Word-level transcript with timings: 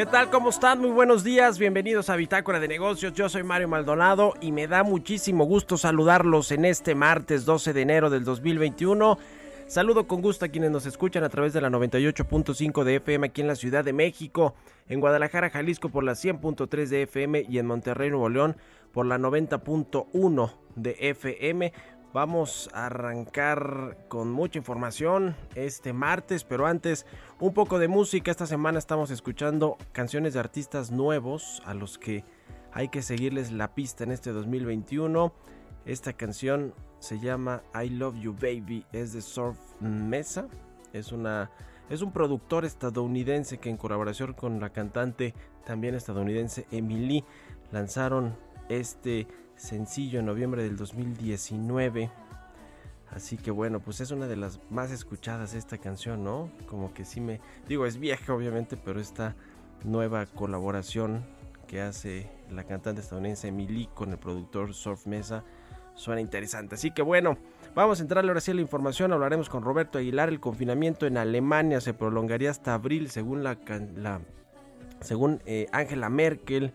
¿Qué 0.00 0.06
tal? 0.06 0.30
¿Cómo 0.30 0.48
están? 0.48 0.80
Muy 0.80 0.92
buenos 0.92 1.24
días. 1.24 1.58
Bienvenidos 1.58 2.08
a 2.08 2.16
Bitácora 2.16 2.58
de 2.58 2.68
Negocios. 2.68 3.12
Yo 3.12 3.28
soy 3.28 3.42
Mario 3.42 3.68
Maldonado 3.68 4.32
y 4.40 4.50
me 4.50 4.66
da 4.66 4.82
muchísimo 4.82 5.44
gusto 5.44 5.76
saludarlos 5.76 6.52
en 6.52 6.64
este 6.64 6.94
martes 6.94 7.44
12 7.44 7.74
de 7.74 7.82
enero 7.82 8.08
del 8.08 8.24
2021. 8.24 9.18
Saludo 9.66 10.06
con 10.06 10.22
gusto 10.22 10.46
a 10.46 10.48
quienes 10.48 10.70
nos 10.70 10.86
escuchan 10.86 11.22
a 11.22 11.28
través 11.28 11.52
de 11.52 11.60
la 11.60 11.68
98.5 11.68 12.82
de 12.82 12.96
FM 12.96 13.26
aquí 13.26 13.42
en 13.42 13.46
la 13.46 13.56
Ciudad 13.56 13.84
de 13.84 13.92
México, 13.92 14.54
en 14.88 15.00
Guadalajara, 15.00 15.50
Jalisco 15.50 15.90
por 15.90 16.02
la 16.02 16.12
100.3 16.12 16.86
de 16.86 17.02
FM 17.02 17.44
y 17.46 17.58
en 17.58 17.66
Monterrey, 17.66 18.08
Nuevo 18.08 18.30
León 18.30 18.56
por 18.92 19.04
la 19.04 19.18
90.1 19.18 20.50
de 20.76 20.96
FM. 20.98 21.74
Vamos 22.12 22.68
a 22.72 22.86
arrancar 22.86 23.96
con 24.08 24.32
mucha 24.32 24.58
información 24.58 25.36
este 25.54 25.92
martes, 25.92 26.42
pero 26.42 26.66
antes 26.66 27.06
un 27.38 27.54
poco 27.54 27.78
de 27.78 27.86
música. 27.86 28.32
Esta 28.32 28.46
semana 28.46 28.80
estamos 28.80 29.12
escuchando 29.12 29.78
canciones 29.92 30.34
de 30.34 30.40
artistas 30.40 30.90
nuevos 30.90 31.62
a 31.64 31.72
los 31.72 31.98
que 31.98 32.24
hay 32.72 32.88
que 32.88 33.02
seguirles 33.02 33.52
la 33.52 33.76
pista 33.76 34.02
en 34.02 34.10
este 34.10 34.32
2021. 34.32 35.32
Esta 35.86 36.12
canción 36.12 36.74
se 36.98 37.20
llama 37.20 37.62
I 37.80 37.90
Love 37.90 38.16
You 38.18 38.32
Baby, 38.34 38.84
es 38.90 39.12
de 39.12 39.22
Surf 39.22 39.58
Mesa. 39.80 40.48
Es 40.92 41.12
una 41.12 41.52
es 41.90 42.02
un 42.02 42.10
productor 42.10 42.64
estadounidense 42.64 43.58
que 43.58 43.70
en 43.70 43.76
colaboración 43.76 44.32
con 44.32 44.58
la 44.58 44.70
cantante 44.70 45.32
también 45.64 45.94
estadounidense 45.94 46.66
Emily 46.72 47.24
lanzaron 47.70 48.36
este 48.68 49.28
sencillo 49.60 50.20
en 50.20 50.26
noviembre 50.26 50.62
del 50.62 50.76
2019. 50.76 52.10
Así 53.10 53.36
que 53.36 53.50
bueno, 53.50 53.80
pues 53.80 54.00
es 54.00 54.10
una 54.10 54.26
de 54.26 54.36
las 54.36 54.60
más 54.70 54.90
escuchadas 54.90 55.54
esta 55.54 55.78
canción, 55.78 56.24
¿no? 56.24 56.50
Como 56.66 56.94
que 56.94 57.04
sí 57.04 57.20
me... 57.20 57.40
Digo, 57.68 57.86
es 57.86 57.98
vieja 57.98 58.32
obviamente, 58.32 58.76
pero 58.76 59.00
esta 59.00 59.34
nueva 59.84 60.26
colaboración 60.26 61.24
que 61.66 61.80
hace 61.80 62.30
la 62.50 62.64
cantante 62.64 63.00
estadounidense 63.00 63.48
Emily 63.48 63.88
con 63.94 64.10
el 64.10 64.18
productor 64.18 64.74
Surf 64.74 65.06
Mesa 65.06 65.44
suena 65.94 66.20
interesante. 66.20 66.76
Así 66.76 66.92
que 66.92 67.02
bueno, 67.02 67.36
vamos 67.74 67.98
a 67.98 68.02
entrarle 68.02 68.30
ahora 68.30 68.40
sí 68.40 68.52
a 68.52 68.54
la 68.54 68.60
información. 68.60 69.12
Hablaremos 69.12 69.48
con 69.48 69.62
Roberto 69.62 69.98
Aguilar. 69.98 70.28
El 70.28 70.40
confinamiento 70.40 71.06
en 71.06 71.16
Alemania 71.16 71.80
se 71.80 71.92
prolongaría 71.94 72.50
hasta 72.50 72.74
abril, 72.74 73.10
según 73.10 73.42
la, 73.42 73.58
la 73.96 74.20
según 75.00 75.42
eh, 75.46 75.66
Angela 75.72 76.08
Merkel. 76.08 76.72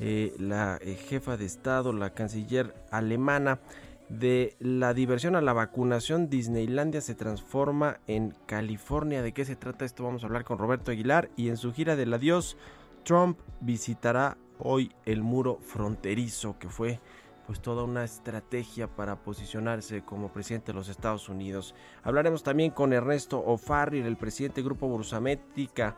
Eh, 0.00 0.34
la 0.38 0.78
eh, 0.80 0.94
jefa 0.94 1.36
de 1.36 1.44
Estado, 1.44 1.92
la 1.92 2.10
canciller 2.10 2.74
alemana, 2.90 3.58
de 4.08 4.56
la 4.58 4.94
diversión 4.94 5.36
a 5.36 5.42
la 5.42 5.52
vacunación, 5.52 6.30
Disneylandia 6.30 7.00
se 7.00 7.14
transforma 7.14 8.00
en 8.06 8.34
California. 8.46 9.22
¿De 9.22 9.32
qué 9.32 9.44
se 9.44 9.56
trata 9.56 9.84
esto? 9.84 10.04
Vamos 10.04 10.22
a 10.22 10.26
hablar 10.26 10.44
con 10.44 10.58
Roberto 10.58 10.90
Aguilar. 10.90 11.30
Y 11.36 11.48
en 11.48 11.58
su 11.58 11.72
gira 11.72 11.94
del 11.94 12.14
adiós, 12.14 12.56
Trump 13.04 13.38
visitará 13.60 14.38
hoy 14.58 14.92
el 15.04 15.22
muro 15.22 15.58
fronterizo, 15.62 16.58
que 16.58 16.68
fue 16.68 17.00
pues 17.46 17.60
toda 17.60 17.84
una 17.84 18.04
estrategia 18.04 18.88
para 18.88 19.16
posicionarse 19.16 20.02
como 20.02 20.32
presidente 20.32 20.72
de 20.72 20.78
los 20.78 20.88
Estados 20.88 21.28
Unidos. 21.30 21.74
Hablaremos 22.02 22.42
también 22.42 22.70
con 22.70 22.92
Ernesto 22.92 23.38
O'Farrill, 23.38 24.04
el 24.04 24.18
presidente 24.18 24.56
del 24.56 24.66
Grupo 24.66 24.88
Bursamétrica 24.88 25.96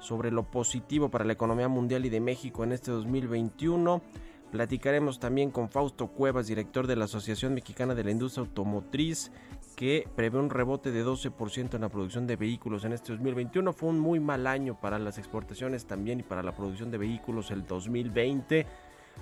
sobre 0.00 0.30
lo 0.30 0.42
positivo 0.42 1.10
para 1.10 1.24
la 1.24 1.32
economía 1.32 1.68
mundial 1.68 2.04
y 2.04 2.10
de 2.10 2.20
México 2.20 2.64
en 2.64 2.72
este 2.72 2.90
2021. 2.90 4.02
Platicaremos 4.50 5.20
también 5.20 5.52
con 5.52 5.68
Fausto 5.68 6.08
Cuevas, 6.08 6.48
director 6.48 6.88
de 6.88 6.96
la 6.96 7.04
Asociación 7.04 7.54
Mexicana 7.54 7.94
de 7.94 8.02
la 8.02 8.10
Industria 8.10 8.44
Automotriz, 8.44 9.30
que 9.76 10.08
prevé 10.16 10.38
un 10.38 10.50
rebote 10.50 10.90
de 10.90 11.04
12% 11.04 11.74
en 11.74 11.80
la 11.82 11.88
producción 11.88 12.26
de 12.26 12.34
vehículos 12.34 12.84
en 12.84 12.92
este 12.92 13.12
2021. 13.12 13.72
Fue 13.72 13.88
un 13.88 14.00
muy 14.00 14.18
mal 14.18 14.48
año 14.48 14.80
para 14.80 14.98
las 14.98 15.18
exportaciones 15.18 15.86
también 15.86 16.18
y 16.18 16.24
para 16.24 16.42
la 16.42 16.52
producción 16.52 16.90
de 16.90 16.98
vehículos 16.98 17.52
el 17.52 17.64
2020. 17.64 18.66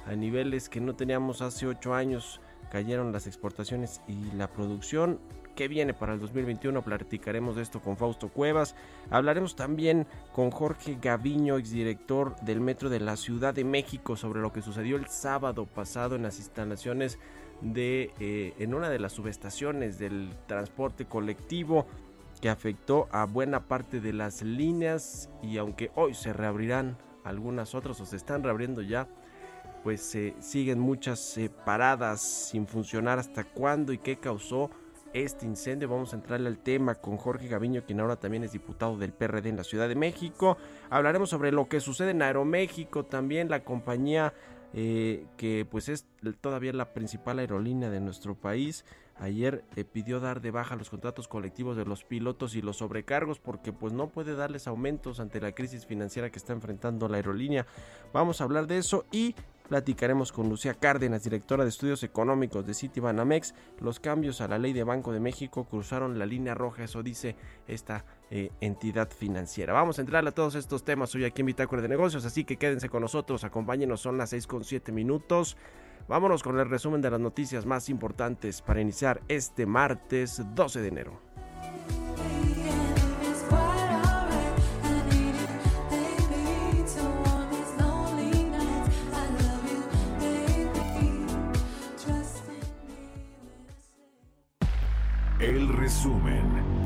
A 0.07 0.15
niveles 0.15 0.71
que 0.71 0.81
no 0.81 0.97
teníamos 0.97 1.43
hace 1.43 1.67
8 1.67 1.95
años 1.95 2.41
cayeron 2.71 3.13
las 3.13 3.27
exportaciones 3.27 4.01
y 4.09 4.31
la 4.37 4.49
producción 4.49 5.21
qué 5.59 5.67
viene 5.67 5.93
para 5.93 6.15
el 6.15 6.21
2021. 6.21 6.83
Platicaremos 6.83 7.57
de 7.57 7.63
esto 7.63 7.81
con 7.81 7.97
Fausto 7.97 8.29
Cuevas. 8.29 8.77
Hablaremos 9.11 9.57
también 9.57 10.07
con 10.33 10.53
Jorge 10.53 10.99
Gaviño, 11.03 11.59
exdirector 11.59 12.37
del 12.43 12.61
Metro 12.61 12.89
de 12.89 13.01
la 13.01 13.17
Ciudad 13.17 13.55
de 13.55 13.65
México, 13.65 14.15
sobre 14.15 14.41
lo 14.41 14.53
que 14.53 14.63
sucedió 14.63 14.95
el 14.97 15.09
sábado 15.09 15.67
pasado 15.67 16.15
en 16.15 16.23
las 16.23 16.39
instalaciones 16.39 17.19
de 17.61 18.13
eh, 18.21 18.55
en 18.61 18.73
una 18.73 18.89
de 18.89 19.01
las 19.01 19.15
subestaciones 19.15 19.99
del 19.99 20.31
transporte 20.47 21.07
colectivo 21.07 21.87
que 22.41 22.51
afectó 22.51 23.09
a 23.11 23.25
buena 23.25 23.67
parte 23.67 24.01
de 24.01 24.13
las 24.13 24.43
líneas 24.43 25.29
y 25.43 25.59
aunque 25.59 25.91
hoy 25.97 26.15
se 26.15 26.33
reabrirán 26.33 26.97
algunas 27.25 27.75
otras 27.75 28.01
o 28.01 28.07
se 28.07 28.15
están 28.15 28.45
reabriendo 28.45 28.81
ya, 28.81 29.09
pues 29.83 30.03
se 30.03 30.37
siguen 30.39 30.79
muchas 30.79 31.37
eh, 31.37 31.51
paradas 31.51 32.21
sin 32.21 32.69
funcionar 32.69 33.19
hasta 33.19 33.43
cuándo 33.43 33.93
y 33.93 33.99
qué 33.99 34.19
causó 34.19 34.71
este 35.13 35.47
incendio. 35.47 35.89
Vamos 35.89 36.13
a 36.13 36.17
entrarle 36.17 36.49
al 36.49 36.59
tema 36.59 36.95
con 36.95 37.17
Jorge 37.17 37.49
Gaviño, 37.49 37.85
quien 37.85 38.01
ahora 38.01 38.17
también 38.17 38.45
es 38.45 38.53
diputado 38.53 38.97
del 38.97 39.13
PRD 39.13 39.49
en 39.49 39.57
la 39.57 39.65
Ciudad 39.65 39.89
de 39.89 39.95
México. 39.95 40.57
Hablaremos 40.91 41.31
sobre 41.31 41.53
lo 41.53 41.69
que 41.69 41.81
sucede 41.81 42.11
en 42.11 42.23
Aeroméxico, 42.23 43.05
también 43.05 43.49
la 43.49 43.65
compañía 43.65 44.35
eh, 44.75 45.27
que 45.39 45.67
pues 45.71 45.89
es 45.89 46.07
todavía 46.41 46.73
la 46.75 46.93
principal 46.93 47.39
aerolínea 47.39 47.91
de 47.91 48.01
nuestro 48.01 48.35
país. 48.35 48.85
Ayer 49.21 49.65
eh, 49.75 49.85
pidió 49.85 50.21
dar 50.21 50.41
de 50.41 50.51
baja 50.51 50.77
los 50.77 50.91
contratos 50.91 51.27
colectivos 51.27 51.77
de 51.77 51.85
los 51.85 52.05
pilotos 52.05 52.55
y 52.55 52.63
los 52.63 52.77
sobrecargos 52.77 53.41
porque 53.41 53.73
pues 53.73 53.93
no 53.93 54.11
puede 54.11 54.37
darles 54.37 54.69
aumentos 54.69 55.19
ante 55.21 55.41
la 55.41 55.53
crisis 55.53 55.87
financiera 55.87 56.31
que 56.31 56.39
está 56.39 56.53
enfrentando 56.53 57.09
la 57.09 57.17
aerolínea. 57.17 57.67
Vamos 58.13 58.41
a 58.41 58.45
hablar 58.45 58.67
de 58.67 58.79
eso 58.79 59.07
y 59.11 59.35
Platicaremos 59.69 60.33
con 60.33 60.49
Lucía 60.49 60.73
Cárdenas, 60.73 61.25
directora 61.25 61.63
de 61.63 61.69
estudios 61.69 62.03
económicos 62.03 62.67
de 62.67 62.73
Citibanamex. 62.73 63.55
Los 63.81 64.01
cambios 64.01 64.41
a 64.41 64.49
la 64.49 64.59
ley 64.59 64.73
de 64.73 64.83
Banco 64.83 65.13
de 65.13 65.21
México 65.21 65.65
cruzaron 65.65 66.19
la 66.19 66.25
línea 66.25 66.55
roja, 66.55 66.85
eso 66.85 67.03
dice 67.03 67.37
esta 67.67 68.07
eh, 68.31 68.51
entidad 68.63 69.11
financiera. 69.11 69.75
Vamos 69.75 69.99
a 69.99 70.03
entrarle 70.03 70.31
a 70.31 70.35
todos 70.35 70.55
estos 70.55 70.85
temas 70.85 71.15
hoy 71.15 71.25
aquí 71.25 71.43
en 71.43 71.47
Bitácora 71.47 71.83
de 71.83 71.89
Negocios, 71.89 72.25
así 72.25 72.45
que 72.45 72.57
quédense 72.57 72.89
con 72.89 73.03
nosotros, 73.03 73.45
acompáñenos, 73.45 74.01
son 74.01 74.17
las 74.17 74.31
6 74.31 74.47
con 74.47 74.65
7 74.65 74.91
minutos. 74.91 75.59
Vámonos 76.09 76.43
con 76.43 76.59
el 76.59 76.71
resumen 76.71 77.03
de 77.03 77.11
las 77.11 77.21
noticias 77.21 77.67
más 77.67 77.91
importantes 77.91 78.63
para 78.63 78.81
iniciar 78.81 79.21
este 79.29 79.67
martes 79.67 80.43
12 80.55 80.81
de 80.81 80.89
enero. 80.89 81.28
Resumen. 95.99 96.79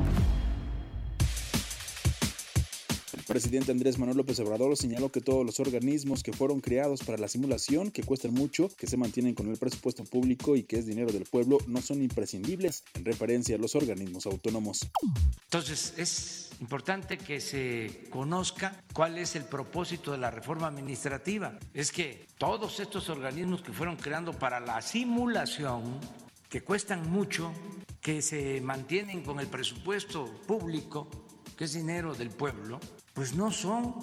El 3.14 3.24
presidente 3.24 3.70
Andrés 3.70 3.98
Manuel 3.98 4.16
López 4.16 4.40
Obrador 4.40 4.76
señaló 4.76 5.10
que 5.10 5.20
todos 5.20 5.44
los 5.44 5.60
organismos 5.60 6.22
que 6.22 6.32
fueron 6.32 6.60
creados 6.60 7.02
para 7.02 7.18
la 7.18 7.28
simulación, 7.28 7.90
que 7.90 8.02
cuestan 8.02 8.32
mucho, 8.32 8.68
que 8.76 8.86
se 8.86 8.96
mantienen 8.96 9.34
con 9.34 9.48
el 9.50 9.58
presupuesto 9.58 10.04
público 10.04 10.56
y 10.56 10.62
que 10.62 10.78
es 10.78 10.86
dinero 10.86 11.12
del 11.12 11.24
pueblo, 11.24 11.58
no 11.66 11.82
son 11.82 12.02
imprescindibles, 12.02 12.84
en 12.94 13.04
referencia 13.04 13.56
a 13.56 13.58
los 13.58 13.74
organismos 13.74 14.24
autónomos. 14.26 14.88
Entonces, 15.44 15.94
es 15.98 16.50
importante 16.60 17.18
que 17.18 17.40
se 17.40 18.04
conozca 18.10 18.82
cuál 18.94 19.18
es 19.18 19.36
el 19.36 19.44
propósito 19.44 20.12
de 20.12 20.18
la 20.18 20.30
reforma 20.30 20.68
administrativa. 20.68 21.58
Es 21.74 21.92
que 21.92 22.26
todos 22.38 22.80
estos 22.80 23.10
organismos 23.10 23.62
que 23.62 23.72
fueron 23.72 23.96
creando 23.96 24.32
para 24.32 24.58
la 24.58 24.80
simulación, 24.80 26.00
que 26.52 26.62
cuestan 26.62 27.10
mucho, 27.10 27.50
que 28.02 28.20
se 28.20 28.60
mantienen 28.60 29.22
con 29.22 29.40
el 29.40 29.46
presupuesto 29.46 30.26
público, 30.46 31.08
que 31.56 31.64
es 31.64 31.72
dinero 31.72 32.14
del 32.14 32.28
pueblo, 32.28 32.78
pues 33.14 33.34
no 33.34 33.50
son 33.50 33.94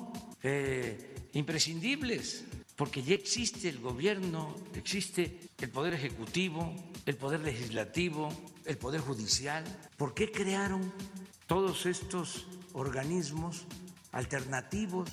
eh, 0.41 1.29
imprescindibles, 1.33 2.45
porque 2.75 3.03
ya 3.03 3.13
existe 3.13 3.69
el 3.69 3.77
gobierno, 3.77 4.55
existe 4.73 5.51
el 5.59 5.69
poder 5.69 5.93
ejecutivo, 5.93 6.73
el 7.05 7.17
poder 7.17 7.41
legislativo, 7.41 8.29
el 8.65 8.79
poder 8.79 9.01
judicial. 9.01 9.63
¿Por 9.95 10.15
qué 10.15 10.31
crearon 10.31 10.91
todos 11.45 11.85
estos 11.85 12.47
organismos 12.73 13.65
alternativos? 14.11 15.07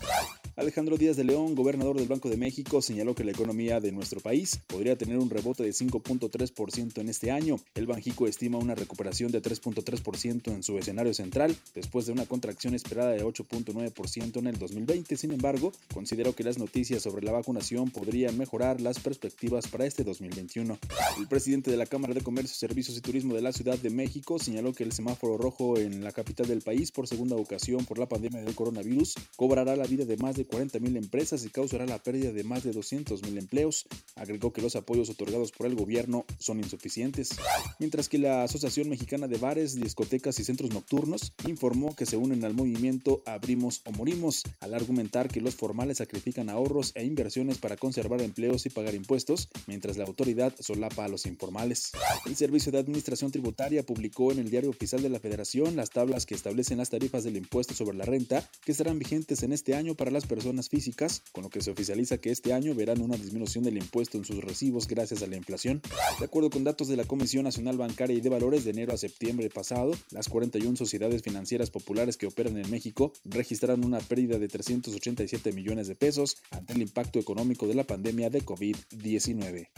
Alejandro 0.57 0.97
Díaz 0.97 1.17
de 1.17 1.25
León, 1.25 1.55
gobernador 1.55 1.99
del 1.99 2.09
Banco 2.09 2.31
de 2.31 2.39
México, 2.39 2.81
señaló 2.81 3.15
que 3.15 3.25
la 3.25 3.33
economía 3.33 3.79
de 3.79 3.93
nuestro 3.93 4.21
país 4.21 4.59
podría 4.67 4.97
tener 4.97 5.19
un 5.19 5.29
rebote 5.29 5.63
de 5.63 5.69
5.3% 5.69 6.99
en 6.99 7.11
este 7.11 7.31
año. 7.31 7.61
El 7.75 7.87
Banjico 7.87 8.27
estima 8.27 8.57
una 8.57 8.75
recuperación 8.75 9.31
de 9.31 9.43
3.3% 9.43 10.51
en 10.51 10.63
su 10.63 10.79
escenario 10.79 11.13
central, 11.13 11.55
después 11.75 12.07
de 12.07 12.13
una 12.13 12.25
contracción 12.25 12.75
esperada 12.75 13.11
de 13.11 13.23
8.9% 13.23 14.39
en 14.39 14.47
el 14.47 14.59
2020. 14.59 15.19
Sin 15.19 15.33
embargo, 15.33 15.73
consideró 15.93 16.35
que 16.35 16.43
las 16.43 16.57
noticias 16.57 17.03
sobre 17.03 17.27
la 17.27 17.33
vacunación 17.33 17.91
podrían 17.91 18.39
mejorar 18.39 18.81
las 18.81 18.99
perspectivas 18.99 19.69
para 19.69 19.85
este 19.85 20.05
2021. 20.05 20.79
El 21.19 21.29
presidente 21.29 21.71
de 21.71 21.77
la 21.77 21.85
Cámara 21.85 22.15
de 22.15 22.23
Comercio, 22.23 22.57
Servicios 22.57 22.97
y 22.97 23.03
Turismo 23.03 23.35
de 23.35 23.43
la 23.43 23.53
Ciudad 23.53 23.79
de 23.79 23.91
México 23.91 24.39
señaló 24.39 24.73
que 24.73 24.85
el 24.85 24.93
semáforo 24.93 25.37
rojo 25.37 25.77
en 25.77 26.03
la 26.03 26.13
capital 26.13 26.49
del 26.49 26.63
país 26.63 26.93
por 26.93 27.07
segunda 27.07 27.37
ocasión 27.37 27.85
por 27.85 27.99
la 27.99 28.09
pandemia 28.09 28.41
del 28.41 28.55
coronavirus 28.55 29.17
cobrará 29.37 29.77
la 29.77 29.85
vida 29.87 30.07
de 30.07 30.17
más 30.17 30.35
de 30.35 30.46
40 30.47 30.79
mil 30.79 30.97
empresas 30.97 31.45
y 31.45 31.51
causará 31.51 31.87
la 31.87 32.03
pérdida 32.03 32.33
de 32.33 32.45
más 32.45 32.65
de 32.65 32.73
200 32.73 33.23
mil 33.23 33.39
empleos. 33.39 33.87
Agregó 34.15 34.53
que 34.53 34.63
los 34.63 34.77
apoyos 34.77 35.11
otorgados 35.11 35.53
por 35.53 35.67
el 35.67 35.75
gobierno 35.75 36.25
son 36.39 36.59
insuficientes. 36.61 37.31
Mientras 37.79 38.09
que 38.09 38.19
la 38.19 38.45
Asociación 38.45 38.89
Mexicana 38.89 39.29
de 39.29 39.39
Bares, 39.39 39.75
Discotecas 39.75 40.39
y 40.39 40.45
Centros 40.45 40.73
Nocturnos 40.73 41.33
informó 41.47 41.95
que 41.95 42.07
se 42.07 42.17
unen 42.17 42.45
al 42.45 42.55
movimiento 42.55 43.23
Abrimos 43.27 43.83
o 43.85 43.93
Morimos, 43.93 44.43
al 44.61 44.75
argumentar 44.75 45.29
que 45.29 45.41
los 45.41 45.55
formales 45.55 45.99
sacrifican 45.99 46.49
ahorros 46.49 46.93
e 46.95 47.05
inversiones 47.05 47.59
para 47.59 47.77
conservar 47.77 48.23
empleos 48.23 48.67
y 48.67 48.71
pagar 48.71 48.95
impuestos, 48.95 49.49
mientras 49.67 49.97
la 49.97 50.05
autoridad 50.05 50.55
solapa 50.61 51.05
a 51.05 51.09
los 51.09 51.27
informales. 51.27 51.93
El 52.25 52.37
Servicio 52.37 52.73
de 52.73 52.79
Administración 52.79 53.31
Tributaria 53.31 53.85
publicó 53.85 54.33
en 54.33 54.39
el 54.39 54.51
Diario 54.51 54.71
Oficial 54.71 55.03
de 55.03 55.11
la 55.11 55.21
Federación 55.21 55.77
las 55.77 55.91
tablas 55.91 56.27
que 56.27 56.35
establecen 56.35 56.79
las 56.79 56.91
tarifas 56.91 57.25
del 57.25 57.37
impuesto 57.37 57.75
sobre 57.75 57.97
la 57.97 58.05
renta 58.05 58.49
que 58.65 58.73
estarán 58.73 58.99
vigentes 58.99 59.43
en 59.43 59.53
este 59.53 59.75
año 59.75 59.95
para 59.95 60.11
las 60.11 60.25
personas 60.25 60.36
personas 60.37 60.69
físicas, 60.69 61.23
con 61.33 61.45
lo 61.45 61.49
que 61.49 61.63
se 61.63 61.71
oficializa 61.71 62.19
que 62.19 62.31
este 62.31 62.53
año 62.53 62.75
verán 62.75 63.01
una 63.01 63.17
disminución 63.17 63.65
del 63.65 63.79
impuesto 63.79 64.19
en 64.19 64.27
sus 64.27 64.45
recibos 64.45 64.87
gracias 64.87 65.23
a 65.23 65.27
la 65.27 65.37
inflación. 65.37 65.81
De 66.19 66.27
acuerdo 66.27 66.51
con 66.51 66.63
datos 66.63 66.89
de 66.89 66.97
la 66.97 67.05
Comisión 67.05 67.45
Nacional 67.45 67.79
Bancaria 67.79 68.15
y 68.15 68.21
de 68.21 68.29
Valores 68.29 68.65
de 68.65 68.73
enero 68.73 68.93
a 68.93 68.99
septiembre 68.99 69.49
pasado, 69.49 69.93
las 70.11 70.29
41 70.29 70.77
sociedades 70.77 71.23
financieras 71.23 71.71
populares 71.71 72.19
que 72.19 72.27
operan 72.27 72.59
en 72.59 72.71
México 72.71 73.15
registraron 73.25 73.83
una 73.83 73.99
pérdida 74.01 74.39
de 74.39 74.49
387 74.49 75.53
millones 75.53 75.89
de 75.89 75.95
pesos 75.95 76.37
ante 76.51 76.75
el 76.75 76.83
impacto 76.83 77.19
económico 77.19 77.67
de 77.67 77.75
la 77.75 77.85
pandemia 77.85 78.29
de 78.29 78.45
COVID-19. 78.45 79.69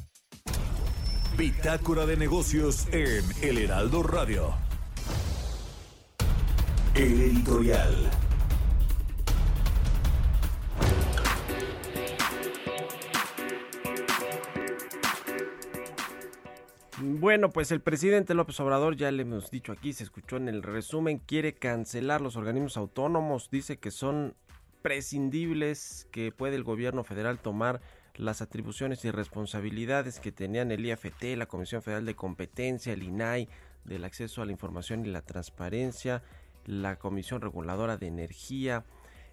Bitácora 1.38 2.04
de 2.04 2.16
negocios 2.16 2.88
en 2.90 3.22
El 3.42 3.58
Heraldo 3.58 4.02
Radio. 4.02 4.56
El 6.96 7.20
editorial. 7.20 8.27
Bueno, 17.00 17.50
pues 17.50 17.70
el 17.70 17.80
presidente 17.80 18.34
López 18.34 18.58
Obrador, 18.58 18.96
ya 18.96 19.12
le 19.12 19.22
hemos 19.22 19.52
dicho 19.52 19.70
aquí, 19.70 19.92
se 19.92 20.02
escuchó 20.02 20.36
en 20.36 20.48
el 20.48 20.64
resumen, 20.64 21.18
quiere 21.18 21.54
cancelar 21.54 22.20
los 22.20 22.34
organismos 22.34 22.76
autónomos, 22.76 23.50
dice 23.52 23.76
que 23.76 23.92
son 23.92 24.34
prescindibles, 24.82 26.08
que 26.10 26.32
puede 26.32 26.56
el 26.56 26.64
gobierno 26.64 27.04
federal 27.04 27.38
tomar 27.38 27.80
las 28.16 28.42
atribuciones 28.42 29.04
y 29.04 29.12
responsabilidades 29.12 30.18
que 30.18 30.32
tenían 30.32 30.72
el 30.72 30.84
IFT, 30.84 31.36
la 31.36 31.46
Comisión 31.46 31.82
Federal 31.82 32.04
de 32.04 32.16
Competencia, 32.16 32.92
el 32.92 33.04
INAI, 33.04 33.48
del 33.84 34.04
acceso 34.04 34.42
a 34.42 34.46
la 34.46 34.52
información 34.52 35.06
y 35.06 35.10
la 35.10 35.22
transparencia, 35.22 36.24
la 36.66 36.98
Comisión 36.98 37.40
Reguladora 37.40 37.96
de 37.96 38.08
Energía, 38.08 38.84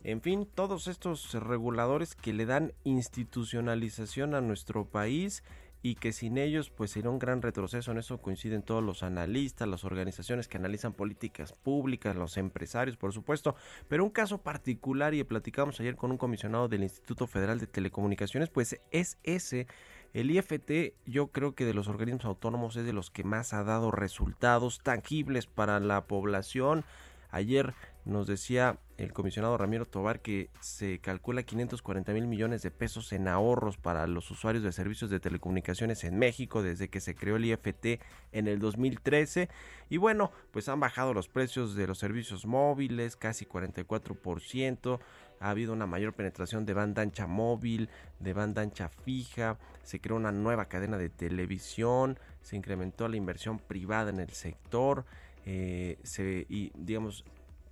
en 0.06 0.22
fin, 0.22 0.48
todos 0.54 0.88
estos 0.88 1.34
reguladores 1.34 2.14
que 2.14 2.32
le 2.32 2.46
dan 2.46 2.74
institucionalización 2.84 4.36
a 4.36 4.42
nuestro 4.42 4.86
país 4.86 5.42
y 5.86 5.94
que 5.94 6.14
sin 6.14 6.40
ellos 6.40 6.72
pues 6.72 6.90
sería 6.90 7.12
un 7.12 7.20
gran 7.20 7.44
retroceso. 7.44 7.92
En 7.92 8.00
eso 8.00 8.18
coinciden 8.18 8.64
todos 8.64 8.84
los 8.84 9.04
analistas, 9.04 9.68
las 9.68 9.84
organizaciones 9.84 10.48
que 10.48 10.58
analizan 10.58 10.94
políticas 10.94 11.54
públicas, 11.54 12.16
los 12.16 12.38
empresarios 12.38 12.98
por 12.98 13.14
supuesto. 13.14 13.56
Pero 13.88 14.04
un 14.04 14.10
caso 14.10 14.40
particular 14.40 15.14
y 15.14 15.24
platicamos 15.24 15.80
ayer 15.80 15.96
con 15.96 16.10
un 16.10 16.18
comisionado 16.18 16.68
del 16.68 16.82
Instituto 16.82 17.28
Federal 17.28 17.60
de 17.60 17.68
Telecomunicaciones 17.68 18.50
pues 18.50 18.82
es 18.90 19.20
ese. 19.22 19.68
El 20.12 20.32
IFT 20.32 20.96
yo 21.06 21.28
creo 21.28 21.54
que 21.54 21.66
de 21.66 21.76
los 21.76 21.88
organismos 21.88 22.26
autónomos 22.26 22.76
es 22.78 22.86
de 22.88 22.94
los 22.94 23.12
que 23.12 23.24
más 23.24 23.54
ha 23.54 23.64
dado 23.64 23.92
resultados 23.92 24.80
tangibles 24.82 25.46
para 25.46 25.80
la 25.80 26.06
población 26.08 26.84
Ayer 27.32 27.74
nos 28.06 28.28
decía 28.28 28.78
el 28.98 29.12
comisionado 29.12 29.58
Ramiro 29.58 29.86
Tobar 29.86 30.22
que 30.22 30.50
se 30.62 31.00
calcula 31.00 31.44
540 31.44 32.14
mil 32.14 32.28
millones 32.28 32.62
de 32.62 32.72
pesos 32.72 33.12
en 33.12 33.28
ahorros 33.28 33.78
para 33.78 34.08
los 34.08 34.30
usuarios 34.32 34.64
de 34.64 34.72
servicios 34.72 35.10
de 35.10 35.20
telecomunicaciones 35.20 36.04
en 36.04 36.18
México 36.18 36.62
desde 36.62 36.88
que 36.88 37.02
se 37.02 37.16
creó 37.16 37.36
el 37.36 37.46
IFT 37.46 38.00
en 38.32 38.48
el 38.48 38.60
2013. 38.60 39.50
Y 39.90 39.98
bueno, 39.98 40.32
pues 40.52 40.70
han 40.70 40.80
bajado 40.80 41.14
los 41.14 41.28
precios 41.28 41.76
de 41.76 41.88
los 41.88 41.98
servicios 41.98 42.46
móviles 42.46 43.16
casi 43.16 43.46
44%. 43.46 45.00
Ha 45.40 45.50
habido 45.50 45.74
una 45.74 45.86
mayor 45.86 46.14
penetración 46.14 46.66
de 46.66 46.74
banda 46.74 47.02
ancha 47.02 47.28
móvil, 47.28 47.90
de 48.20 48.34
banda 48.34 48.62
ancha 48.62 48.88
fija. 48.88 49.58
Se 49.84 50.00
creó 50.00 50.16
una 50.16 50.32
nueva 50.32 50.66
cadena 50.66 50.98
de 50.98 51.10
televisión. 51.10 52.18
Se 52.42 52.56
incrementó 52.56 53.08
la 53.08 53.18
inversión 53.18 53.60
privada 53.60 54.10
en 54.10 54.20
el 54.20 54.30
sector. 54.30 55.06
Eh, 55.46 55.98
se, 56.04 56.46
y 56.50 56.72
digamos 56.76 57.24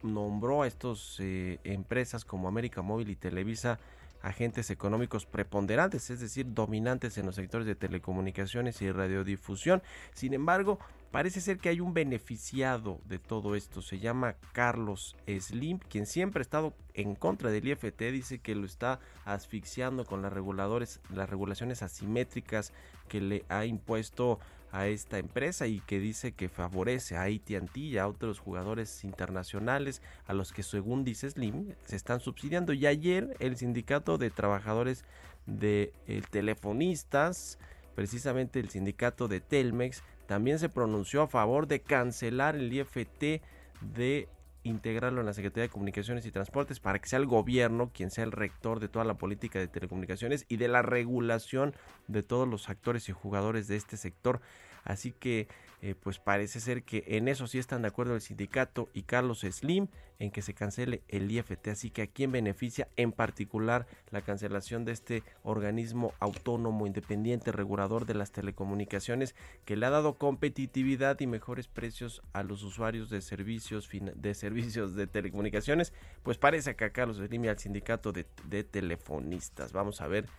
nombró 0.03 0.63
a 0.63 0.67
estas 0.67 1.17
eh, 1.19 1.59
empresas 1.63 2.25
como 2.25 2.47
América 2.47 2.81
Móvil 2.81 3.09
y 3.09 3.15
Televisa 3.15 3.79
agentes 4.23 4.69
económicos 4.69 5.25
preponderantes, 5.25 6.09
es 6.09 6.21
decir, 6.21 6.53
dominantes 6.53 7.17
en 7.17 7.25
los 7.25 7.35
sectores 7.35 7.67
de 7.67 7.75
telecomunicaciones 7.75 8.81
y 8.81 8.89
radiodifusión. 8.89 9.83
Sin 10.13 10.33
embargo, 10.33 10.79
parece 11.11 11.41
ser 11.41 11.57
que 11.57 11.67
hay 11.67 11.81
un 11.81 11.93
beneficiado 11.93 13.01
de 13.05 13.19
todo 13.19 13.53
esto, 13.53 13.81
se 13.81 13.99
llama 13.99 14.35
Carlos 14.53 15.17
Slim, 15.27 15.77
quien 15.77 16.05
siempre 16.05 16.39
ha 16.39 16.41
estado 16.41 16.73
en 16.93 17.15
contra 17.15 17.51
del 17.51 17.67
IFT, 17.67 17.99
dice 18.13 18.39
que 18.39 18.55
lo 18.55 18.65
está 18.65 19.01
asfixiando 19.25 20.05
con 20.05 20.21
las 20.21 20.31
reguladores, 20.31 21.01
las 21.13 21.29
regulaciones 21.29 21.83
asimétricas 21.83 22.71
que 23.09 23.19
le 23.19 23.43
ha 23.49 23.65
impuesto 23.65 24.39
a 24.73 24.87
esta 24.87 25.19
empresa 25.19 25.67
y 25.67 25.79
que 25.81 25.99
dice 25.99 26.33
que 26.33 26.49
favorece 26.49 27.15
a 27.15 27.23
AT&T 27.23 27.79
y 27.79 27.97
a 27.97 28.07
otros 28.07 28.39
jugadores 28.39 29.03
internacionales 29.03 30.01
a 30.25 30.33
los 30.33 30.51
que 30.51 30.63
según 30.63 31.03
dice 31.03 31.29
Slim 31.29 31.73
se 31.85 31.95
están 31.95 32.19
subsidiando. 32.19 32.73
Y 32.73 32.87
ayer 32.87 33.37
el 33.39 33.55
sindicato 33.55 34.17
de 34.17 34.31
trabajadores 34.31 35.05
de 35.45 35.93
telefonistas 36.31 37.59
precisamente 37.93 38.59
el 38.59 38.69
sindicato 38.69 39.27
de 39.27 39.39
Telmex 39.39 40.03
también 40.25 40.57
se 40.57 40.69
pronunció 40.69 41.21
a 41.21 41.27
favor 41.27 41.67
de 41.67 41.81
cancelar 41.81 42.55
el 42.55 42.73
IFT 42.73 43.41
de 43.81 44.27
integrarlo 44.63 45.19
en 45.19 45.25
la 45.25 45.33
Secretaría 45.33 45.63
de 45.63 45.69
Comunicaciones 45.69 46.25
y 46.25 46.31
Transportes 46.31 46.79
para 46.79 46.99
que 46.99 47.09
sea 47.09 47.19
el 47.19 47.25
gobierno 47.25 47.91
quien 47.93 48.11
sea 48.11 48.23
el 48.23 48.31
rector 48.31 48.79
de 48.79 48.87
toda 48.87 49.05
la 49.05 49.15
política 49.15 49.59
de 49.59 49.67
telecomunicaciones 49.67 50.45
y 50.47 50.57
de 50.57 50.67
la 50.67 50.81
regulación 50.81 51.73
de 52.07 52.23
todos 52.23 52.47
los 52.47 52.69
actores 52.69 53.09
y 53.09 53.11
jugadores 53.11 53.67
de 53.67 53.75
este 53.75 53.97
sector. 53.97 54.41
Así 54.83 55.11
que 55.11 55.47
eh, 55.85 55.95
pues 55.95 56.17
parece 56.17 56.61
ser 56.61 56.83
que 56.83 57.03
en 57.07 57.27
eso 57.27 57.45
sí 57.45 57.59
están 57.59 57.81
de 57.81 57.89
acuerdo 57.89 58.15
el 58.15 58.21
sindicato 58.21 58.87
y 58.93 59.03
Carlos 59.03 59.41
Slim 59.41 59.89
en 60.17 60.31
que 60.31 60.41
se 60.41 60.53
cancele 60.53 61.03
el 61.09 61.29
IFT. 61.29 61.67
Así 61.67 61.89
que 61.89 62.03
a 62.03 62.07
quién 62.07 62.31
beneficia 62.31 62.87
en 62.95 63.11
particular 63.11 63.85
la 64.09 64.21
cancelación 64.21 64.85
de 64.85 64.93
este 64.93 65.23
organismo 65.43 66.13
autónomo, 66.21 66.87
independiente, 66.87 67.51
regulador 67.51 68.05
de 68.05 68.13
las 68.13 68.31
telecomunicaciones 68.31 69.35
que 69.65 69.75
le 69.75 69.85
ha 69.85 69.89
dado 69.89 70.13
competitividad 70.17 71.19
y 71.19 71.27
mejores 71.27 71.67
precios 71.67 72.21
a 72.31 72.43
los 72.43 72.63
usuarios 72.63 73.09
de 73.09 73.19
servicios 73.19 73.89
de 73.91 74.33
servicios 74.35 74.95
de 74.95 75.05
telecomunicaciones. 75.05 75.91
Pues 76.23 76.37
parece 76.37 76.77
que 76.77 76.85
a 76.85 76.93
Carlos 76.93 77.17
Slim 77.17 77.43
y 77.43 77.47
al 77.49 77.59
sindicato 77.59 78.13
de, 78.13 78.25
de 78.45 78.63
telefonistas. 78.63 79.73
Vamos 79.73 79.99
a 79.99 80.07
ver 80.07 80.29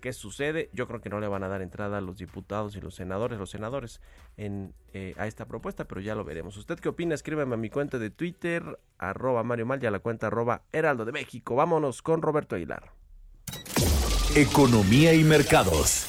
qué 0.00 0.12
sucede. 0.12 0.70
Yo 0.72 0.86
creo 0.86 1.00
que 1.00 1.10
no 1.10 1.20
le 1.20 1.28
van 1.28 1.42
a 1.44 1.48
dar 1.48 1.62
entrada 1.62 1.98
a 1.98 2.00
los 2.00 2.18
diputados 2.18 2.74
y 2.76 2.80
los 2.80 2.94
senadores, 2.94 3.38
los 3.38 3.50
senadores, 3.50 4.00
en, 4.36 4.74
eh, 4.92 5.14
a 5.18 5.26
esta 5.26 5.46
propuesta, 5.46 5.86
pero 5.86 6.00
ya 6.00 6.14
lo 6.14 6.24
veremos. 6.24 6.56
¿Usted 6.56 6.78
qué 6.78 6.88
opina? 6.88 7.14
Escríbeme 7.14 7.54
a 7.54 7.58
mi 7.58 7.70
cuenta 7.70 7.98
de 7.98 8.10
Twitter, 8.10 8.80
arroba 8.98 9.42
Mario 9.42 9.66
Mal 9.66 9.82
y 9.82 9.86
a 9.86 9.90
la 9.90 10.00
cuenta 10.00 10.26
arroba 10.28 10.62
Heraldo 10.72 11.04
de 11.04 11.12
México. 11.12 11.54
Vámonos 11.54 12.02
con 12.02 12.22
Roberto 12.22 12.56
Aguilar. 12.56 12.92
Economía 14.34 15.12
y 15.14 15.24
mercados. 15.24 16.06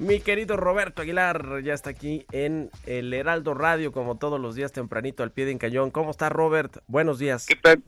Mi 0.00 0.20
querido 0.20 0.56
Roberto 0.56 1.02
Aguilar 1.02 1.62
ya 1.62 1.74
está 1.74 1.90
aquí 1.90 2.24
en 2.32 2.70
el 2.86 3.12
Heraldo 3.12 3.52
Radio, 3.52 3.92
como 3.92 4.16
todos 4.16 4.40
los 4.40 4.54
días 4.54 4.72
tempranito 4.72 5.22
al 5.22 5.30
pie 5.30 5.44
de 5.44 5.58
cañón. 5.58 5.90
¿Cómo 5.90 6.10
está 6.10 6.30
Robert? 6.30 6.78
Buenos 6.86 7.18
días. 7.18 7.46
¿Qué 7.46 7.56
tal? 7.56 7.82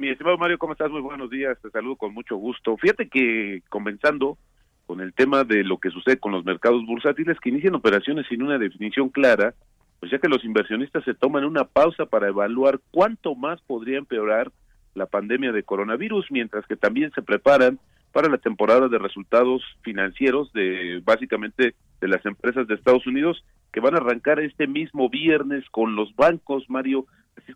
Mi 0.00 0.08
estimado 0.08 0.38
Mario, 0.38 0.56
¿cómo 0.56 0.72
estás? 0.72 0.90
Muy 0.90 1.02
buenos 1.02 1.28
días, 1.28 1.58
te 1.60 1.68
saludo 1.68 1.96
con 1.96 2.14
mucho 2.14 2.34
gusto. 2.36 2.74
Fíjate 2.78 3.10
que 3.10 3.60
comenzando 3.68 4.38
con 4.86 5.02
el 5.02 5.12
tema 5.12 5.44
de 5.44 5.62
lo 5.62 5.76
que 5.76 5.90
sucede 5.90 6.16
con 6.16 6.32
los 6.32 6.42
mercados 6.42 6.86
bursátiles 6.86 7.38
que 7.38 7.50
inician 7.50 7.74
operaciones 7.74 8.24
sin 8.26 8.42
una 8.42 8.56
definición 8.56 9.10
clara, 9.10 9.52
pues 9.98 10.10
ya 10.10 10.18
que 10.18 10.30
los 10.30 10.42
inversionistas 10.42 11.04
se 11.04 11.12
toman 11.12 11.44
una 11.44 11.64
pausa 11.64 12.06
para 12.06 12.28
evaluar 12.28 12.80
cuánto 12.90 13.34
más 13.34 13.60
podría 13.60 13.98
empeorar 13.98 14.50
la 14.94 15.04
pandemia 15.04 15.52
de 15.52 15.64
coronavirus, 15.64 16.28
mientras 16.30 16.64
que 16.66 16.76
también 16.76 17.12
se 17.12 17.20
preparan 17.20 17.78
para 18.10 18.30
la 18.30 18.38
temporada 18.38 18.88
de 18.88 18.98
resultados 18.98 19.62
financieros 19.82 20.50
de 20.54 21.02
básicamente 21.04 21.74
de 22.00 22.08
las 22.08 22.24
empresas 22.24 22.66
de 22.66 22.74
Estados 22.74 23.06
Unidos 23.06 23.44
que 23.70 23.80
van 23.80 23.96
a 23.96 23.98
arrancar 23.98 24.40
este 24.40 24.66
mismo 24.66 25.10
viernes 25.10 25.68
con 25.70 25.94
los 25.94 26.16
bancos, 26.16 26.64
Mario, 26.70 27.04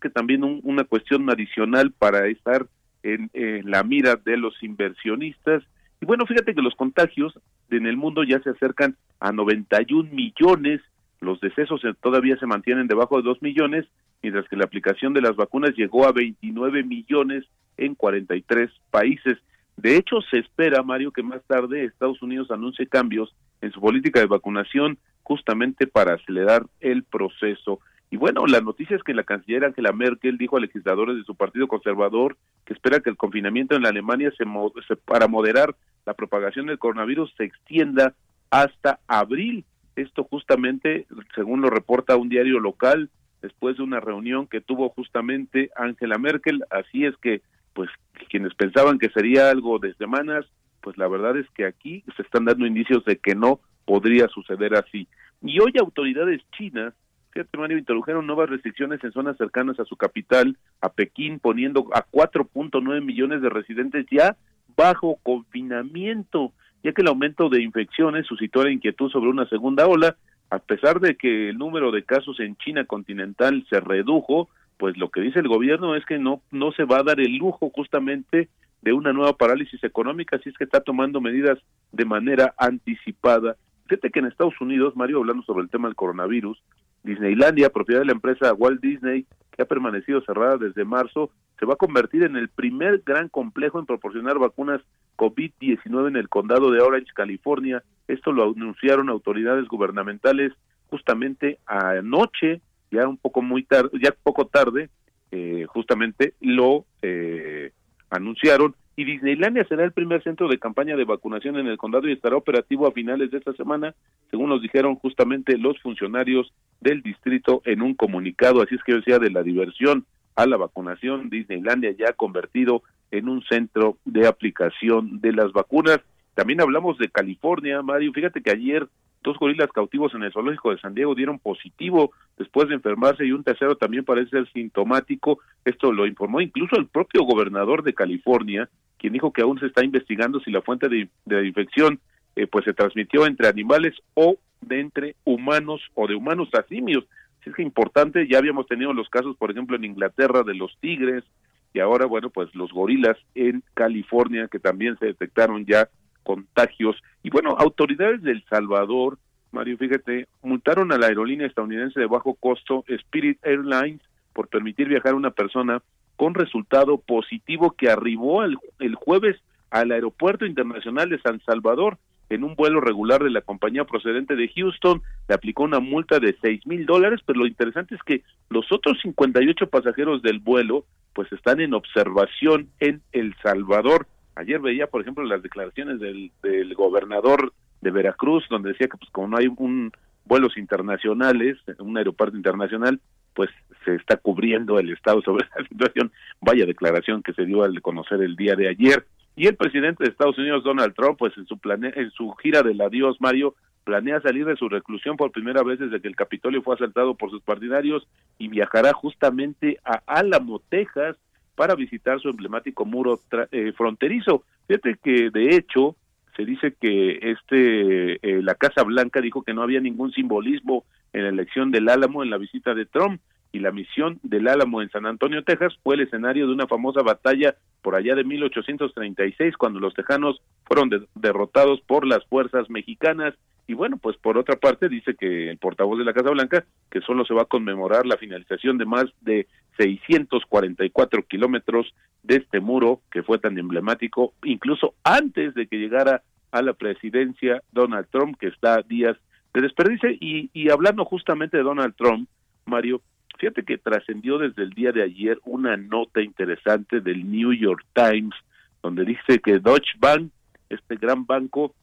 Que 0.01 0.11
también 0.11 0.43
una 0.63 0.85
cuestión 0.85 1.29
adicional 1.31 1.93
para 1.93 2.27
estar 2.29 2.67
en, 3.03 3.31
la 3.65 3.83
mira 3.83 4.17
de 4.17 4.37
los 4.37 4.61
inversionistas. 4.63 5.63
Y 6.01 6.07
bueno, 6.07 6.27
fíjate 6.27 6.55
que 6.55 6.63
los 6.63 6.75
contagios 6.75 7.39
en 7.71 7.87
el 7.87 7.97
mundo 7.97 8.25
ya 8.25 8.41
se 8.41 8.51
acercan 8.51 8.97
a 9.21 9.33
91 9.33 10.11
millones, 10.11 10.81
los 11.21 11.41
decesos 11.41 11.83
todavía 12.01 12.37
se 12.37 12.47
mantienen 12.47 12.89
debajo 12.89 13.17
de 13.17 13.23
2 13.23 13.43
millones, 13.43 13.87
mientras 14.23 14.49
que 14.49 14.57
la 14.57 14.65
aplicación 14.65 15.15
de 15.15 15.23
las 15.23 15.37
vacunas 15.37 15.75
llegó 15.77 16.07
a 16.07 16.13
29 16.13 16.83
millones 16.83 17.45
en 17.77 17.95
43 17.95 18.71
países. 18.91 19.39
De 19.77 19.97
hecho, 19.97 20.21
se 20.31 20.39
espera, 20.39 20.83
Mario, 20.83 21.11
que 21.11 21.23
más 21.23 21.43
tarde 21.47 21.85
Estados 21.85 22.23
Unidos 22.23 22.51
anuncie 22.51 22.87
cambios 22.87 23.35
en 23.61 23.73
su 23.73 23.81
política 23.81 24.21
de 24.21 24.27
vacunación 24.27 24.99
justamente 25.23 25.87
para 25.87 26.15
acelerar 26.15 26.67
el 26.81 27.03
proceso. 27.03 27.81
Y 28.15 28.17
bueno, 28.17 28.47
la 28.47 28.61
noticia 28.61 28.95
es 28.95 29.03
que 29.03 29.13
la 29.13 29.25
canciller 29.25 29.65
Angela 29.65 29.91
Merkel 29.91 30.39
dijo 30.39 30.57
a 30.57 30.61
legisladores 30.61 31.17
de 31.17 31.25
su 31.25 31.35
partido 31.35 31.67
conservador 31.67 32.37
que 32.65 32.73
espera 32.73 33.01
que 33.01 33.11
el 33.11 33.17
confinamiento 33.17 33.75
en 33.75 33.83
la 33.83 33.89
Alemania 33.89 34.33
se, 34.39 34.47
para 34.95 35.27
moderar 35.27 35.75
la 36.07 36.15
propagación 36.15 36.67
del 36.67 36.79
coronavirus 36.79 37.35
se 37.37 37.43
extienda 37.43 38.15
hasta 38.51 39.01
abril. 39.09 39.65
Esto 39.97 40.23
justamente, 40.23 41.09
según 41.35 41.61
lo 41.61 41.71
reporta 41.71 42.15
un 42.15 42.29
diario 42.29 42.61
local, 42.61 43.11
después 43.43 43.79
de 43.79 43.83
una 43.83 43.99
reunión 43.99 44.47
que 44.47 44.61
tuvo 44.61 44.91
justamente 44.91 45.71
Angela 45.75 46.17
Merkel. 46.17 46.63
Así 46.71 47.05
es 47.05 47.17
que, 47.17 47.43
pues, 47.73 47.91
quienes 48.31 48.55
pensaban 48.55 49.01
que 49.01 49.09
sería 49.09 49.51
algo 49.51 49.81
de 49.81 49.93
semanas, 49.95 50.47
pues 50.83 50.97
la 50.99 51.09
verdad 51.09 51.37
es 51.37 51.51
que 51.51 51.67
aquí 51.67 52.05
se 52.15 52.23
están 52.23 52.45
dando 52.45 52.65
indicios 52.65 53.05
de 53.07 53.17
que 53.17 53.35
no 53.35 53.59
podría 53.85 54.29
suceder 54.29 54.77
así. 54.77 55.09
Y 55.43 55.59
hoy 55.59 55.73
autoridades 55.81 56.43
chinas 56.57 56.95
fíjate 57.35 57.59
Mario, 57.59 57.79
introdujeron 57.79 58.27
nuevas 58.27 58.49
restricciones 58.49 59.03
en 59.03 59.11
zonas 59.11 59.37
cercanas 59.37 59.79
a 59.81 59.85
su 59.85 59.97
capital, 59.97 60.57
a 60.81 60.89
Pekín, 60.89 61.41
poniendo 61.41 61.89
a 61.93 62.07
4.9 62.07 63.05
millones 63.05 63.43
de 63.43 63.49
residentes 63.49 64.07
ya 64.09 64.37
bajo 64.77 65.19
confinamiento, 65.23 66.53
ya 66.85 66.93
que 66.93 67.03
el 67.03 67.09
aumento 67.09 67.49
de 67.49 67.63
infecciones 67.63 68.27
suscitó 68.27 68.63
la 68.63 68.71
inquietud 68.71 69.11
sobre 69.11 69.31
una 69.31 69.49
segunda 69.49 69.87
ola, 69.87 70.17
a 70.51 70.61
pesar 70.61 71.01
de 71.01 71.17
que 71.17 71.51
el 71.51 71.59
número 71.59 71.91
de 71.91 72.05
casos 72.05 72.39
en 72.39 72.57
China 72.57 72.85
continental 72.85 73.67
se 73.69 73.81
redujo, 73.81 74.49
pues 74.79 74.97
lo 74.97 75.09
que 75.11 75.21
dice 75.21 75.41
el 75.41 75.49
gobierno 75.49 75.97
es 75.97 76.05
que 76.07 76.19
no 76.19 76.41
no 76.53 76.71
se 76.73 76.85
va 76.85 76.99
a 76.99 77.03
dar 77.03 77.21
el 77.21 77.37
lujo 77.37 77.71
justamente 77.71 78.49
de 78.83 78.93
una 78.93 79.13
nueva 79.13 79.33
parálisis 79.37 79.83
económica, 79.83 80.37
así 80.37 80.51
es 80.51 80.57
que 80.57 80.65
está 80.65 80.81
tomando 80.81 81.21
medidas 81.21 81.59
de 81.91 82.05
manera 82.05 82.55
anticipada. 82.59 83.57
Fíjate 83.89 84.11
que 84.11 84.21
en 84.21 84.27
Estados 84.27 84.61
Unidos, 84.61 84.95
Mario, 84.95 85.19
hablando 85.19 85.43
sobre 85.43 85.65
el 85.65 85.71
tema 85.71 85.89
del 85.89 85.97
coronavirus, 85.97 86.63
Disneylandia, 87.05 87.71
propiedad 87.71 88.01
de 88.01 88.07
la 88.07 88.13
empresa 88.13 88.53
Walt 88.55 88.81
Disney, 88.81 89.27
que 89.53 89.63
ha 89.63 89.67
permanecido 89.67 90.21
cerrada 90.23 90.57
desde 90.57 90.85
marzo, 90.85 91.31
se 91.59 91.67
va 91.67 91.75
a 91.75 91.77
convertir 91.77 92.25
en 92.25 92.37
el 92.37 92.49
primer 92.49 93.03
gran 93.07 93.29
complejo 93.29 93.79
en 93.79 93.87
proporcionar 93.87 94.39
vacunas 94.39 94.81
COVID-19 95.17 96.09
en 96.09 96.17
el 96.17 96.29
condado 96.29 96.73
de 96.73 96.81
Orange, 96.81 97.13
California. 97.15 97.83
Esto 98.09 98.33
lo 98.33 98.51
anunciaron 98.51 99.09
autoridades 99.09 99.69
gubernamentales 99.69 100.53
justamente 100.91 101.59
anoche, 101.67 102.61
ya 102.91 103.07
un 103.07 103.17
poco 103.17 103.43
muy 103.43 103.63
tarde, 103.63 103.91
ya 104.03 104.11
poco 104.11 104.47
tarde, 104.47 104.91
eh, 105.31 105.67
justamente 105.69 106.35
lo 106.41 106.87
eh, 107.03 107.73
anunciaron 108.11 108.75
y 108.97 109.05
Disneylandia 109.05 109.65
será 109.65 109.85
el 109.85 109.93
primer 109.93 110.23
centro 110.23 110.49
de 110.49 110.59
campaña 110.59 110.97
de 110.97 111.05
vacunación 111.05 111.57
en 111.59 111.67
el 111.67 111.79
condado 111.79 112.09
y 112.09 112.13
estará 112.13 112.37
operativo 112.37 112.87
a 112.87 112.93
finales 112.93 113.31
de 113.31 113.39
esta 113.39 113.53
semana, 113.55 113.95
según 114.31 114.51
nos 114.51 114.63
dijeron 114.63 114.95
justamente 114.97 115.59
los 115.59 115.81
funcionarios 115.81 116.53
del 116.81 117.03
distrito 117.03 117.61
en 117.65 117.83
un 117.83 117.95
comunicado. 117.95 118.63
Así 118.63 118.77
es 118.77 118.83
que 118.85 118.95
decía 118.95 119.19
de 119.19 119.31
la 119.31 119.43
diversión 119.43 120.07
a 120.37 120.47
la 120.47 120.57
vacunación, 120.57 121.29
Disneylandia 121.29 121.93
ya 121.93 122.11
ha 122.11 122.13
convertido 122.13 122.83
en 123.11 123.29
un 123.29 123.43
centro 123.45 123.99
de 124.05 124.27
aplicación 124.27 125.21
de 125.21 125.33
las 125.33 125.53
vacunas. 125.53 126.01
También 126.35 126.61
hablamos 126.61 126.99
de 126.99 127.09
California, 127.09 127.83
Mario. 127.83 128.13
Fíjate 128.13 128.43
que 128.43 128.51
ayer 128.51 128.89
dos 129.25 129.39
gorilas 129.39 129.73
cautivos 129.73 130.15
en 130.15 130.23
el 130.23 130.33
zoológico 130.33 130.71
de 130.71 130.79
San 130.79 130.95
Diego 130.95 131.15
dieron 131.15 131.41
positivo 131.41 132.13
después 132.39 132.69
de 132.69 132.75
enfermarse 132.75 133.25
y 133.25 133.33
un 133.33 133.43
tercero 133.43 133.77
también 133.77 134.05
parece 134.05 134.31
ser 134.31 134.53
sintomático. 134.53 135.41
Esto 135.65 135.91
lo 135.91 136.07
informó 136.07 136.41
incluso 136.41 136.77
el 136.77 136.87
propio 136.87 137.25
gobernador 137.25 137.83
de 137.83 137.95
California, 137.95 138.69
quien 138.99 139.15
dijo 139.15 139.33
que 139.33 139.43
aún 139.43 139.59
se 139.59 139.67
está 139.67 139.85
investigando 139.85 140.39
si 140.41 140.53
la 140.53 140.63
fuente 140.63 140.89
de, 140.89 141.09
de 141.25 141.47
infección 141.47 141.99
eh, 142.37 142.47
pues 142.47 142.65
se 142.65 142.75
transmitió 142.75 143.27
entre 143.27 143.49
animales 143.49 143.95
o 144.13 144.37
de 144.61 144.81
entre 144.81 145.17
humanos 145.25 145.81
o 145.95 146.07
de 146.07 146.15
humanos 146.15 146.49
a 146.53 146.63
simios. 146.65 147.05
Así 147.41 147.51
es 147.51 147.57
que 147.57 147.63
importante, 147.63 148.29
ya 148.29 148.39
habíamos 148.39 148.67
tenido 148.67 148.93
los 148.93 149.09
casos, 149.09 149.37
por 149.37 149.51
ejemplo, 149.51 149.77
en 149.77 149.85
Inglaterra 149.85 150.43
de 150.43 150.55
los 150.55 150.77
tigres 150.81 151.25
y 151.73 151.81
ahora, 151.81 152.07
bueno, 152.07 152.31
pues 152.31 152.55
los 152.55 152.73
gorilas 152.73 153.17
en 153.35 153.63
California 153.75 154.49
que 154.49 154.59
también 154.59 154.97
se 154.99 155.07
detectaron 155.07 155.65
ya 155.65 155.89
contagios. 156.25 156.97
Y 157.23 157.31
bueno, 157.31 157.51
autoridades 157.59 158.23
del 158.23 158.45
Salvador, 158.51 159.19
Mario, 159.53 159.79
fíjate, 159.79 160.27
multaron 160.43 160.91
a 160.91 160.99
la 160.99 161.07
aerolínea 161.07 161.47
estadounidense 161.47 162.01
de 162.01 162.07
bajo 162.07 162.35
costo 162.35 162.85
Spirit 162.89 163.39
Airlines 163.45 164.01
por 164.33 164.49
permitir 164.49 164.89
viajar 164.89 165.13
a 165.13 165.17
una 165.17 165.31
persona 165.31 165.81
con 166.17 166.35
resultado 166.35 166.99
positivo 166.99 167.71
que 167.71 167.89
arribó 167.89 168.43
el, 168.43 168.57
el 168.81 168.97
jueves 168.97 169.37
al 169.71 169.93
Aeropuerto 169.93 170.45
Internacional 170.47 171.09
de 171.09 171.21
San 171.21 171.41
Salvador 171.47 171.99
en 172.31 172.45
un 172.45 172.55
vuelo 172.55 172.81
regular 172.81 173.23
de 173.23 173.31
la 173.31 173.43
compañía 173.43 173.85
procedente 173.85 174.37
de 174.37 174.49
Houston, 174.49 175.03
le 175.29 175.35
aplicó 175.35 175.65
una 175.65 175.81
multa 175.81 176.19
de 176.19 176.37
seis 176.41 176.67
mil 176.67 176.87
dólares, 176.87 177.21
pero 177.25 177.41
lo 177.41 177.47
interesante 177.47 177.95
es 177.95 178.03
que 178.03 178.23
los 178.51 178.71
otros 178.73 178.99
58 179.03 179.69
pasajeros 179.69 180.23
del 180.23 180.39
vuelo 180.39 180.85
pues 181.13 181.31
están 181.33 181.61
en 181.61 181.75
observación 181.75 182.69
en 182.81 183.03
El 183.13 183.35
Salvador. 183.43 184.07
Ayer 184.37 184.61
veía, 184.61 184.87
por 184.87 185.01
ejemplo, 185.01 185.25
las 185.25 185.43
declaraciones 185.43 186.01
del, 186.01 186.33
del 186.43 186.75
gobernador 186.75 187.53
de 187.81 187.91
Veracruz, 187.91 188.45
donde 188.49 188.71
decía 188.71 188.89
que 188.89 188.97
pues 188.97 189.11
como 189.11 189.29
no 189.29 189.37
hay 189.37 189.47
un 189.47 189.93
vuelos 190.25 190.57
internacionales, 190.57 191.59
un 191.79 191.97
aeropuerto 191.97 192.37
internacional, 192.37 193.01
pues 193.35 193.51
se 193.85 193.95
está 193.95 194.17
cubriendo 194.17 194.79
el 194.79 194.91
Estado 194.91 195.21
sobre 195.23 195.47
la 195.57 195.67
situación. 195.67 196.13
Vaya 196.41 196.67
declaración 196.67 197.23
que 197.23 197.35
se 197.35 197.45
dio 197.45 197.63
al 197.63 197.81
conocer 197.83 198.23
el 198.23 198.37
día 198.37 198.57
de 198.57 198.69
ayer. 198.69 199.07
Y 199.37 199.47
el 199.49 199.57
presidente 199.57 200.05
de 200.05 200.11
Estados 200.11 200.39
Unidos, 200.39 200.63
Donald 200.63 200.95
Trump, 200.95 201.19
pues 201.19 201.37
en 201.37 201.47
su, 201.47 201.59
en 201.65 202.11
su 202.13 202.33
gira 202.35 202.63
del 202.63 202.81
adiós, 202.81 203.17
Mario, 203.21 203.55
planea 203.83 204.21
salir 204.21 204.47
de 204.47 204.57
su 204.57 204.69
reclusión 204.69 205.17
por 205.17 205.33
primera 205.33 205.63
vez 205.63 205.79
desde 205.79 206.01
que 206.01 206.09
el 206.09 206.17
Capitolio 206.17 206.63
fue 206.63 206.77
asaltado 206.77 207.17
por 207.17 207.31
sus 207.31 207.43
partidarios 207.43 208.07
y 208.39 208.49
viajará 208.49 208.93
justamente 208.93 209.79
a 209.85 210.01
Álamo, 210.07 210.63
Texas, 210.71 211.17
para 211.55 211.75
visitar 211.75 212.21
su 212.21 212.29
emblemático 212.29 212.85
muro 212.85 213.21
eh, 213.51 213.73
fronterizo. 213.77 214.45
Fíjate 214.67 214.97
que, 215.03 215.31
de 215.31 215.57
hecho, 215.57 215.97
se 216.37 216.45
dice 216.45 216.75
que 216.81 217.19
este 217.23 218.15
eh, 218.23 218.43
la 218.43 218.55
Casa 218.55 218.83
Blanca 218.83 219.21
dijo 219.21 219.43
que 219.43 219.55
no 219.55 219.63
había 219.63 219.81
ningún 219.81 220.13
simbolismo 220.13 220.85
en 221.13 221.23
la 221.23 221.29
elección 221.29 221.71
del 221.71 221.89
Álamo 221.89 222.23
en 222.23 222.31
la 222.31 222.39
visita 222.39 222.75
de 222.75 222.87
Trump 222.87 223.21
y 223.55 223.61
la 223.61 223.71
misión 223.71 224.19
del 224.25 224.49
Álamo 224.49 224.83
en 224.83 224.91
San 224.91 225.07
Antonio, 225.07 225.45
Texas, 225.45 225.79
fue 225.85 225.95
el 225.95 226.01
escenario 226.01 226.49
de 226.49 226.53
una 226.53 226.67
famosa 226.67 227.03
batalla 227.03 227.55
por 227.83 227.95
allá 227.95 228.17
de 228.17 228.25
1836, 228.25 229.57
cuando 229.57 229.79
los 229.79 229.95
tejanos 229.95 230.43
fueron 230.65 230.91
derrotados 231.15 231.81
por 231.83 232.05
las 232.05 232.25
fuerzas 232.27 232.69
mexicanas. 232.69 233.35
Y 233.69 233.75
bueno, 233.75 233.97
pues 233.97 234.17
por 234.17 234.39
otra 234.39 234.57
parte 234.57 234.89
dice 234.89 235.15
que 235.15 235.51
el 235.51 235.59
portavoz 235.59 235.99
de 235.99 236.05
la 236.05 236.13
Casa 236.13 236.31
Blanca 236.31 236.65
que 236.91 237.01
solo 237.03 237.25
se 237.25 237.33
va 237.33 237.43
a 237.43 237.47
conmemorar 237.47 238.07
la 238.07 238.17
finalización 238.17 238.77
de 238.77 238.87
más 238.87 239.05
de 239.21 239.47
644 239.77 241.23
kilómetros 241.27 241.95
de 242.23 242.37
este 242.37 242.61
muro 242.61 243.01
que 243.11 243.23
fue 243.23 243.39
tan 243.39 243.59
emblemático, 243.59 244.35
incluso 244.45 244.95
antes 245.05 245.55
de 245.55 245.67
que 245.67 245.77
llegara 245.77 246.23
a 246.53 246.63
la 246.63 246.73
presidencia 246.73 247.63
Donald 247.73 248.07
Trump, 248.11 248.39
que 248.39 248.49
está 248.49 248.75
a 248.75 248.83
días 248.83 249.17
de 249.53 249.61
desperdice. 249.61 250.17
Y, 250.21 250.51
y 250.53 250.71
hablando 250.71 251.05
justamente 251.05 251.57
de 251.57 251.63
Donald 251.63 251.95
Trump, 251.97 252.29
Mario, 252.67 253.03
Fíjate 253.39 253.65
que 253.65 253.79
trascendió 253.79 254.39
desde 254.39 254.63
el 254.63 254.71
día 254.71 254.93
de 254.93 255.03
ayer 255.03 255.39
una 255.45 255.77
nota 255.77 256.23
interesante 256.23 257.01
del 257.01 257.31
New 257.31 257.53
York 257.53 257.85
Times 257.93 258.35
donde 258.83 259.05
dice 259.05 259.41
que 259.41 259.59
Deutsche 259.59 259.95
Bank, 259.99 260.31
este 260.69 260.97
gran 260.97 261.25
banco, 261.25 261.75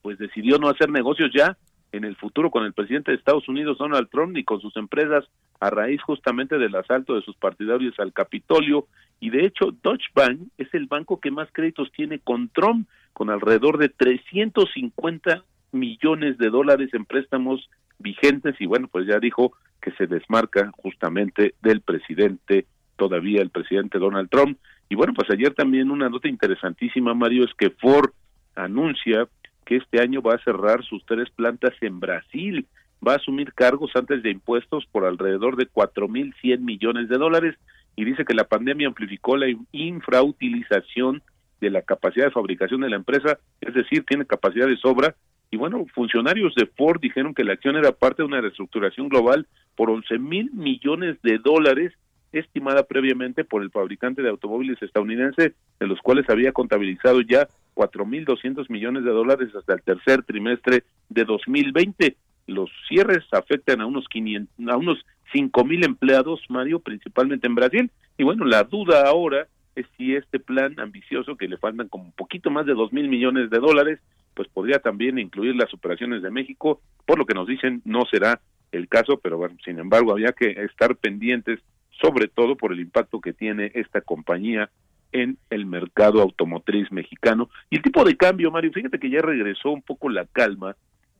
pues 0.00 0.18
decidió 0.18 0.58
no 0.58 0.68
hacer 0.68 0.90
negocios 0.90 1.30
ya 1.34 1.56
en 1.92 2.04
el 2.04 2.16
futuro 2.16 2.50
con 2.50 2.64
el 2.64 2.72
presidente 2.72 3.10
de 3.10 3.18
Estados 3.18 3.48
Unidos 3.48 3.78
Donald 3.78 4.08
Trump 4.10 4.32
ni 4.34 4.44
con 4.44 4.60
sus 4.60 4.76
empresas 4.76 5.24
a 5.60 5.70
raíz 5.70 6.02
justamente 6.02 6.58
del 6.58 6.74
asalto 6.74 7.14
de 7.14 7.22
sus 7.22 7.36
partidarios 7.36 7.94
al 7.98 8.12
Capitolio 8.12 8.86
y 9.20 9.30
de 9.30 9.46
hecho 9.46 9.70
Deutsche 9.82 10.08
Bank 10.14 10.40
es 10.58 10.72
el 10.74 10.86
banco 10.86 11.20
que 11.20 11.30
más 11.30 11.48
créditos 11.52 11.92
tiene 11.92 12.18
con 12.18 12.48
Trump 12.48 12.88
con 13.12 13.30
alrededor 13.30 13.78
de 13.78 13.88
350 13.90 15.44
millones 15.72 16.38
de 16.38 16.50
dólares 16.50 16.90
en 16.92 17.04
préstamos 17.04 17.68
vigentes 17.98 18.54
y 18.58 18.66
bueno 18.66 18.88
pues 18.88 19.06
ya 19.06 19.18
dijo 19.18 19.52
que 19.82 19.90
se 19.92 20.06
desmarca 20.06 20.70
justamente 20.76 21.54
del 21.60 21.82
presidente, 21.82 22.66
todavía 22.96 23.42
el 23.42 23.50
presidente 23.50 23.98
Donald 23.98 24.30
Trump. 24.30 24.56
Y 24.88 24.94
bueno, 24.94 25.12
pues 25.12 25.28
ayer 25.30 25.52
también 25.52 25.90
una 25.90 26.08
nota 26.08 26.28
interesantísima, 26.28 27.12
Mario, 27.12 27.44
es 27.44 27.52
que 27.58 27.70
Ford 27.70 28.12
anuncia 28.54 29.28
que 29.72 29.76
este 29.78 30.00
año 30.00 30.20
va 30.20 30.34
a 30.34 30.44
cerrar 30.44 30.84
sus 30.84 31.04
tres 31.06 31.30
plantas 31.30 31.72
en 31.80 31.98
Brasil, 31.98 32.66
va 33.06 33.14
a 33.14 33.16
asumir 33.16 33.54
cargos 33.54 33.90
antes 33.94 34.22
de 34.22 34.30
impuestos 34.30 34.84
por 34.86 35.06
alrededor 35.06 35.56
de 35.56 35.66
4.100 35.66 36.58
millones 36.58 37.08
de 37.08 37.16
dólares. 37.16 37.56
Y 37.96 38.04
dice 38.04 38.24
que 38.24 38.34
la 38.34 38.44
pandemia 38.44 38.88
amplificó 38.88 39.36
la 39.36 39.46
infrautilización 39.72 41.22
de 41.60 41.70
la 41.70 41.82
capacidad 41.82 42.26
de 42.26 42.32
fabricación 42.32 42.82
de 42.82 42.90
la 42.90 42.96
empresa, 42.96 43.38
es 43.60 43.74
decir, 43.74 44.04
tiene 44.04 44.26
capacidad 44.26 44.66
de 44.66 44.76
sobra. 44.76 45.14
Y 45.50 45.56
bueno, 45.56 45.84
funcionarios 45.94 46.54
de 46.54 46.66
Ford 46.66 47.00
dijeron 47.00 47.34
que 47.34 47.44
la 47.44 47.54
acción 47.54 47.76
era 47.76 47.92
parte 47.92 48.22
de 48.22 48.26
una 48.26 48.40
reestructuración 48.40 49.08
global 49.08 49.46
por 49.74 49.90
11 49.90 50.18
mil 50.18 50.50
millones 50.52 51.16
de 51.22 51.38
dólares 51.38 51.92
estimada 52.32 52.84
previamente 52.84 53.44
por 53.44 53.62
el 53.62 53.70
fabricante 53.70 54.22
de 54.22 54.30
automóviles 54.30 54.82
estadounidense, 54.82 55.54
de 55.78 55.86
los 55.86 56.00
cuales 56.00 56.28
había 56.28 56.52
contabilizado 56.52 57.20
ya 57.20 57.48
4.200 57.74 58.68
millones 58.70 59.04
de 59.04 59.10
dólares 59.10 59.54
hasta 59.54 59.74
el 59.74 59.82
tercer 59.82 60.22
trimestre 60.22 60.84
de 61.08 61.24
2020. 61.24 62.16
Los 62.46 62.70
cierres 62.88 63.24
afectan 63.32 63.80
a 63.80 63.86
unos 63.86 64.08
500, 64.08 64.68
a 64.68 64.76
unos 64.76 65.04
5.000 65.32 65.84
empleados, 65.84 66.40
Mario, 66.48 66.80
principalmente 66.80 67.46
en 67.46 67.54
Brasil. 67.54 67.90
Y 68.18 68.24
bueno, 68.24 68.44
la 68.44 68.64
duda 68.64 69.04
ahora 69.06 69.46
es 69.74 69.86
si 69.96 70.14
este 70.14 70.38
plan 70.38 70.78
ambicioso, 70.78 71.36
que 71.36 71.48
le 71.48 71.56
faltan 71.56 71.88
como 71.88 72.04
un 72.04 72.12
poquito 72.12 72.50
más 72.50 72.66
de 72.66 72.74
2.000 72.74 73.08
millones 73.08 73.50
de 73.50 73.58
dólares, 73.58 74.00
pues 74.34 74.48
podría 74.48 74.78
también 74.78 75.18
incluir 75.18 75.54
las 75.56 75.72
operaciones 75.74 76.22
de 76.22 76.30
México, 76.30 76.80
por 77.06 77.18
lo 77.18 77.26
que 77.26 77.34
nos 77.34 77.46
dicen 77.46 77.82
no 77.84 78.04
será 78.10 78.40
el 78.70 78.88
caso, 78.88 79.20
pero 79.22 79.36
bueno, 79.36 79.56
sin 79.64 79.78
embargo 79.78 80.12
había 80.12 80.32
que 80.32 80.50
estar 80.50 80.96
pendientes 80.96 81.60
sobre 82.00 82.28
todo 82.28 82.56
por 82.56 82.72
el 82.72 82.80
impacto 82.80 83.20
que 83.20 83.32
tiene 83.32 83.70
esta 83.74 84.00
compañía 84.00 84.70
en 85.12 85.38
el 85.50 85.66
mercado 85.66 86.22
automotriz 86.22 86.90
mexicano. 86.90 87.50
Y 87.70 87.76
el 87.76 87.82
tipo 87.82 88.02
de 88.04 88.16
cambio, 88.16 88.50
Mario, 88.50 88.72
fíjate 88.72 88.98
que 88.98 89.10
ya 89.10 89.20
regresó 89.20 89.70
un 89.70 89.82
poco 89.82 90.08
la 90.08 90.24
calma, 90.26 90.74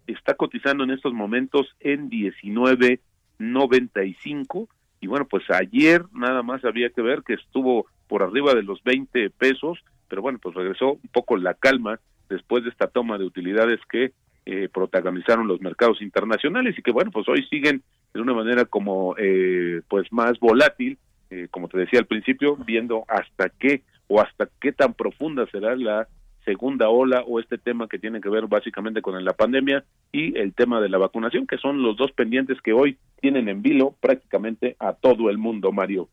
está 0.07 0.35
cotizando 0.35 0.83
en 0.85 0.91
estos 0.91 1.13
momentos 1.13 1.77
en 1.81 2.09
19.95 2.11 4.69
y 5.01 5.07
bueno, 5.09 5.27
pues 5.27 5.45
ayer 5.51 6.05
nada 6.13 6.43
más 6.43 6.65
había 6.65 6.89
que 6.91 7.03
ver 7.03 7.23
que 7.23 7.35
estuvo 7.35 7.87
por 8.07 8.23
arriba 8.23 8.55
de 8.55 8.63
los 8.63 8.83
20 8.85 9.31
pesos, 9.31 9.81
pero 10.09 10.23
bueno, 10.23 10.39
pues 10.41 10.55
regresó 10.55 10.93
un 10.93 11.11
poco 11.13 11.37
la 11.37 11.55
calma 11.55 11.99
después 12.29 12.63
de 12.65 12.71
esta 12.71 12.87
toma 12.87 13.19
de 13.19 13.25
utilidades 13.25 13.81
que 13.91 14.13
eh, 14.47 14.69
protagonizaron 14.73 15.47
los 15.47 15.61
mercados 15.61 16.01
internacionales 16.03 16.77
y 16.77 16.83
que 16.83 16.91
bueno 16.91 17.13
pues 17.13 17.29
hoy 17.29 17.47
siguen 17.49 17.85
de 18.15 18.21
una 18.21 18.35
manera 18.35 18.65
como 18.65 19.15
eh, 19.19 19.83
pues 19.89 20.13
más 20.13 20.39
volátil 20.39 20.99
eh, 21.31 21.49
como 21.51 21.69
te 21.69 21.79
decía 21.79 21.99
al 21.99 22.07
principio 22.07 22.57
viendo 22.57 23.05
hasta 23.09 23.49
qué 23.49 23.83
o 24.07 24.21
hasta 24.21 24.49
qué 24.61 24.73
tan 24.73 24.93
profunda 24.93 25.47
será 25.51 25.75
la 25.77 26.07
segunda 26.45 26.89
ola 26.89 27.23
o 27.27 27.41
este 27.41 27.57
tema 27.57 27.89
que 27.89 27.99
tiene 27.99 28.21
que 28.21 28.29
ver 28.29 28.47
básicamente 28.49 29.01
con 29.01 29.25
la 29.25 29.33
pandemia 29.33 29.85
y 30.13 30.37
el 30.39 30.53
tema 30.55 30.81
de 30.81 30.89
la 30.89 30.99
vacunación 30.99 31.47
que 31.47 31.57
son 31.57 31.83
los 31.83 31.97
dos 31.97 32.13
pendientes 32.13 32.61
que 32.61 32.73
hoy 32.73 32.99
tienen 33.21 33.49
en 33.49 33.63
vilo 33.63 33.95
prácticamente 34.01 34.77
a 34.79 34.93
todo 34.93 35.31
el 35.31 35.39
mundo 35.39 35.73
Mario. 35.73 36.09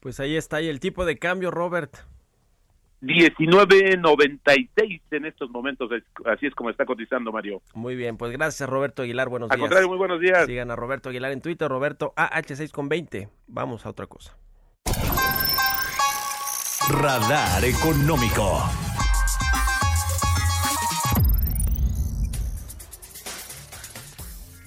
Pues 0.00 0.20
ahí 0.20 0.36
está 0.36 0.60
y 0.60 0.68
el 0.68 0.80
tipo 0.80 1.04
de 1.06 1.18
cambio 1.18 1.50
Robert 1.50 1.96
19.96 3.06 5.00
en 5.10 5.24
estos 5.26 5.50
momentos, 5.50 5.90
así 6.24 6.46
es 6.46 6.54
como 6.54 6.70
está 6.70 6.84
cotizando 6.84 7.32
Mario. 7.32 7.62
Muy 7.74 7.96
bien, 7.96 8.16
pues 8.16 8.32
gracias 8.32 8.68
Roberto 8.68 9.02
Aguilar, 9.02 9.28
buenos 9.28 9.48
días. 9.48 9.56
Al 9.56 9.60
contrario, 9.60 9.88
muy 9.88 9.98
buenos 9.98 10.20
días. 10.20 10.46
Sigan 10.46 10.70
a 10.70 10.76
Roberto 10.76 11.08
Aguilar 11.08 11.32
en 11.32 11.40
Twitter, 11.40 11.68
Roberto 11.68 12.12
AH6 12.16 12.70
con 12.70 12.88
20. 12.88 13.28
Vamos 13.46 13.86
a 13.86 13.90
otra 13.90 14.06
cosa. 14.06 14.36
Radar 16.88 17.64
económico. 17.64 18.62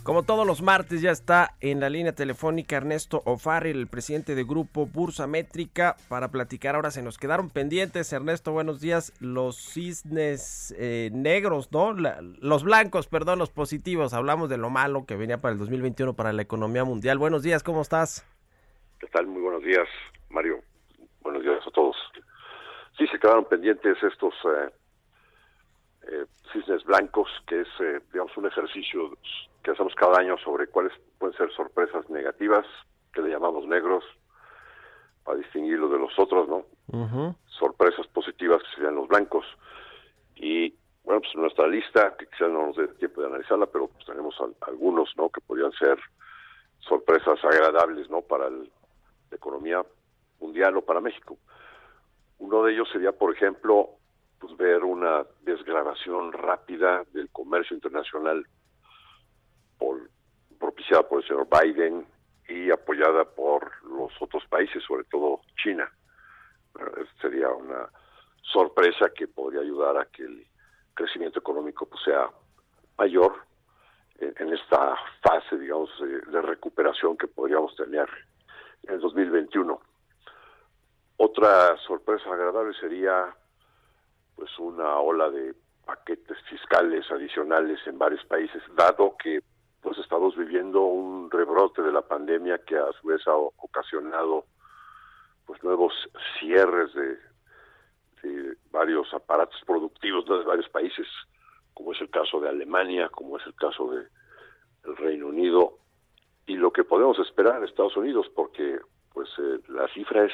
Como 0.09 0.23
todos 0.23 0.47
los 0.47 0.63
martes 0.63 1.03
ya 1.03 1.11
está 1.11 1.53
en 1.61 1.79
la 1.79 1.87
línea 1.87 2.13
telefónica 2.13 2.77
Ernesto 2.77 3.21
O'Farrill, 3.25 3.77
el 3.77 3.85
presidente 3.85 4.33
de 4.33 4.43
Grupo 4.43 4.87
Bursa 4.87 5.27
Métrica, 5.27 5.97
para 6.07 6.29
platicar. 6.29 6.73
Ahora 6.73 6.89
se 6.89 7.03
nos 7.03 7.19
quedaron 7.19 7.51
pendientes, 7.51 8.11
Ernesto, 8.11 8.51
buenos 8.51 8.81
días, 8.81 9.13
los 9.21 9.57
cisnes 9.57 10.73
eh, 10.79 11.11
negros, 11.13 11.71
¿no? 11.71 11.93
los 11.93 12.63
blancos, 12.63 13.05
perdón, 13.05 13.37
los 13.37 13.51
positivos. 13.51 14.15
Hablamos 14.15 14.49
de 14.49 14.57
lo 14.57 14.71
malo 14.71 15.05
que 15.05 15.15
venía 15.15 15.37
para 15.37 15.51
el 15.53 15.59
2021 15.59 16.15
para 16.15 16.33
la 16.33 16.41
economía 16.41 16.83
mundial. 16.83 17.19
Buenos 17.19 17.43
días, 17.43 17.61
¿cómo 17.61 17.83
estás? 17.83 18.25
¿Qué 18.99 19.05
tal? 19.09 19.27
Muy 19.27 19.43
buenos 19.43 19.61
días, 19.61 19.87
Mario. 20.31 20.57
Buenos 21.21 21.43
días 21.43 21.61
a 21.67 21.69
todos. 21.69 21.95
Sí, 22.97 23.05
se 23.11 23.19
quedaron 23.19 23.45
pendientes 23.45 23.95
estos 24.01 24.33
eh, 24.43 24.71
eh, 26.11 26.25
cisnes 26.51 26.83
blancos, 26.83 27.29
que 27.47 27.61
es, 27.61 27.67
digamos, 28.11 28.35
un 28.37 28.47
ejercicio 28.47 29.11
que 29.63 29.71
hacemos 29.71 29.93
cada 29.95 30.19
año 30.19 30.37
sobre 30.37 30.67
cuáles 30.67 30.93
pueden 31.17 31.37
ser 31.37 31.51
sorpresas 31.51 32.09
negativas, 32.09 32.65
que 33.13 33.21
le 33.21 33.29
llamamos 33.29 33.65
negros, 33.67 34.03
para 35.23 35.37
distinguirlo 35.37 35.89
de 35.89 35.99
los 35.99 36.17
otros, 36.17 36.47
¿no? 36.47 36.65
Sorpresas 37.45 38.07
positivas 38.07 38.61
que 38.63 38.75
serían 38.75 38.95
los 38.95 39.07
blancos. 39.07 39.45
Y 40.35 40.73
bueno, 41.03 41.21
pues 41.21 41.35
nuestra 41.35 41.67
lista, 41.67 42.15
que 42.17 42.25
quizás 42.27 42.49
no 42.49 42.67
nos 42.67 42.75
dé 42.77 42.87
tiempo 42.87 43.21
de 43.21 43.27
analizarla, 43.27 43.65
pero 43.67 43.87
pues 43.87 44.05
tenemos 44.05 44.35
algunos, 44.61 45.13
¿no? 45.17 45.29
Que 45.29 45.41
podrían 45.41 45.71
ser 45.73 45.99
sorpresas 46.79 47.43
agradables, 47.43 48.09
¿no? 48.09 48.21
Para 48.21 48.49
la 48.49 48.65
economía 49.31 49.83
mundial 50.39 50.77
o 50.77 50.81
para 50.81 51.01
México. 51.01 51.37
Uno 52.39 52.63
de 52.63 52.73
ellos 52.73 52.89
sería, 52.91 53.11
por 53.11 53.33
ejemplo, 53.33 53.98
pues 54.49 54.57
ver 54.57 54.83
una 54.83 55.25
desgravación 55.41 56.31
rápida 56.33 57.03
del 57.11 57.29
comercio 57.29 57.75
internacional 57.75 58.45
por, 59.77 60.09
propiciada 60.59 61.07
por 61.07 61.21
el 61.21 61.27
señor 61.27 61.47
Biden 61.49 62.07
y 62.47 62.71
apoyada 62.71 63.25
por 63.25 63.83
los 63.83 64.11
otros 64.19 64.43
países, 64.47 64.83
sobre 64.83 65.03
todo 65.05 65.41
China. 65.61 65.89
sería 67.21 67.49
una 67.49 67.89
sorpresa 68.41 69.09
que 69.15 69.27
podría 69.27 69.61
ayudar 69.61 69.97
a 69.97 70.05
que 70.05 70.23
el 70.23 70.47
crecimiento 70.93 71.39
económico 71.39 71.85
pues, 71.85 72.01
sea 72.03 72.29
mayor 72.97 73.35
en, 74.17 74.51
esta 74.53 74.97
fase, 75.21 75.57
digamos, 75.57 75.89
de 75.99 76.41
recuperación 76.41 77.17
que 77.17 77.27
podríamos 77.27 77.73
tener 77.75 78.09
en 78.83 78.95
el 78.95 78.99
2021. 78.99 79.79
Otra 81.17 81.77
sorpresa 81.77 82.33
agradable 82.33 82.73
sería 82.79 83.33
pues 84.39 84.57
una 84.57 84.97
ola 84.99 85.29
de 85.29 85.53
paquetes 85.85 86.37
fiscales 86.49 87.05
adicionales 87.11 87.79
en 87.85 87.99
varios 87.99 88.23
países, 88.25 88.63
dado 88.73 89.17
que 89.21 89.41
pues 89.81 89.97
estamos 89.97 90.35
viviendo 90.37 90.81
un 90.81 91.29
rebrote 91.29 91.81
de 91.81 91.91
la 91.91 92.01
pandemia 92.01 92.59
que 92.59 92.77
a 92.77 92.89
su 93.01 93.07
vez 93.07 93.27
ha 93.27 93.35
ocasionado 93.35 94.45
pues 95.45 95.61
nuevos 95.63 95.93
cierres 96.39 96.93
de, 96.93 97.17
varios 98.71 99.13
aparatos 99.13 99.59
productivos 99.65 100.25
de 100.25 100.43
varios 100.45 100.69
países, 100.69 101.07
como 101.73 101.91
es 101.91 101.99
el 101.99 102.09
caso 102.09 102.39
de 102.39 102.47
Alemania, 102.47 103.09
como 103.09 103.37
es 103.37 103.45
el 103.45 103.55
caso 103.55 103.91
de 103.91 104.05
el 104.85 104.95
Reino 104.95 105.27
Unido 105.27 105.79
y 106.45 106.55
lo 106.55 106.71
que 106.71 106.83
podemos 106.83 107.19
esperar 107.19 107.57
en 107.57 107.63
Estados 107.65 107.97
Unidos, 107.97 108.27
porque 108.33 108.79
pues 109.13 109.27
eh, 109.39 109.59
la 109.67 109.87
cifra 109.89 110.25
es 110.25 110.33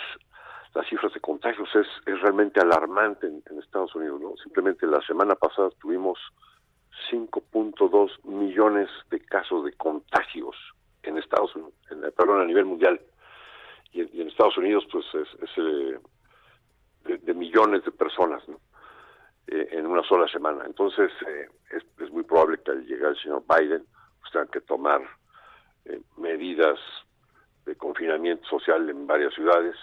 las 0.76 0.88
cifras 0.88 1.14
de 1.14 1.22
contagios 1.22 1.70
es, 1.74 1.88
es 2.06 2.22
realmente 2.22 2.60
alarmante 2.60 3.28
en, 3.28 3.60
Estados 3.60 3.96
Unidos, 3.96 4.22
¿no? 4.22 4.36
Simplemente 4.44 4.86
la 4.86 5.02
semana 5.02 5.36
pasada 5.36 5.70
tuvimos 5.80 6.20
5.2 7.10 8.26
millones 8.26 8.90
de 9.10 9.20
casos 9.22 9.64
de 9.66 9.74
contagios 9.74 10.56
en 11.04 11.18
Estados 11.18 11.56
Unidos, 11.56 11.74
en, 11.90 12.02
perdón, 12.12 12.42
a 12.42 12.46
nivel 12.46 12.66
mundial. 12.66 13.00
Y 13.94 14.02
en, 14.02 14.28
Estados 14.28 14.58
Unidos, 14.58 14.86
pues 14.92 15.06
es, 15.16 15.50
eh, 15.58 16.00
de, 17.06 17.34
millones 17.34 17.86
de 17.86 17.92
personas 17.92 18.44
eh, 19.48 19.70
en 19.72 19.88
una 19.88 20.04
sola 20.04 20.28
semana. 20.28 20.66
Entonces, 20.66 21.10
eh, 21.28 21.48
es, 21.72 22.12
muy 22.12 22.24
probable 22.24 22.60
que 22.64 22.72
al 22.72 22.86
llegar 22.86 23.12
el 23.12 23.22
señor 23.22 23.44
Biden, 23.48 23.86
pues 24.20 24.32
tengan 24.32 24.48
que 24.50 24.62
tomar 24.62 25.02
medidas 26.18 26.80
de 27.66 27.76
confinamiento 27.76 28.48
social 28.48 28.90
en 28.90 29.08
varias 29.08 29.34
ciudades 29.34 29.76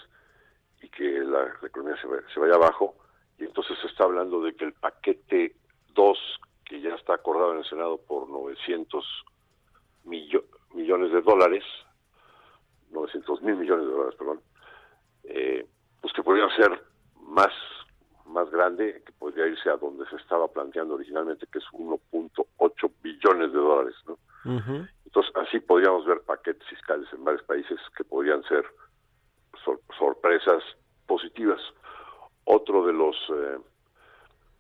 y 0.83 0.89
que 0.89 1.21
la, 1.21 1.55
economía 1.63 1.97
se, 1.97 2.09
se 2.33 2.41
vaya 2.41 2.55
abajo. 2.55 2.95
Y 3.39 3.45
entonces 3.45 3.79
se 3.81 3.87
está 3.87 4.05
hablando 4.05 4.43
de 4.43 4.55
que 4.55 4.65
el 4.65 4.73
paquete 4.75 5.55
2 5.95 6.19
que 6.65 6.81
ya 6.81 6.95
está 6.95 7.15
acordado 7.15 7.53
en 7.53 7.59
el 7.59 7.65
Senado 7.65 7.99
por 7.99 8.29
900 8.29 9.05
millones 10.05 11.13
de 11.13 11.21
dólares, 11.21 11.65
900 12.91 13.43
mil 13.43 13.57
millones 13.57 13.87
de 13.87 13.93
dólares, 13.93 14.15
perdón, 14.19 14.41
eh, 15.25 15.67
pues 16.01 16.13
que 16.15 16.23
podría 16.23 16.49
ser 16.57 16.83
más, 17.21 17.53
más 18.27 18.51
grande, 18.51 19.03
que 19.05 19.13
podría 19.13 19.47
irse 19.47 19.71
a 19.71 19.77
donde 19.77 20.07
se 20.07 20.17
estaba 20.17 20.49
planteando 20.49 20.95
originalmente, 20.95 21.47
que 21.47 21.59
es 21.59 21.65
1.8 21.73 22.93
billones 23.03 23.53
de 23.53 23.59
dólares. 23.59 23.95
¿no? 24.07 24.19
Entonces, 25.05 25.33
así 25.37 25.61
podríamos 25.61 26.07
ver 26.07 26.23
paquetes 26.23 26.67
fiscales 26.69 27.07
en 27.13 27.23
varios 27.23 27.45
países 27.45 27.79
que 27.97 28.05
podrían 28.05 28.43
ser 28.45 28.65
sorpresas 29.99 30.63
positivas. 31.07 31.61
Otro 32.45 32.87
de 32.87 32.93
los 32.93 33.17
eh, 33.31 33.59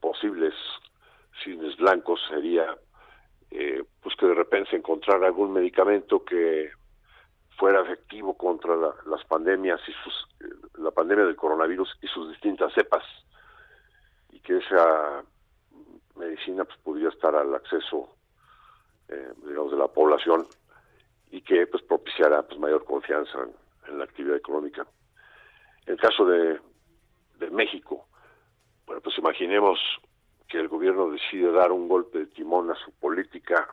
posibles 0.00 0.54
cisnes 1.42 1.76
blancos 1.76 2.20
sería 2.28 2.76
eh, 3.50 3.84
pues 4.02 4.14
que 4.16 4.26
de 4.26 4.34
repente 4.34 4.70
se 4.70 4.76
encontrara 4.76 5.26
algún 5.26 5.52
medicamento 5.52 6.24
que 6.24 6.70
fuera 7.58 7.82
efectivo 7.82 8.36
contra 8.36 8.74
las 8.76 9.24
pandemias 9.28 9.80
y 9.86 9.92
sus, 10.04 10.28
la 10.78 10.90
pandemia 10.90 11.24
del 11.24 11.36
coronavirus 11.36 11.98
y 12.00 12.06
sus 12.08 12.30
distintas 12.30 12.72
cepas 12.72 13.04
y 14.30 14.40
que 14.40 14.58
esa 14.58 15.22
medicina 16.16 16.64
pues 16.64 16.78
pudiera 16.78 17.10
estar 17.10 17.34
al 17.34 17.54
acceso 17.54 18.16
eh, 19.08 19.32
digamos 19.46 19.72
de 19.72 19.78
la 19.78 19.88
población 19.88 20.46
y 21.30 21.42
que 21.42 21.66
pues 21.66 21.82
propiciara 21.82 22.42
pues 22.42 22.58
mayor 22.58 22.84
confianza 22.84 23.38
en, 23.42 23.61
la 23.88 24.04
actividad 24.04 24.36
económica. 24.36 24.86
En 25.86 25.94
el 25.94 26.00
caso 26.00 26.24
de, 26.24 26.60
de 27.38 27.50
México 27.50 28.06
bueno 28.86 29.00
pues 29.00 29.16
imaginemos 29.18 29.78
que 30.48 30.58
el 30.58 30.68
gobierno 30.68 31.10
decide 31.10 31.50
dar 31.52 31.72
un 31.72 31.88
golpe 31.88 32.18
de 32.18 32.26
timón 32.26 32.70
a 32.70 32.74
su 32.74 32.92
política 32.92 33.68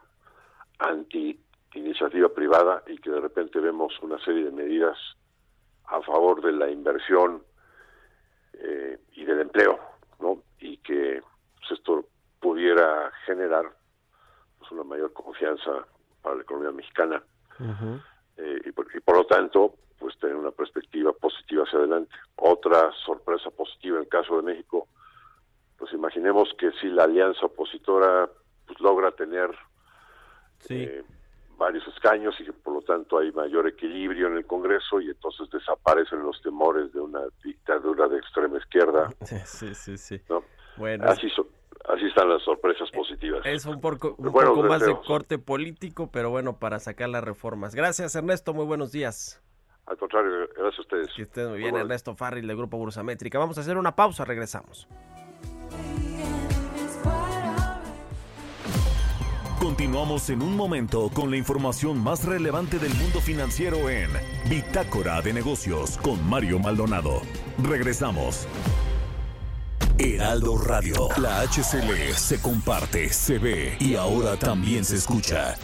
anti 0.78 1.40
iniciativa 1.74 2.30
privada 2.30 2.84
y 2.88 2.98
que 2.98 3.10
de 3.10 3.20
repente 3.20 3.60
vemos 3.60 3.94
una 4.02 4.18
serie 4.24 4.46
de 4.46 4.52
medidas 4.52 4.98
a 5.88 6.02
favor 6.02 6.42
de 6.42 6.54
la 6.54 6.70
inversión 6.70 7.44
eh, 8.54 8.98
y 9.14 9.26
del 9.26 9.42
empleo, 9.42 9.80
¿no? 10.20 10.42
Y 10.60 10.78
que 10.78 11.22
pues, 11.58 11.72
esto 11.78 12.06
pudiera 12.40 13.12
generar 13.26 13.66
pues, 14.58 14.72
una 14.72 14.84
mayor 14.84 15.12
confianza 15.12 15.86
para 16.22 16.36
la 16.36 16.44
economía 16.44 16.72
mexicana. 16.72 17.22
Eh, 18.38 18.62
y, 18.66 18.72
por, 18.72 18.88
y, 18.96 19.00
por, 19.02 19.18
lo 19.18 19.26
tanto, 19.26 19.76
pues 20.00 20.18
tener 20.18 20.36
una 20.36 20.52
perspectiva 20.52 21.12
positiva 21.14 21.64
hacia 21.64 21.80
adelante. 21.80 22.16
Otra 22.36 22.92
sorpresa 23.06 23.50
positiva 23.52 23.98
en 23.98 24.04
el 24.04 24.10
caso 24.10 24.38
de 24.38 24.44
México 24.44 24.88
pues 25.80 25.94
imaginemos 25.94 26.50
que 26.60 26.72
si 26.74 26.88
la 26.88 27.06
alianza 27.06 27.46
opositora 27.46 28.30
pues 28.68 28.80
logra 28.82 29.12
tener 29.12 29.50
eh, 30.70 31.04
varios 31.58 31.88
escaños 31.88 32.36
y 32.40 32.46
que 32.46 32.54
por 32.54 32.74
lo 32.74 32.82
tanto 32.82 33.18
hay 33.18 33.32
mayor 33.32 33.68
equilibrio 33.68 34.28
en 34.28 34.38
el 34.38 34.46
Congreso 34.46 35.00
y 35.00 35.10
entonces 35.10 35.50
desaparecen 35.50 36.22
los 36.22 36.40
temores 36.42 36.92
de 36.94 37.00
una 37.00 37.22
dictadura 37.44 38.08
de 38.10 38.18
extrema 38.18 38.58
izquierda. 38.58 39.10
Sí, 39.26 39.74
sí, 39.74 39.98
sí. 39.98 40.22
Bueno, 40.76 41.06
así, 41.08 41.28
así 41.88 42.06
están 42.06 42.30
las 42.30 42.44
sorpresas 42.44 42.90
positivas. 42.92 43.46
Es 43.46 43.66
un, 43.66 43.80
poco, 43.80 44.16
un 44.18 44.32
poco 44.32 44.64
más 44.64 44.86
de 44.86 44.96
corte 45.06 45.40
político, 45.40 46.10
pero 46.12 46.30
bueno, 46.30 46.60
para 46.60 46.80
sacar 46.80 47.10
las 47.10 47.24
reformas. 47.24 47.74
Gracias, 47.74 48.16
Ernesto. 48.16 48.54
Muy 48.54 48.66
buenos 48.66 48.92
días. 48.92 49.42
Al 49.90 49.98
contrario, 49.98 50.48
gracias 50.56 50.80
a 50.80 50.82
ustedes. 50.82 51.14
Que 51.16 51.24
estén 51.24 51.50
muy 51.50 51.58
bien, 51.58 51.76
Ernesto 51.76 52.16
Farril 52.16 52.46
del 52.46 52.56
Grupo 52.56 52.78
Bursamétrica. 52.78 53.40
Vamos 53.40 53.58
a 53.58 53.62
hacer 53.62 53.76
una 53.78 53.96
pausa, 53.96 54.24
regresamos. 54.24 54.88
Continuamos 59.60 60.30
en 60.30 60.42
un 60.42 60.56
momento 60.56 61.10
con 61.14 61.32
la 61.32 61.38
información 61.38 62.02
más 62.02 62.24
relevante 62.24 62.80
del 62.80 62.94
mundo 62.94 63.20
financiero 63.20 63.90
en 63.90 64.10
Bitácora 64.48 65.22
de 65.22 65.34
Negocios 65.34 65.98
con 65.98 66.24
Mario 66.30 66.60
Maldonado. 66.60 67.22
Regresamos. 67.62 68.48
Heraldo 69.98 70.58
Radio, 70.58 71.10
la 71.18 71.42
HCL 71.42 72.14
se 72.14 72.42
comparte, 72.42 73.10
se 73.10 73.38
ve 73.38 73.76
y 73.80 73.96
ahora 73.96 74.38
también 74.38 74.86
se 74.86 74.96
escucha. 74.96 75.56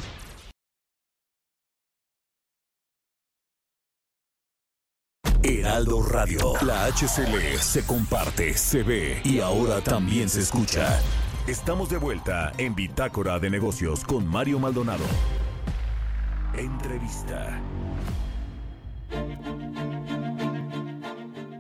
Heraldo 5.48 6.02
Radio, 6.02 6.54
la 6.66 6.88
HCL 6.88 7.60
se 7.60 7.86
comparte, 7.86 8.56
se 8.56 8.82
ve 8.82 9.22
y 9.24 9.42
ahora 9.42 9.80
también 9.80 10.28
se 10.28 10.40
escucha. 10.40 11.00
Estamos 11.46 11.92
de 11.92 11.98
vuelta 11.98 12.52
en 12.58 12.74
Bitácora 12.74 13.38
de 13.38 13.52
Negocios 13.52 14.04
con 14.04 14.26
Mario 14.26 14.58
Maldonado. 14.58 15.04
Entrevista. 16.58 17.62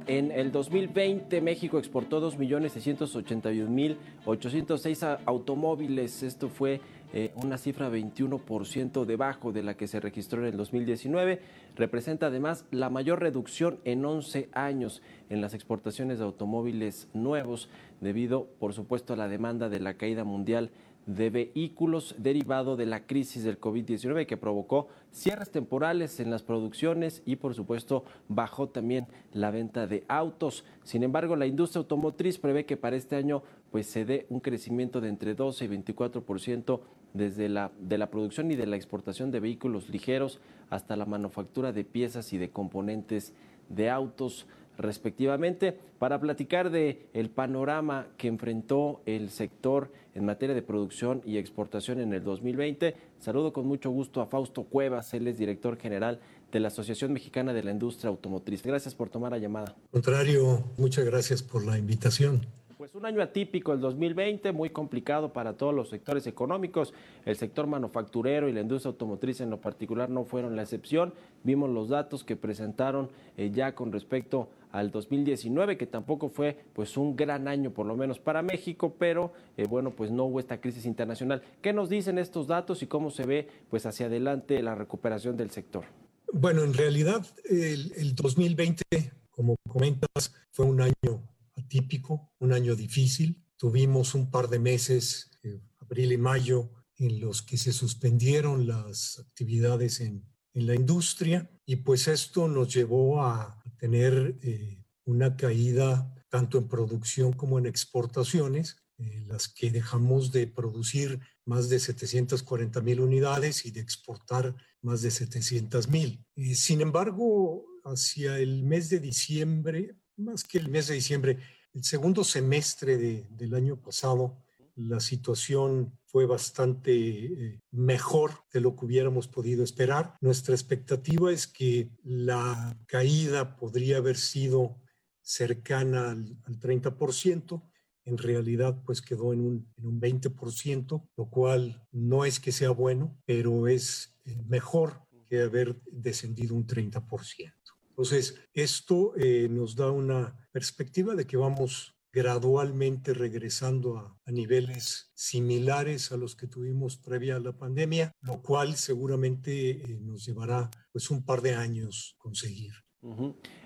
En 0.07 0.31
el 0.31 0.51
2020 0.51 1.39
México 1.41 1.77
exportó 1.77 2.19
2.681.806 2.31 5.19
automóviles. 5.25 6.23
Esto 6.23 6.49
fue 6.49 6.81
eh, 7.17 7.31
una 7.35 7.57
cifra 7.57 7.89
21% 7.89 9.05
debajo 9.05 9.53
de 9.53 9.63
la 9.63 9.77
que 9.77 9.87
se 9.87 10.01
registró 10.01 10.41
en 10.41 10.47
el 10.47 10.57
2019. 10.57 11.39
Representa 11.77 12.27
además 12.27 12.65
la 12.71 12.89
mayor 12.89 13.21
reducción 13.21 13.79
en 13.85 14.03
11 14.03 14.49
años 14.51 15.01
en 15.29 15.39
las 15.39 15.53
exportaciones 15.53 16.19
de 16.19 16.25
automóviles 16.25 17.07
nuevos 17.13 17.69
debido, 18.01 18.47
por 18.59 18.73
supuesto, 18.73 19.13
a 19.13 19.15
la 19.15 19.29
demanda 19.29 19.69
de 19.69 19.79
la 19.79 19.93
caída 19.93 20.25
mundial 20.25 20.71
de 21.05 21.29
vehículos 21.29 22.15
derivado 22.17 22.75
de 22.75 22.85
la 22.85 23.05
crisis 23.05 23.43
del 23.43 23.59
COVID-19 23.59 24.25
que 24.25 24.37
provocó 24.37 24.87
cierres 25.11 25.51
temporales 25.51 26.19
en 26.19 26.31
las 26.31 26.41
producciones 26.41 27.21
y 27.25 27.35
por 27.35 27.53
supuesto 27.53 28.05
bajó 28.27 28.69
también 28.69 29.07
la 29.31 29.51
venta 29.51 29.87
de 29.87 30.03
autos. 30.07 30.65
Sin 30.83 31.03
embargo, 31.03 31.35
la 31.35 31.45
industria 31.45 31.79
automotriz 31.79 32.39
prevé 32.39 32.65
que 32.65 32.77
para 32.77 32.95
este 32.95 33.15
año 33.15 33.43
pues 33.71 33.87
se 33.87 34.05
dé 34.05 34.25
un 34.29 34.39
crecimiento 34.39 35.01
de 35.01 35.09
entre 35.09 35.35
12 35.35 35.65
y 35.65 35.67
24% 35.67 36.79
desde 37.13 37.49
la 37.49 37.71
de 37.79 37.97
la 37.97 38.09
producción 38.09 38.51
y 38.51 38.55
de 38.55 38.65
la 38.65 38.75
exportación 38.75 39.31
de 39.31 39.39
vehículos 39.39 39.89
ligeros 39.89 40.39
hasta 40.69 40.95
la 40.97 41.05
manufactura 41.05 41.71
de 41.71 41.85
piezas 41.85 42.33
y 42.33 42.37
de 42.37 42.49
componentes 42.49 43.33
de 43.69 43.89
autos 43.89 44.47
respectivamente, 44.77 45.77
para 45.99 46.19
platicar 46.19 46.69
de 46.69 47.07
el 47.13 47.29
panorama 47.29 48.07
que 48.17 48.27
enfrentó 48.27 49.01
el 49.05 49.29
sector 49.29 49.91
en 50.13 50.25
materia 50.25 50.55
de 50.55 50.61
producción 50.61 51.21
y 51.25 51.37
exportación 51.37 51.99
en 51.99 52.13
el 52.13 52.23
2020. 52.23 52.95
Saludo 53.19 53.53
con 53.53 53.67
mucho 53.67 53.89
gusto 53.89 54.21
a 54.21 54.27
Fausto 54.27 54.63
Cuevas, 54.63 55.13
él 55.13 55.27
es 55.27 55.37
director 55.37 55.77
general 55.77 56.19
de 56.51 56.59
la 56.59 56.69
Asociación 56.69 57.11
Mexicana 57.11 57.53
de 57.53 57.63
la 57.63 57.71
Industria 57.71 58.09
Automotriz. 58.09 58.63
Gracias 58.63 58.95
por 58.95 59.09
tomar 59.09 59.31
la 59.31 59.37
llamada. 59.37 59.75
Contrario, 59.91 60.63
muchas 60.77 61.05
gracias 61.05 61.43
por 61.43 61.65
la 61.65 61.77
invitación. 61.77 62.41
Pues 62.77 62.93
un 62.93 63.05
año 63.05 63.21
atípico 63.21 63.73
el 63.73 63.79
2020, 63.79 64.51
muy 64.51 64.69
complicado 64.69 65.33
para 65.33 65.53
todos 65.53 65.73
los 65.73 65.89
sectores 65.89 66.27
económicos. 66.27 66.93
El 67.25 67.35
sector 67.35 67.67
manufacturero 67.67 68.47
y 68.47 68.53
la 68.53 68.61
industria 68.61 68.91
automotriz 68.91 69.41
en 69.41 69.49
lo 69.49 69.59
particular 69.59 70.09
no 70.09 70.23
fueron 70.23 70.55
la 70.55 70.61
excepción. 70.61 71.13
Vimos 71.43 71.69
los 71.69 71.89
datos 71.89 72.23
que 72.23 72.35
presentaron 72.35 73.09
eh, 73.37 73.49
ya 73.53 73.73
con 73.75 73.91
respecto 73.91 74.49
al 74.75 74.91
2019, 74.91 75.77
que 75.77 75.87
tampoco 75.87 76.27
fue 76.27 76.57
pues 76.73 76.97
un 76.97 77.15
gran 77.15 77.47
año 77.47 77.71
por 77.71 77.85
lo 77.85 77.95
menos 77.95 78.19
para 78.19 78.41
México, 78.41 78.95
pero 78.99 79.31
eh, 79.55 79.65
bueno, 79.67 79.95
pues 79.95 80.11
no 80.11 80.25
hubo 80.25 80.39
esta 80.39 80.59
crisis 80.59 80.85
internacional. 80.85 81.41
¿Qué 81.61 81.71
nos 81.71 81.89
dicen 81.89 82.17
estos 82.17 82.47
datos 82.47 82.83
y 82.83 82.87
cómo 82.87 83.09
se 83.09 83.25
ve 83.25 83.47
pues 83.69 83.85
hacia 83.85 84.07
adelante 84.07 84.61
la 84.61 84.75
recuperación 84.75 85.37
del 85.37 85.49
sector? 85.51 85.85
Bueno, 86.33 86.63
en 86.63 86.73
realidad 86.73 87.25
el, 87.49 87.93
el 87.95 88.15
2020, 88.15 88.83
como 89.29 89.55
comentas, 89.65 90.33
fue 90.51 90.65
un 90.65 90.81
año 90.81 91.23
atípico, 91.55 92.29
un 92.39 92.51
año 92.51 92.75
difícil. 92.75 93.41
Tuvimos 93.55 94.13
un 94.13 94.29
par 94.29 94.49
de 94.49 94.59
meses, 94.59 95.31
eh, 95.43 95.61
abril 95.79 96.11
y 96.11 96.17
mayo, 96.17 96.69
en 96.97 97.21
los 97.21 97.41
que 97.41 97.57
se 97.57 97.71
suspendieron 97.71 98.67
las 98.67 99.19
actividades 99.19 100.01
en, 100.01 100.25
en 100.55 100.65
la 100.65 100.73
industria 100.73 101.49
y 101.65 101.75
pues 101.75 102.07
esto 102.07 102.47
nos 102.47 102.73
llevó 102.73 103.21
a 103.21 103.61
tener 103.77 104.39
eh, 104.41 104.83
una 105.03 105.35
caída 105.35 106.11
tanto 106.29 106.57
en 106.57 106.67
producción 106.67 107.33
como 107.33 107.59
en 107.59 107.65
exportaciones, 107.65 108.77
eh, 108.97 109.23
las 109.27 109.47
que 109.47 109.69
dejamos 109.69 110.31
de 110.31 110.47
producir 110.47 111.19
más 111.45 111.69
de 111.69 111.79
740 111.79 112.81
mil 112.81 113.01
unidades 113.01 113.65
y 113.65 113.71
de 113.71 113.81
exportar 113.81 114.55
más 114.81 115.01
de 115.01 115.11
700 115.11 115.89
mil. 115.89 116.25
sin 116.55 116.81
embargo, 116.81 117.65
hacia 117.83 118.39
el 118.39 118.63
mes 118.63 118.89
de 118.89 118.99
diciembre, 118.99 119.95
más 120.15 120.43
que 120.43 120.57
el 120.57 120.69
mes 120.69 120.87
de 120.87 120.95
diciembre, 120.95 121.39
el 121.73 121.83
segundo 121.83 122.23
semestre 122.23 122.97
de, 122.97 123.27
del 123.31 123.53
año 123.53 123.75
pasado, 123.81 124.44
la 124.75 124.99
situación 124.99 125.97
fue 126.05 126.25
bastante 126.25 126.91
eh, 126.93 127.61
mejor 127.71 128.31
de 128.53 128.61
lo 128.61 128.75
que 128.75 128.85
hubiéramos 128.85 129.27
podido 129.27 129.63
esperar. 129.63 130.15
Nuestra 130.21 130.53
expectativa 130.53 131.31
es 131.31 131.47
que 131.47 131.91
la 132.03 132.77
caída 132.85 133.55
podría 133.55 133.97
haber 133.97 134.17
sido 134.17 134.81
cercana 135.21 136.11
al, 136.11 136.37
al 136.43 136.59
30%. 136.59 137.69
En 138.05 138.17
realidad, 138.17 138.83
pues 138.85 139.01
quedó 139.01 139.33
en 139.33 139.41
un, 139.41 139.73
en 139.77 139.87
un 139.87 139.99
20%, 139.99 141.09
lo 141.17 141.29
cual 141.29 141.83
no 141.91 142.23
es 142.23 142.39
que 142.39 142.51
sea 142.51 142.69
bueno, 142.69 143.17
pero 143.25 143.67
es 143.67 144.15
eh, 144.25 144.41
mejor 144.47 145.01
que 145.25 145.41
haber 145.41 145.81
descendido 145.91 146.55
un 146.55 146.67
30%. 146.67 147.53
Entonces, 147.89 148.35
esto 148.53 149.13
eh, 149.15 149.47
nos 149.49 149.75
da 149.75 149.89
una 149.89 150.37
perspectiva 150.51 151.15
de 151.15 151.25
que 151.25 151.37
vamos 151.37 151.94
gradualmente 152.15 153.13
regresando 153.13 153.97
a, 153.97 154.31
niveles 154.31 155.11
similares 155.13 156.13
a 156.13 156.17
los 156.17 156.37
que 156.37 156.47
tuvimos 156.47 156.95
previa 156.95 157.35
a 157.35 157.39
la 157.39 157.57
pandemia, 157.57 158.13
lo 158.21 158.41
cual 158.41 158.77
seguramente 158.77 159.71
eh, 159.71 159.99
nos 160.01 160.25
llevará 160.25 160.71
pues 160.93 161.11
un 161.11 161.25
par 161.25 161.41
de 161.41 161.55
años 161.55 162.15
conseguir. 162.17 162.84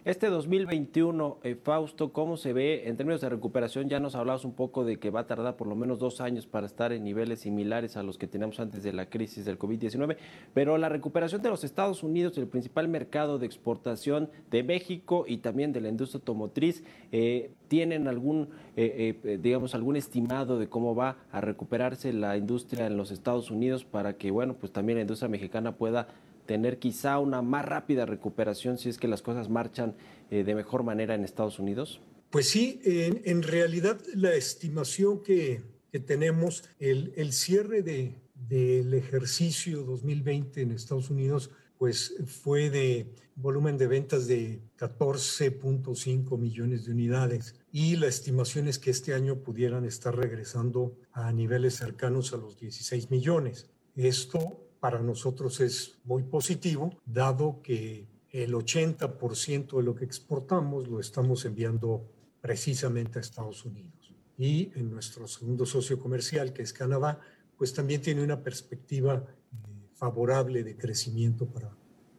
Este 0.06 0.28
2021, 0.28 1.40
eh, 1.44 1.56
Fausto, 1.56 2.12
¿cómo 2.12 2.36
se 2.36 2.52
ve 2.52 2.88
en 2.88 2.98
términos 2.98 3.22
de 3.22 3.30
recuperación? 3.30 3.90
Ya 3.90 4.00
nos 4.00 4.16
hablabas 4.16 4.44
un 4.44 4.54
poco 4.54 4.84
de 4.84 4.98
que 4.98 5.12
va 5.12 5.22
a 5.22 5.28
tardar 5.28 5.56
por 5.56 5.68
lo 5.68 5.76
menos 5.76 6.00
dos 6.00 6.20
años 6.20 6.48
para 6.48 6.66
estar 6.66 6.92
en 6.92 7.04
niveles 7.04 7.42
similares 7.42 7.96
a 7.96 8.04
los 8.04 8.18
que 8.18 8.28
teníamos 8.28 8.60
antes 8.60 8.82
de 8.82 8.92
la 8.92 9.10
crisis 9.10 9.46
del 9.46 9.60
COVID-19, 9.60 10.18
pero 10.54 10.78
la 10.78 10.90
recuperación 10.90 11.42
de 11.42 11.50
los 11.50 11.64
Estados 11.64 12.02
Unidos, 12.04 12.38
el 12.38 12.48
principal 12.48 12.88
mercado 12.88 13.40
de 13.40 13.46
exportación 13.46 14.30
de 14.52 14.64
México 14.64 15.26
y 15.28 15.38
también 15.38 15.74
de 15.74 15.82
la 15.82 15.90
industria 15.90 16.20
automotriz, 16.20 16.84
eh, 17.12 17.52
¿tienen 17.68 18.08
algún, 18.08 18.50
eh, 18.76 19.20
eh, 19.24 19.40
digamos, 19.42 19.76
algún 19.76 19.96
estimado 19.96 20.60
de 20.60 20.68
cómo 20.68 20.96
va 20.96 21.18
a 21.32 21.40
recuperarse 21.42 22.14
la 22.14 22.36
industria 22.36 22.88
en 22.88 22.98
los 22.98 23.12
Estados 23.12 23.52
Unidos 23.52 23.86
para 23.86 24.14
que, 24.14 24.32
bueno, 24.32 24.56
pues 24.56 24.72
también 24.72 24.98
la 24.98 25.02
industria 25.02 25.30
mexicana 25.30 25.76
pueda 25.76 26.08
tener 26.50 26.80
quizá 26.80 27.20
una 27.20 27.44
más 27.44 27.64
rápida 27.64 28.08
recuperación 28.08 28.80
si 28.80 28.90
es 28.90 28.98
que 28.98 29.08
las 29.08 29.22
cosas 29.22 29.50
marchan 29.50 29.96
eh, 30.32 30.44
de 30.44 30.56
mejor 30.56 30.82
manera 30.82 31.14
en 31.14 31.24
Estados 31.24 31.60
Unidos? 31.60 32.02
Pues 32.32 32.50
sí, 32.50 32.82
en, 32.84 33.22
en 33.24 33.44
realidad 33.44 34.02
la 34.16 34.34
estimación 34.34 35.22
que, 35.22 35.62
que 35.92 36.00
tenemos, 36.00 36.64
el, 36.80 37.14
el 37.18 37.34
cierre 37.34 37.84
de, 37.84 38.16
del 38.34 38.96
ejercicio 38.96 39.84
2020 39.84 40.64
en 40.64 40.72
Estados 40.72 41.12
Unidos, 41.12 41.52
pues 41.78 42.16
fue 42.26 42.72
de 42.72 43.14
volumen 43.36 43.78
de 43.78 43.86
ventas 43.86 44.26
de 44.26 44.60
14.5 44.80 46.36
millones 46.40 46.86
de 46.86 46.94
unidades 46.94 47.54
y 47.72 47.96
la 47.96 48.08
estimación 48.08 48.68
es 48.68 48.80
que 48.80 48.90
este 48.90 49.14
año 49.14 49.44
pudieran 49.44 49.86
estar 49.86 50.16
regresando 50.16 50.98
a 51.12 51.32
niveles 51.32 51.76
cercanos 51.76 52.34
a 52.34 52.38
los 52.38 52.58
16 52.58 53.12
millones. 53.12 53.70
Esto 53.96 54.69
para 54.80 55.00
nosotros 55.00 55.60
es 55.60 56.00
muy 56.04 56.24
positivo, 56.24 56.92
dado 57.06 57.62
que 57.62 58.08
el 58.32 58.54
80% 58.54 59.78
de 59.78 59.84
lo 59.84 59.96
que 59.96 60.06
exportamos 60.06 60.88
lo 60.88 61.00
estamos 61.00 61.46
enviando 61.46 62.06
precisamente 62.42 63.20
a 63.20 63.22
Estados 63.22 63.66
Unidos. 63.66 64.14
Y 64.38 64.72
en 64.76 64.90
nuestro 64.90 65.28
segundo 65.28 65.66
socio 65.66 66.00
comercial, 66.00 66.54
que 66.54 66.62
es 66.62 66.72
Canadá, 66.72 67.20
pues 67.58 67.74
también 67.74 68.02
tiene 68.02 68.24
una 68.24 68.42
perspectiva 68.42 69.16
eh, 69.16 69.56
favorable 69.96 70.64
de 70.64 70.78
crecimiento 70.78 71.46
para, 71.46 71.76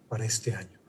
para 0.09 0.25
este 0.25 0.55
año. 0.55 0.81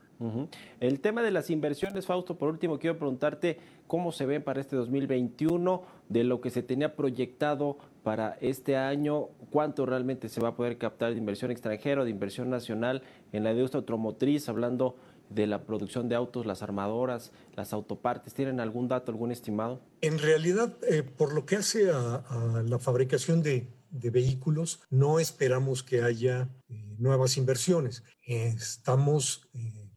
El 0.78 1.00
tema 1.00 1.22
de 1.22 1.32
las 1.32 1.50
inversiones, 1.50 2.06
Fausto, 2.06 2.38
por 2.38 2.48
último 2.48 2.78
quiero 2.78 2.96
preguntarte 2.96 3.58
cómo 3.88 4.12
se 4.12 4.24
ven 4.24 4.44
para 4.44 4.60
este 4.60 4.76
2021, 4.76 5.82
de 6.08 6.24
lo 6.24 6.40
que 6.40 6.50
se 6.50 6.62
tenía 6.62 6.94
proyectado 6.94 7.78
para 8.02 8.36
este 8.40 8.76
año, 8.76 9.28
cuánto 9.50 9.86
realmente 9.86 10.28
se 10.28 10.40
va 10.40 10.48
a 10.48 10.56
poder 10.56 10.78
captar 10.78 11.12
de 11.12 11.18
inversión 11.18 11.50
extranjera, 11.50 12.04
de 12.04 12.10
inversión 12.10 12.50
nacional 12.50 13.02
en 13.32 13.44
la 13.44 13.52
industria 13.52 13.78
automotriz, 13.78 14.48
hablando 14.48 14.96
de 15.30 15.46
la 15.46 15.64
producción 15.64 16.08
de 16.08 16.14
autos, 16.14 16.44
las 16.44 16.62
armadoras, 16.62 17.32
las 17.54 17.72
autopartes. 17.72 18.34
¿Tienen 18.34 18.60
algún 18.60 18.88
dato, 18.88 19.12
algún 19.12 19.32
estimado? 19.32 19.80
En 20.00 20.18
realidad, 20.18 20.76
eh, 20.88 21.02
por 21.02 21.32
lo 21.32 21.46
que 21.46 21.56
hace 21.56 21.90
a, 21.90 22.62
la 22.66 22.78
fabricación 22.78 23.42
de, 23.42 23.68
vehículos, 23.90 24.80
no 24.90 25.20
esperamos 25.20 25.82
que 25.82 26.02
haya 26.02 26.48
eh, 26.68 26.96
nuevas 26.98 27.36
inversiones. 27.36 28.02
Eh, 28.26 28.54
estamos 28.56 29.48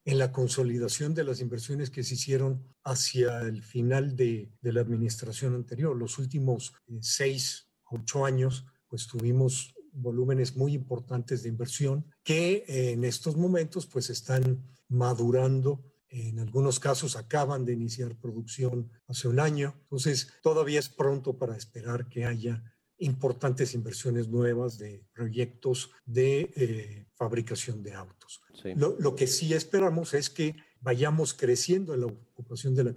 en 0.06 0.20
la 0.20 0.32
consolidación 0.32 1.16
de 1.16 1.24
las 1.24 1.42
inversiones 1.42 1.90
que 1.90 2.04
se 2.04 2.14
hicieron 2.14 2.64
hacia 2.84 3.42
el 3.42 3.64
final 3.64 4.16
de, 4.16 4.52
la 4.62 4.82
administración 4.82 5.56
anterior. 5.56 5.98
Los 5.98 6.20
últimos 6.20 6.74
eh, 6.88 7.00
seis, 7.02 7.65
ocho 7.90 8.26
años, 8.26 8.66
pues 8.88 9.08
tuvimos 9.08 9.76
volúmenes 9.92 10.56
muy 10.56 10.74
importantes 10.74 11.44
de 11.44 11.50
inversión 11.50 12.06
que 12.24 12.66
eh, 12.68 12.92
en 12.92 13.04
estos 13.06 13.38
momentos 13.38 13.86
pues 13.88 14.10
están 14.10 14.64
madurando. 14.88 15.84
En 16.10 16.40
algunos 16.40 16.80
casos 16.80 17.16
acaban 17.16 17.66
de 17.66 17.74
iniciar 17.74 18.16
producción 18.16 18.92
hace 19.08 19.28
un 19.28 19.40
año. 19.40 19.74
Entonces 19.84 20.32
todavía 20.42 20.80
es 20.80 20.90
pronto 20.90 21.38
para 21.38 21.56
esperar 21.56 22.08
que 22.08 22.26
haya 22.26 22.64
importantes 22.98 23.74
inversiones 23.74 24.30
nuevas 24.30 24.78
de 24.78 25.04
proyectos 25.14 25.92
de 26.06 26.52
eh, 26.56 27.08
fabricación 27.16 27.84
de 27.84 27.94
autos. 27.94 28.42
Lo, 28.76 28.96
lo, 29.00 29.16
que 29.16 29.28
sí 29.28 29.54
esperamos 29.54 30.14
es 30.14 30.30
que 30.30 30.56
vayamos 30.80 31.34
creciendo 31.34 31.94
en 31.94 32.02
la 32.02 32.08
ocupación 32.08 32.74
de 32.74 32.86
la 32.86 32.94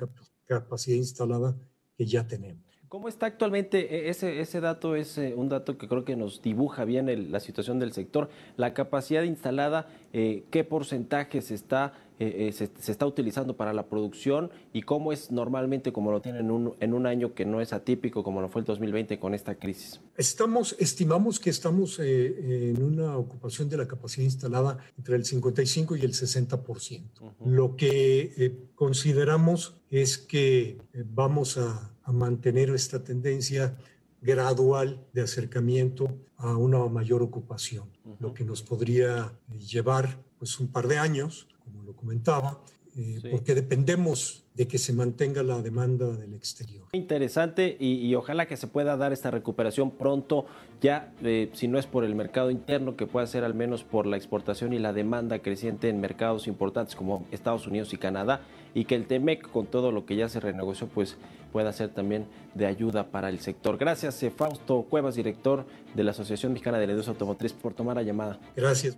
capacidad 0.46 0.96
instalada 0.96 1.56
que 1.96 2.06
ya 2.06 2.26
tenemos. 2.26 2.67
¿Cómo 2.88 3.08
está 3.08 3.26
actualmente? 3.26 4.06
E, 4.06 4.08
ese, 4.08 4.40
ese 4.40 4.62
dato 4.62 4.96
es 4.96 5.18
eh, 5.18 5.34
un 5.36 5.50
dato 5.50 5.76
que 5.76 5.88
creo 5.88 6.06
que 6.06 6.16
nos 6.16 6.40
dibuja 6.40 6.86
bien 6.86 7.30
la 7.30 7.38
situación 7.38 7.78
del 7.78 7.92
sector. 7.92 8.30
La 8.56 8.72
capacidad 8.72 9.24
instalada, 9.24 9.88
eh, 10.12 10.44
¿qué 10.50 10.64
porcentaje 10.64 11.42
se 11.42 11.54
está, 11.54 11.92
eh, 12.18 12.50
se, 12.52 12.92
está 12.92 13.06
utilizando 13.06 13.56
para 13.56 13.72
la 13.72 13.86
producción 13.86 14.50
y 14.72 14.82
cómo 14.82 15.12
es 15.12 15.30
normalmente 15.30 15.92
como 15.92 16.10
lo 16.10 16.20
tienen 16.20 16.46
en 16.46 16.50
un, 16.50 16.74
en 16.80 16.94
un 16.94 17.06
año 17.06 17.34
que 17.34 17.44
no 17.44 17.60
es 17.60 17.72
atípico 17.72 18.22
como 18.22 18.40
lo 18.40 18.48
fue 18.48 18.60
el 18.60 18.66
2020 18.66 19.18
con 19.18 19.34
esta 19.34 19.54
crisis? 19.54 20.00
Estamos, 20.16 20.76
estimamos 20.78 21.38
que 21.38 21.50
estamos 21.50 21.98
en 21.98 22.82
una 22.82 23.16
ocupación 23.16 23.68
de 23.68 23.76
la 23.76 23.86
capacidad 23.86 24.24
instalada 24.24 24.78
entre 24.96 25.16
el 25.16 25.24
55 25.24 25.96
y 25.96 26.02
el 26.02 26.12
60%. 26.12 27.02
Lo 27.44 27.76
que 27.76 28.68
consideramos 28.74 29.76
es 29.90 30.18
que 30.18 30.78
vamos 30.92 31.58
a 31.58 31.92
a 32.08 32.12
mantener 32.12 32.70
esta 32.70 33.04
tendencia 33.04 33.76
gradual 34.20 35.04
de 35.12 35.22
acercamiento 35.22 36.08
a 36.36 36.56
una 36.56 36.84
mayor 36.86 37.22
ocupación, 37.22 37.88
lo 38.20 38.34
que 38.34 38.44
nos 38.44 38.62
podría 38.62 39.32
llevar 39.58 40.22
pues 40.38 40.58
un 40.60 40.68
par 40.68 40.86
de 40.88 40.98
años, 40.98 41.48
como 41.64 41.82
lo 41.82 41.94
comentaba, 41.94 42.60
eh, 42.96 43.20
porque 43.30 43.54
dependemos 43.54 44.44
de 44.54 44.66
que 44.66 44.78
se 44.78 44.92
mantenga 44.92 45.44
la 45.44 45.62
demanda 45.62 46.08
del 46.16 46.34
exterior. 46.34 46.86
Interesante 46.92 47.76
y, 47.78 48.12
ojalá 48.16 48.46
que 48.46 48.56
se 48.56 48.66
pueda 48.66 48.96
dar 48.96 49.12
esta 49.12 49.30
recuperación 49.30 49.92
pronto, 49.92 50.46
ya 50.80 51.12
eh, 51.22 51.48
si 51.52 51.68
no 51.68 51.78
es 51.78 51.86
por 51.86 52.04
el 52.04 52.16
mercado 52.16 52.50
interno, 52.50 52.96
que 52.96 53.06
pueda 53.06 53.24
ser 53.28 53.44
al 53.44 53.54
menos 53.54 53.84
por 53.84 54.06
la 54.06 54.16
exportación 54.16 54.72
y 54.72 54.80
la 54.80 54.92
demanda 54.92 55.38
creciente 55.38 55.88
en 55.88 56.00
mercados 56.00 56.48
importantes 56.48 56.96
como 56.96 57.24
Estados 57.30 57.68
Unidos 57.68 57.92
y 57.92 57.98
Canadá, 57.98 58.40
y 58.78 58.84
que 58.84 58.94
el 58.94 59.06
TEMEC 59.06 59.50
con 59.50 59.66
todo 59.66 59.90
lo 59.90 60.06
que 60.06 60.14
ya 60.14 60.28
se 60.28 60.38
renegoció 60.38 60.86
pues 60.86 61.16
pueda 61.52 61.72
ser 61.72 61.88
también 61.88 62.26
de 62.54 62.66
ayuda 62.66 63.10
para 63.10 63.28
el 63.28 63.40
sector. 63.40 63.76
Gracias 63.76 64.22
eh, 64.22 64.30
Fausto 64.30 64.82
Cuevas, 64.88 65.16
director 65.16 65.66
de 65.94 66.04
la 66.04 66.12
Asociación 66.12 66.52
Mexicana 66.52 66.78
de 66.78 66.86
la 66.86 66.92
Industria 66.92 67.14
Automotriz, 67.14 67.52
por 67.54 67.74
tomar 67.74 67.96
la 67.96 68.02
llamada. 68.02 68.38
Gracias. 68.54 68.96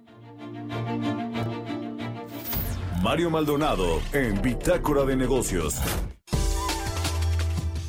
Mario 3.03 3.31
Maldonado 3.31 4.01
en 4.13 4.43
Bitácora 4.43 5.05
de 5.05 5.17
Negocios. 5.17 5.81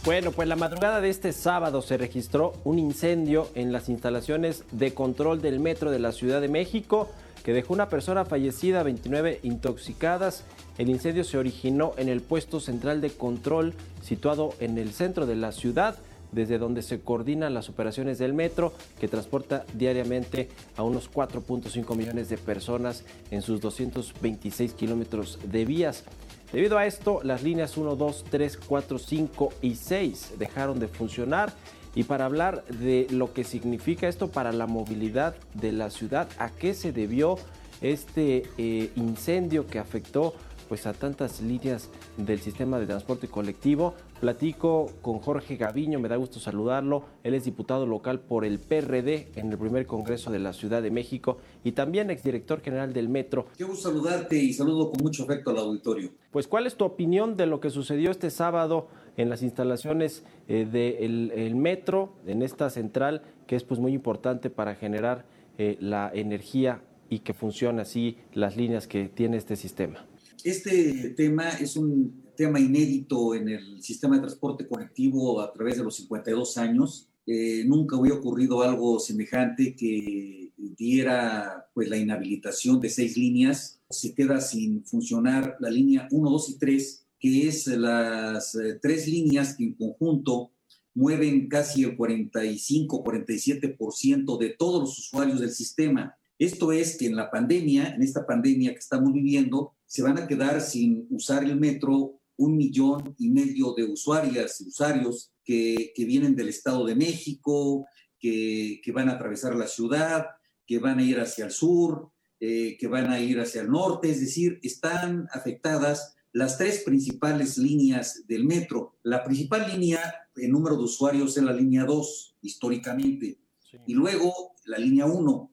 Bueno, 0.06 0.32
pues 0.32 0.48
la 0.48 0.56
madrugada 0.56 1.02
de 1.02 1.10
este 1.10 1.34
sábado 1.34 1.82
se 1.82 1.98
registró 1.98 2.54
un 2.64 2.80
incendio 2.80 3.50
en 3.54 3.74
las 3.74 3.90
instalaciones 3.90 4.64
de 4.72 4.94
control 4.94 5.42
del 5.42 5.60
metro 5.60 5.92
de 5.92 6.00
la 6.00 6.14
Ciudad 6.14 6.40
de 6.40 6.48
México 6.48 7.10
que 7.44 7.54
dejó 7.54 7.74
una 7.74 7.90
persona 7.90 8.26
fallecida, 8.26 8.84
29 8.84 9.40
intoxicadas. 9.44 10.44
El 10.78 10.90
incendio 10.90 11.24
se 11.24 11.38
originó 11.38 11.94
en 11.98 12.10
el 12.10 12.22
puesto 12.22 12.60
central 12.60 13.02
de 13.02 13.12
control 13.12 13.74
situado 14.02 14.54
en 14.60 14.78
el 14.78 14.92
centro 14.92 15.26
de 15.26 15.36
la 15.36 15.52
ciudad 15.52 15.98
desde 16.32 16.58
donde 16.58 16.82
se 16.82 17.02
coordinan 17.02 17.54
las 17.54 17.70
operaciones 17.70 18.18
del 18.18 18.34
metro, 18.34 18.74
que 19.00 19.08
transporta 19.08 19.66
diariamente 19.74 20.50
a 20.78 20.84
unos 20.84 21.12
4.5 21.12 21.96
millones 21.96 22.30
de 22.30 22.38
personas 22.38 23.04
en 23.32 23.42
sus 23.42 23.62
226 23.62 24.74
kilómetros 24.74 25.40
de 25.44 25.66
vías. 25.66 26.04
Debido 26.52 26.78
a 26.78 26.86
esto, 26.86 27.22
las 27.24 27.44
líneas 27.44 27.78
1, 27.78 27.96
2, 27.96 28.26
3, 28.30 28.60
4, 28.66 29.00
5 29.00 29.54
y 29.62 29.76
6 29.76 30.34
dejaron 30.38 30.80
de 30.80 30.88
funcionar. 30.88 31.54
Y 31.96 32.04
para 32.04 32.26
hablar 32.26 32.64
de 32.66 33.08
lo 33.10 33.34
que 33.34 33.44
significa 33.44 34.08
esto 34.08 34.30
para 34.30 34.52
la 34.52 34.68
movilidad 34.68 35.36
de 35.54 35.72
la 35.72 35.90
ciudad, 35.90 36.30
a 36.38 36.50
qué 36.50 36.74
se 36.74 36.92
debió 36.92 37.38
este 37.82 38.44
eh, 38.58 38.92
incendio 38.96 39.68
que 39.68 39.80
afectó 39.80 40.34
pues 40.72 40.88
a 40.88 40.94
tantas 40.94 41.42
líneas 41.42 41.90
del 42.16 42.40
sistema 42.40 42.80
de 42.80 42.86
transporte 42.86 43.28
colectivo. 43.28 43.94
Platico 44.22 44.90
con 45.02 45.20
Jorge 45.20 45.58
Gaviño, 45.58 46.00
me 46.00 46.08
da 46.08 46.16
gusto 46.16 46.40
saludarlo. 46.40 47.04
Él 47.26 47.34
es 47.34 47.44
diputado 47.44 47.86
local 47.86 48.22
por 48.22 48.46
el 48.46 48.58
PRD 48.58 49.34
en 49.36 49.52
el 49.52 49.58
primer 49.58 49.86
Congreso 49.86 50.32
de 50.32 50.40
la 50.40 50.54
Ciudad 50.54 50.82
de 50.82 50.90
México 50.90 51.40
y 51.66 51.74
también 51.74 52.10
exdirector 52.10 52.62
general 52.62 52.94
del 52.94 53.10
Metro. 53.10 53.48
Qué 53.58 53.66
gusto 53.66 53.90
saludarte 53.90 54.38
y 54.38 54.54
saludo 54.54 54.92
con 54.92 55.04
mucho 55.04 55.24
afecto 55.24 55.50
al 55.50 55.58
auditorio. 55.58 56.12
Pues, 56.32 56.48
¿cuál 56.48 56.66
es 56.66 56.76
tu 56.76 56.86
opinión 56.86 57.36
de 57.36 57.48
lo 57.48 57.60
que 57.60 57.70
sucedió 57.70 58.10
este 58.10 58.30
sábado 58.30 58.88
en 59.18 59.30
las 59.30 59.44
instalaciones 59.44 60.24
eh, 60.48 60.66
del 60.66 61.56
Metro, 61.56 62.14
en 62.26 62.42
esta 62.42 62.70
central, 62.70 63.22
que 63.48 63.56
es 63.56 63.64
pues 63.64 63.80
muy 63.80 63.94
importante 63.94 64.50
para 64.50 64.76
generar 64.76 65.26
eh, 65.58 65.78
la 65.80 66.12
energía 66.14 66.82
y 67.10 67.20
que 67.20 67.34
funcione 67.34 67.82
así 67.82 68.18
las 68.34 68.56
líneas 68.56 68.88
que 68.88 69.10
tiene 69.10 69.38
este 69.38 69.56
sistema? 69.56 70.06
Este 70.44 71.10
tema 71.10 71.50
es 71.50 71.76
un 71.76 72.24
tema 72.36 72.60
inédito 72.60 73.36
en 73.36 73.50
el 73.50 73.84
sistema 73.84 74.16
de 74.16 74.22
transporte 74.22 74.68
colectivo 74.68 75.42
a 75.42 75.52
través 75.52 75.78
de 75.78 75.84
los 75.84 75.96
52 75.98 76.58
años. 76.58 77.10
Eh, 77.28 77.64
nunca 77.68 77.98
había 77.98 78.14
ocurrido 78.14 78.64
algo 78.64 79.00
semejante 79.00 79.76
que 79.76 80.52
diera 80.58 81.68
pues, 81.74 81.90
la 81.90 81.98
inhabilitación 81.98 82.80
de 82.80 82.90
seis 82.90 83.18
líneas. 83.18 83.80
Se 83.90 84.14
queda 84.16 84.42
sin 84.42 84.84
funcionar 84.86 85.58
la 85.60 85.70
línea 85.70 86.08
1, 86.12 86.30
2 86.30 86.50
y 86.50 86.58
3, 86.58 87.01
que 87.22 87.48
es 87.48 87.68
las 87.68 88.56
eh, 88.56 88.80
tres 88.82 89.08
líneas 89.08 89.56
que 89.56 89.64
en 89.64 89.76
conjunto 89.76 90.52
mueven 90.94 91.48
casi 91.48 91.84
el 91.84 91.96
45-47% 91.96 94.38
de 94.38 94.50
todos 94.50 94.82
los 94.82 95.00
usuarios 95.00 95.40
del 95.40 95.52
sistema. 95.52 96.18
Esto 96.38 96.72
es 96.72 96.98
que 96.98 97.06
en 97.06 97.16
la 97.16 97.30
pandemia, 97.30 97.94
en 97.96 98.02
esta 98.02 98.26
pandemia 98.26 98.74
que 98.74 98.80
estamos 98.80 99.14
viviendo, 99.14 99.76
se 99.86 100.02
van 100.02 100.18
a 100.18 100.28
quedar 100.28 100.60
sin 100.60 101.06
usar 101.12 101.44
el 101.44 101.58
metro 101.58 102.18
un 102.38 102.58
millón 102.58 103.14
y 103.20 103.30
medio 103.30 103.74
de 103.74 103.84
usuarias 103.84 104.60
y 104.60 104.70
usuarios 104.70 105.32
que, 105.44 105.94
vienen 105.98 106.36
del 106.36 106.50
Estado 106.50 106.84
de 106.86 106.96
México, 106.96 107.86
que, 108.20 108.82
van 108.94 109.10
a 109.10 109.14
atravesar 109.14 109.56
la 109.56 109.68
ciudad, 109.68 110.26
que 110.66 110.80
van 110.80 110.98
a 110.98 111.04
ir 111.04 111.20
hacia 111.20 111.46
el 111.46 111.52
sur, 111.52 112.10
eh, 112.40 112.78
que 112.80 112.88
van 112.88 113.12
a 113.12 113.20
ir 113.20 113.40
hacia 113.40 113.62
el 113.62 113.70
norte, 113.70 114.10
es 114.10 114.20
decir, 114.20 114.60
están 114.64 115.28
afectadas 115.32 116.16
las 116.34 116.58
tres 116.58 116.84
principales 116.84 117.58
líneas 117.58 118.26
del 118.28 118.46
metro. 118.46 118.96
La 119.04 119.24
principal 119.24 119.72
línea 119.72 120.00
en 120.36 120.52
número 120.52 120.78
de 120.78 120.84
usuarios 120.84 121.38
es 121.38 121.44
la 121.44 121.54
línea 121.54 121.84
2, 121.84 122.38
históricamente, 122.42 123.38
y 123.86 123.94
luego 123.94 124.54
la 124.66 124.78
línea 124.78 125.06
1, 125.06 125.52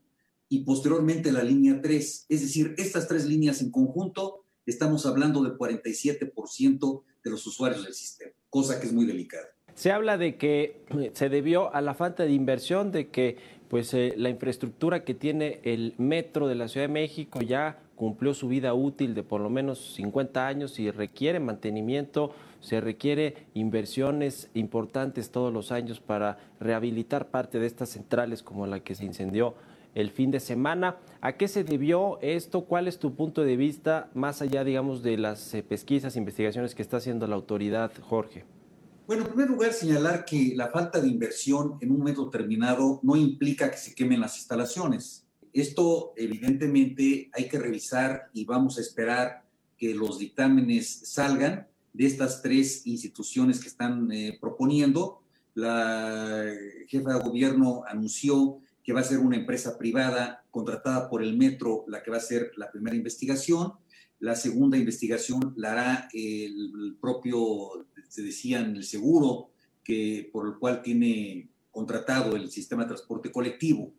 y 0.50 0.64
posteriormente 0.64 1.32
la 1.32 1.42
línea 1.42 1.80
3. 1.80 2.26
Es 2.28 2.40
decir, 2.40 2.74
estas 2.78 3.08
tres 3.08 3.26
líneas 3.26 3.60
en 3.60 3.70
conjunto, 3.70 4.44
estamos 4.66 5.04
hablando 5.06 5.42
del 5.42 5.56
47% 5.56 7.02
de 7.24 7.30
los 7.30 7.46
usuarios 7.46 7.84
del 7.84 7.94
sistema, 7.94 8.32
cosa 8.48 8.80
que 8.80 8.86
es 8.86 8.92
muy 8.92 9.04
delicada. 9.04 9.46
Se 9.74 9.92
habla 9.92 10.18
de 10.18 10.36
que 10.36 10.84
eh, 10.98 11.10
se 11.14 11.28
debió 11.28 11.72
a 11.72 11.80
la 11.80 11.94
falta 11.94 12.24
de 12.24 12.32
inversión, 12.32 12.90
de 12.90 13.08
que 13.08 13.36
pues 13.68 13.92
eh, 13.94 14.14
la 14.16 14.30
infraestructura 14.30 15.04
que 15.04 15.14
tiene 15.14 15.60
el 15.62 15.94
metro 15.98 16.48
de 16.48 16.54
la 16.54 16.68
Ciudad 16.68 16.86
de 16.88 16.92
México 16.92 17.40
ya 17.42 17.78
cumplió 17.98 18.32
su 18.32 18.46
vida 18.48 18.72
útil 18.74 19.14
de 19.14 19.24
por 19.24 19.40
lo 19.40 19.50
menos 19.50 19.94
50 19.96 20.46
años 20.46 20.78
y 20.78 20.90
requiere 20.90 21.40
mantenimiento, 21.40 22.32
se 22.60 22.80
requiere 22.80 23.48
inversiones 23.54 24.50
importantes 24.54 25.30
todos 25.30 25.52
los 25.52 25.72
años 25.72 26.00
para 26.00 26.38
rehabilitar 26.60 27.28
parte 27.28 27.58
de 27.58 27.66
estas 27.66 27.90
centrales 27.90 28.44
como 28.44 28.68
la 28.68 28.80
que 28.80 28.94
se 28.94 29.04
incendió 29.04 29.54
el 29.96 30.10
fin 30.10 30.30
de 30.30 30.38
semana. 30.38 30.96
¿A 31.20 31.32
qué 31.32 31.48
se 31.48 31.64
debió 31.64 32.20
esto? 32.22 32.66
¿Cuál 32.66 32.86
es 32.86 33.00
tu 33.00 33.16
punto 33.16 33.42
de 33.42 33.56
vista 33.56 34.10
más 34.14 34.42
allá, 34.42 34.62
digamos, 34.62 35.02
de 35.02 35.18
las 35.18 35.52
eh, 35.54 35.64
pesquisas, 35.64 36.14
investigaciones 36.14 36.76
que 36.76 36.82
está 36.82 36.98
haciendo 36.98 37.26
la 37.26 37.34
autoridad, 37.34 37.90
Jorge? 38.00 38.44
Bueno, 39.08 39.22
en 39.22 39.28
primer 39.28 39.50
lugar, 39.50 39.72
señalar 39.72 40.24
que 40.24 40.52
la 40.54 40.68
falta 40.68 41.00
de 41.00 41.08
inversión 41.08 41.78
en 41.80 41.90
un 41.90 41.98
momento 41.98 42.26
determinado 42.26 43.00
no 43.02 43.16
implica 43.16 43.70
que 43.70 43.76
se 43.76 43.94
quemen 43.94 44.20
las 44.20 44.36
instalaciones. 44.36 45.27
Esto, 45.52 46.12
evidentemente, 46.16 47.30
hay 47.32 47.48
que 47.48 47.58
revisar 47.58 48.30
y 48.32 48.44
vamos 48.44 48.78
a 48.78 48.80
esperar 48.80 49.44
que 49.76 49.94
los 49.94 50.18
dictámenes 50.18 50.88
salgan 51.04 51.68
de 51.92 52.06
estas 52.06 52.42
tres 52.42 52.86
instituciones 52.86 53.60
que 53.60 53.68
están 53.68 54.10
eh, 54.12 54.36
proponiendo. 54.40 55.22
La 55.54 56.46
jefa 56.86 57.14
de 57.14 57.20
gobierno 57.20 57.82
anunció 57.86 58.60
que 58.82 58.92
va 58.92 59.00
a 59.00 59.04
ser 59.04 59.18
una 59.18 59.36
empresa 59.36 59.76
privada 59.76 60.44
contratada 60.50 61.10
por 61.10 61.22
el 61.22 61.36
metro 61.36 61.84
la 61.88 62.02
que 62.02 62.10
va 62.10 62.16
a 62.16 62.20
hacer 62.20 62.52
la 62.56 62.70
primera 62.70 62.96
investigación. 62.96 63.72
La 64.20 64.34
segunda 64.34 64.76
investigación 64.76 65.54
la 65.56 65.72
hará 65.72 66.08
el 66.12 66.96
propio, 67.00 67.86
se 68.08 68.22
decían, 68.22 68.76
el 68.76 68.84
seguro 68.84 69.50
que, 69.84 70.28
por 70.32 70.46
el 70.46 70.58
cual 70.58 70.82
tiene 70.82 71.48
contratado 71.70 72.34
el 72.34 72.50
sistema 72.50 72.82
de 72.82 72.88
transporte 72.88 73.30
colectivo. 73.30 73.92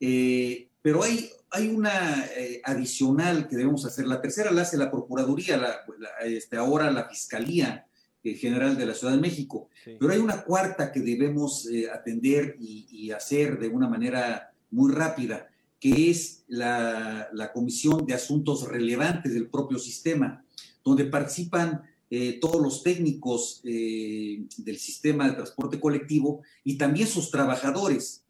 Eh, 0.00 0.68
pero 0.82 1.02
hay, 1.02 1.30
hay 1.50 1.68
una 1.68 2.26
eh, 2.36 2.60
adicional 2.64 3.48
que 3.48 3.56
debemos 3.56 3.86
hacer. 3.86 4.06
La 4.06 4.20
tercera 4.20 4.50
la 4.50 4.62
hace 4.62 4.76
la 4.76 4.90
Procuraduría, 4.90 5.80
este, 6.24 6.56
ahora 6.56 6.90
la 6.90 7.08
Fiscalía 7.08 7.86
eh, 8.24 8.34
general 8.34 8.76
de 8.76 8.86
la 8.86 8.94
Ciudad 8.94 9.14
de 9.14 9.20
México. 9.20 9.68
Pero 9.84 10.12
hay 10.12 10.20
una 10.20 10.44
cuarta 10.44 10.92
que 10.92 11.00
debemos 11.00 11.66
eh, 11.66 11.90
atender 11.90 12.56
y, 12.60 13.10
hacer 13.10 13.58
de 13.58 13.66
una 13.66 13.88
manera 13.88 14.54
muy 14.70 14.92
rápida, 14.92 15.48
que 15.80 16.08
es 16.08 16.44
la, 16.46 17.50
Comisión 17.52 18.06
de 18.06 18.14
Asuntos 18.14 18.68
Relevantes 18.68 19.34
del 19.34 19.48
propio 19.48 19.76
sistema, 19.76 20.44
donde 20.84 21.06
participan 21.06 21.82
eh, 22.10 22.38
todos 22.40 22.62
los 22.62 22.84
técnicos 22.84 23.60
del 23.64 24.78
sistema 24.78 25.28
de 25.28 25.34
transporte 25.34 25.80
colectivo 25.80 26.42
y 26.62 26.78
también 26.78 27.08
sus 27.08 27.28
trabajadores. 27.28 28.21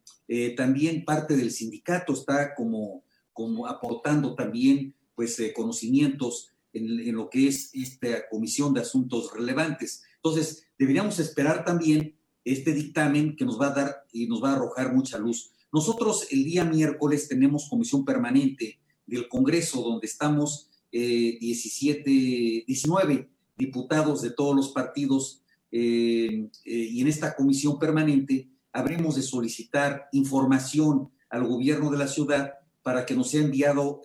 También 0.55 1.05
parte 1.05 1.35
del 1.35 1.51
sindicato 1.51 2.13
está 2.13 2.55
como, 2.55 3.03
como 3.33 3.67
aportando 3.67 4.35
también 4.35 4.95
pues, 5.15 5.37
conocimientos 5.55 6.53
en, 6.73 7.13
lo 7.13 7.29
que 7.29 7.47
es 7.47 7.69
esta 7.73 8.27
comisión 8.29 8.73
de 8.73 8.81
asuntos 8.81 9.31
relevantes. 9.33 10.03
Entonces, 10.15 10.65
deberíamos 10.77 11.19
esperar 11.19 11.63
también 11.65 12.15
este 12.43 12.73
dictamen 12.73 13.35
que 13.35 13.45
nos 13.45 13.59
va 13.59 13.67
a 13.67 13.73
dar 13.75 13.95
y 14.11 14.27
nos 14.27 14.43
va 14.43 14.51
a 14.51 14.55
arrojar 14.55 14.93
mucha 14.93 15.17
luz. 15.17 15.51
Nosotros 15.71 16.27
el 16.31 16.43
día 16.43 16.63
miércoles 16.65 17.27
tenemos 17.27 17.69
comisión 17.69 18.05
permanente 18.05 18.79
del 19.05 19.27
Congreso 19.27 19.81
donde 19.81 20.07
estamos 20.07 20.69
17, 20.91 22.03
eh, 22.05 22.63
19 22.67 23.29
diputados 23.57 24.21
de 24.21 24.31
todos 24.31 24.55
los 24.55 24.69
partidos 24.69 25.41
eh, 25.71 26.47
eh, 26.65 26.71
y 26.71 27.01
en 27.01 27.07
esta 27.07 27.35
comisión 27.35 27.79
permanente 27.79 28.49
habremos 28.73 29.15
de 29.15 29.21
solicitar 29.21 30.07
información 30.11 31.11
al 31.29 31.47
gobierno 31.47 31.89
de 31.91 31.97
la 31.97 32.07
ciudad 32.07 32.53
para 32.81 33.05
que 33.05 33.15
nos 33.15 33.29
sea 33.31 33.41
enviado 33.41 34.01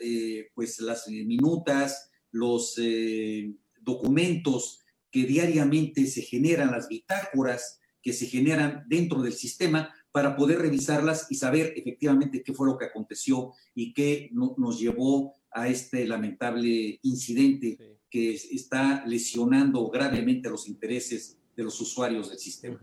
pues 0.55 0.79
las 0.81 1.09
minutas, 1.09 2.11
los 2.31 2.75
eh, 2.79 3.55
documentos 3.81 4.81
que 5.11 5.25
diariamente 5.25 6.07
se 6.07 6.23
generan, 6.23 6.71
las 6.71 6.89
bitácoras 6.89 7.81
que 8.03 8.13
se 8.13 8.27
generan 8.27 8.85
dentro 8.87 9.23
del 9.23 9.33
sistema 9.33 9.93
para 10.13 10.37
poder 10.37 10.61
revisarlas 10.61 11.27
y 11.31 11.35
saber 11.35 11.73
efectivamente 11.77 12.43
qué 12.43 12.53
fue 12.53 12.67
lo 12.67 12.79
que 12.79 12.87
aconteció 12.87 13.53
y 13.75 13.93
qué 13.93 14.31
nos 14.33 14.79
llevó 14.79 15.35
a 15.51 15.69
este 15.69 16.07
lamentable 16.07 16.99
incidente 17.03 17.99
que 18.11 18.35
está 18.35 19.05
lesionando 19.07 19.89
gravemente 19.91 20.49
los 20.49 20.69
intereses 20.69 21.38
de 21.59 21.65
los 21.65 21.81
usuarios 21.81 22.31
del 22.31 22.39
sistema. 22.39 22.79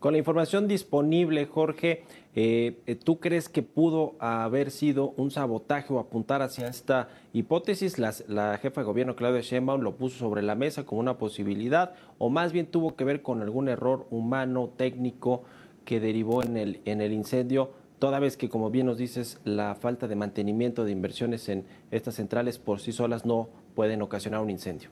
Con 0.00 0.12
la 0.12 0.18
información 0.18 0.66
disponible, 0.66 1.44
Jorge, 1.44 2.04
eh, 2.34 2.80
eh, 2.86 2.94
¿tú 2.94 3.20
crees 3.20 3.50
que 3.50 3.62
pudo 3.62 4.14
haber 4.18 4.70
sido 4.70 5.10
un 5.18 5.30
sabotaje 5.30 5.92
o 5.92 5.98
apuntar 5.98 6.40
hacia 6.40 6.66
esta 6.68 7.10
hipótesis? 7.34 7.98
la 7.98 8.58
jefa 8.62 8.80
de 8.80 8.86
gobierno, 8.86 9.14
Claudia 9.14 9.42
Sheinbaum, 9.42 9.82
lo 9.82 9.96
puso 9.96 10.18
sobre 10.18 10.40
la 10.40 10.54
mesa 10.54 10.86
como 10.86 11.02
una 11.02 11.18
posibilidad, 11.18 11.96
o 12.16 12.30
más 12.30 12.52
bien 12.52 12.66
tuvo 12.66 12.96
que 12.96 13.04
ver 13.04 13.20
con 13.20 13.42
algún 13.42 13.68
error 13.68 14.06
humano, 14.10 14.72
técnico, 14.74 15.42
que 15.84 16.00
derivó 16.00 16.42
en 16.42 16.56
el, 16.56 16.80
en 16.86 17.02
el 17.02 17.12
incendio, 17.12 17.72
toda 17.98 18.20
vez 18.20 18.38
que, 18.38 18.48
como 18.48 18.70
bien 18.70 18.86
nos 18.86 18.96
dices, 18.96 19.38
la 19.44 19.74
falta 19.74 20.08
de 20.08 20.16
mantenimiento 20.16 20.86
de 20.86 20.92
inversiones 20.92 21.50
en 21.50 21.66
estas 21.90 22.14
centrales 22.14 22.58
por 22.58 22.80
sí 22.80 22.90
solas 22.90 23.26
no 23.26 23.50
pueden 23.74 24.00
ocasionar 24.00 24.40
un 24.40 24.48
incendio. 24.48 24.88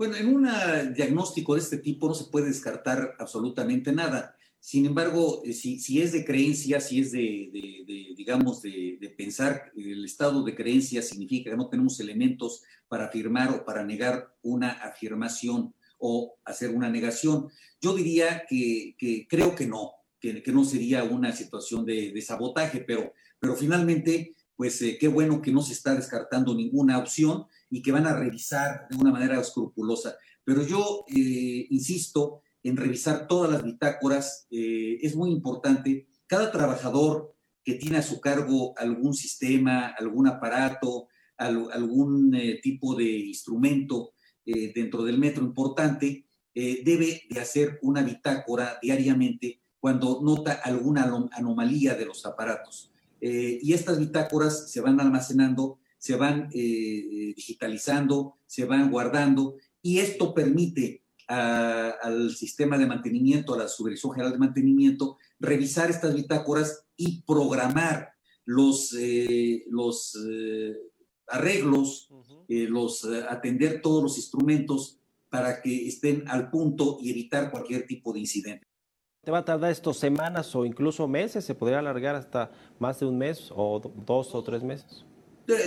Bueno, 0.00 0.16
en 0.16 0.34
un 0.34 0.48
diagnóstico 0.94 1.52
de 1.52 1.60
este 1.60 1.76
tipo 1.76 2.08
no 2.08 2.14
se 2.14 2.30
puede 2.30 2.46
descartar 2.46 3.16
absolutamente 3.18 3.92
nada. 3.92 4.34
Sin 4.58 4.86
embargo, 4.86 5.42
eh, 5.44 5.52
si, 5.52 6.00
es 6.00 6.12
de 6.12 6.24
creencia, 6.24 6.80
si 6.80 7.00
es 7.00 7.12
de, 7.12 8.14
digamos, 8.16 8.62
de, 8.62 9.14
pensar, 9.14 9.70
el 9.76 10.02
estado 10.06 10.42
de 10.42 10.54
creencia 10.54 11.02
significa 11.02 11.50
que 11.50 11.56
no 11.58 11.68
tenemos 11.68 12.00
elementos 12.00 12.62
para 12.88 13.08
afirmar 13.08 13.50
o 13.50 13.62
para 13.62 13.84
negar 13.84 14.34
una 14.40 14.70
afirmación 14.70 15.74
o 15.98 16.34
hacer 16.46 16.70
una 16.70 16.88
negación. 16.88 17.50
Yo 17.78 17.94
diría 17.94 18.44
que, 18.48 18.96
creo 19.28 19.54
que 19.54 19.66
no, 19.66 19.92
que, 20.18 20.42
no 20.46 20.64
sería 20.64 21.04
una 21.04 21.32
situación 21.32 21.84
de, 21.84 22.18
sabotaje, 22.22 22.80
pero, 22.80 23.12
pero 23.38 23.54
finalmente, 23.54 24.34
pues 24.56 24.80
eh, 24.80 24.96
qué 24.98 25.08
bueno 25.08 25.42
que 25.42 25.52
no 25.52 25.60
se 25.60 25.74
está 25.74 25.94
descartando 25.94 26.54
ninguna 26.54 26.96
opción 26.96 27.44
y 27.70 27.82
que 27.82 27.92
van 27.92 28.06
a 28.06 28.16
revisar 28.16 28.88
de 28.90 28.96
una 28.96 29.12
manera 29.12 29.40
escrupulosa. 29.40 30.16
Pero 30.44 30.66
yo 30.66 31.04
eh, 31.08 31.66
insisto 31.70 32.42
en 32.62 32.76
revisar 32.76 33.26
todas 33.26 33.50
las 33.50 33.62
bitácoras, 33.62 34.46
eh, 34.50 34.98
es 35.00 35.14
muy 35.14 35.30
importante. 35.30 36.08
Cada 36.26 36.50
trabajador 36.50 37.34
que 37.64 37.74
tiene 37.74 37.98
a 37.98 38.02
su 38.02 38.20
cargo 38.20 38.74
algún 38.76 39.14
sistema, 39.14 39.94
algún 39.98 40.26
aparato, 40.26 41.08
algún 41.36 42.34
eh, 42.34 42.60
tipo 42.62 42.94
de 42.94 43.04
instrumento 43.04 44.12
dentro 44.44 45.04
del 45.04 45.16
metro 45.16 45.44
importante, 45.44 46.26
debe 46.52 47.22
de 47.30 47.40
hacer 47.40 47.78
una 47.82 48.02
bitácora 48.02 48.78
diariamente 48.82 49.60
cuando 49.78 50.20
nota 50.24 50.54
alguna 50.54 51.04
anomalía 51.30 51.94
de 51.94 52.04
los 52.04 52.26
aparatos. 52.26 52.90
y 53.20 53.72
estas 53.72 54.00
bitácoras 54.00 54.72
se 54.72 54.80
van 54.80 54.98
almacenando 54.98 55.78
se 56.00 56.16
van 56.16 56.48
eh, 56.54 57.34
digitalizando, 57.36 58.38
se 58.46 58.64
van 58.64 58.90
guardando 58.90 59.56
y 59.82 59.98
esto 59.98 60.34
permite 60.34 61.02
al 61.28 62.34
sistema 62.34 62.76
de 62.76 62.86
mantenimiento, 62.86 63.54
a 63.54 63.58
la 63.58 63.68
Subdirección 63.68 64.14
General 64.14 64.32
de 64.32 64.38
Mantenimiento, 64.38 65.18
revisar 65.38 65.88
estas 65.88 66.12
bitácoras 66.12 66.86
y 66.96 67.22
programar 67.22 68.14
los, 68.44 68.96
eh, 68.98 69.62
los 69.68 70.18
eh, 70.28 70.74
arreglos, 71.28 72.08
los 72.48 73.04
atender 73.04 73.80
todos 73.80 74.02
los 74.02 74.16
instrumentos 74.16 74.98
para 75.28 75.62
que 75.62 75.86
estén 75.86 76.26
al 76.26 76.50
punto 76.50 76.98
y 77.00 77.10
evitar 77.10 77.52
cualquier 77.52 77.86
tipo 77.86 78.12
de 78.12 78.18
incidente. 78.18 78.66
¿Te 79.22 79.30
va 79.30 79.38
a 79.38 79.44
tardar 79.44 79.70
estos 79.70 79.98
semanas 79.98 80.56
o 80.56 80.64
incluso 80.64 81.06
meses? 81.06 81.44
¿Se 81.44 81.54
podría 81.54 81.78
alargar 81.78 82.16
hasta 82.16 82.50
más 82.80 82.98
de 82.98 83.06
un 83.06 83.18
mes 83.18 83.52
o 83.54 83.80
dos 84.04 84.34
o 84.34 84.42
tres 84.42 84.64
meses? 84.64 85.04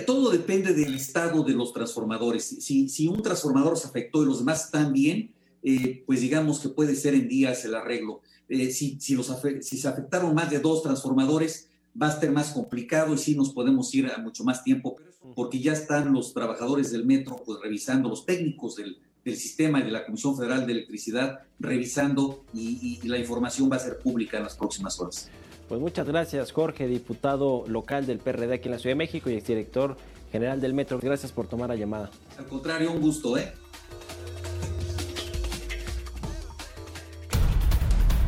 Todo 0.05 0.31
depende 0.31 0.73
del 0.73 0.95
estado 0.95 1.43
de 1.43 1.53
los 1.53 1.73
transformadores. 1.73 2.43
Si, 2.59 3.07
un 3.07 3.21
transformador 3.21 3.77
se 3.77 3.87
afectó 3.87 4.23
y 4.23 4.25
los 4.25 4.39
demás 4.39 4.65
están 4.65 4.93
bien, 4.93 5.31
eh, 5.63 6.03
pues 6.05 6.21
digamos 6.21 6.59
que 6.59 6.69
puede 6.69 6.95
ser 6.95 7.13
en 7.13 7.27
días 7.27 7.63
el 7.65 7.75
arreglo. 7.75 8.21
Eh, 8.49 8.71
si, 8.71 8.97
se 8.99 9.87
afectaron 9.87 10.33
más 10.33 10.49
de 10.49 10.59
dos 10.59 10.83
transformadores, 10.83 11.69
va 11.99 12.07
a 12.07 12.19
ser 12.19 12.31
más 12.31 12.51
complicado 12.51 13.13
y 13.13 13.17
sí 13.17 13.35
nos 13.35 13.53
podemos 13.53 13.93
ir 13.93 14.07
a 14.07 14.17
mucho 14.17 14.43
más 14.43 14.63
tiempo, 14.63 14.97
porque 15.35 15.59
ya 15.59 15.73
están 15.73 16.11
los 16.11 16.33
trabajadores 16.33 16.91
del 16.91 17.05
metro 17.05 17.41
pues, 17.45 17.59
revisando, 17.61 18.09
los 18.09 18.25
técnicos 18.25 18.75
del 18.75 18.97
sistema 19.37 19.79
y 19.79 19.83
de 19.83 19.91
la 19.91 20.05
Comisión 20.05 20.35
Federal 20.35 20.65
de 20.65 20.73
Electricidad 20.73 21.39
revisando 21.59 22.43
y 22.53 22.99
la 23.07 23.17
información 23.17 23.71
va 23.71 23.77
a 23.77 23.79
ser 23.79 23.99
pública 23.99 24.37
en 24.37 24.43
las 24.43 24.57
próximas 24.57 24.99
horas. 24.99 25.29
Pues 25.67 25.79
muchas 25.79 26.07
gracias, 26.07 26.51
Jorge, 26.51 26.87
diputado 26.87 27.63
local 27.67 28.05
del 28.05 28.19
PRD 28.19 28.55
aquí 28.55 28.67
en 28.67 28.73
la 28.73 28.79
Ciudad 28.79 28.91
de 28.91 28.97
México 28.97 29.29
y 29.29 29.35
exdirector 29.35 29.97
general 30.31 30.59
del 30.59 30.73
Metro. 30.73 30.99
Gracias 30.99 31.31
por 31.31 31.47
tomar 31.47 31.69
la 31.69 31.75
llamada. 31.75 32.09
Al 32.37 32.45
contrario, 32.45 32.91
un 32.91 33.01
gusto, 33.01 33.37
¿eh? 33.37 33.53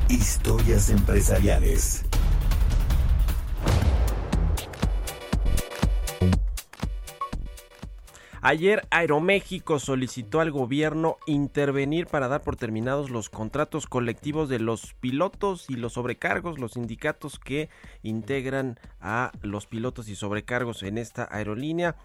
Historias 0.07 0.89
empresariales. 0.89 2.04
Ayer 8.47 8.87
Aeroméxico 8.91 9.79
solicitó 9.79 10.39
al 10.39 10.51
gobierno 10.51 11.17
intervenir 11.25 12.05
para 12.05 12.27
dar 12.27 12.43
por 12.43 12.55
terminados 12.55 13.09
los 13.09 13.27
contratos 13.27 13.87
colectivos 13.87 14.49
de 14.49 14.59
los 14.59 14.93
pilotos 14.99 15.65
y 15.67 15.77
los 15.77 15.93
sobrecargos, 15.93 16.59
los 16.59 16.73
sindicatos 16.73 17.39
que 17.39 17.69
integran 18.03 18.77
a 19.01 19.31
los 19.41 19.65
pilotos 19.65 20.09
y 20.09 20.15
sobrecargos 20.15 20.83
en 20.83 20.99
esta 20.99 21.27
aerolínea. 21.31 21.95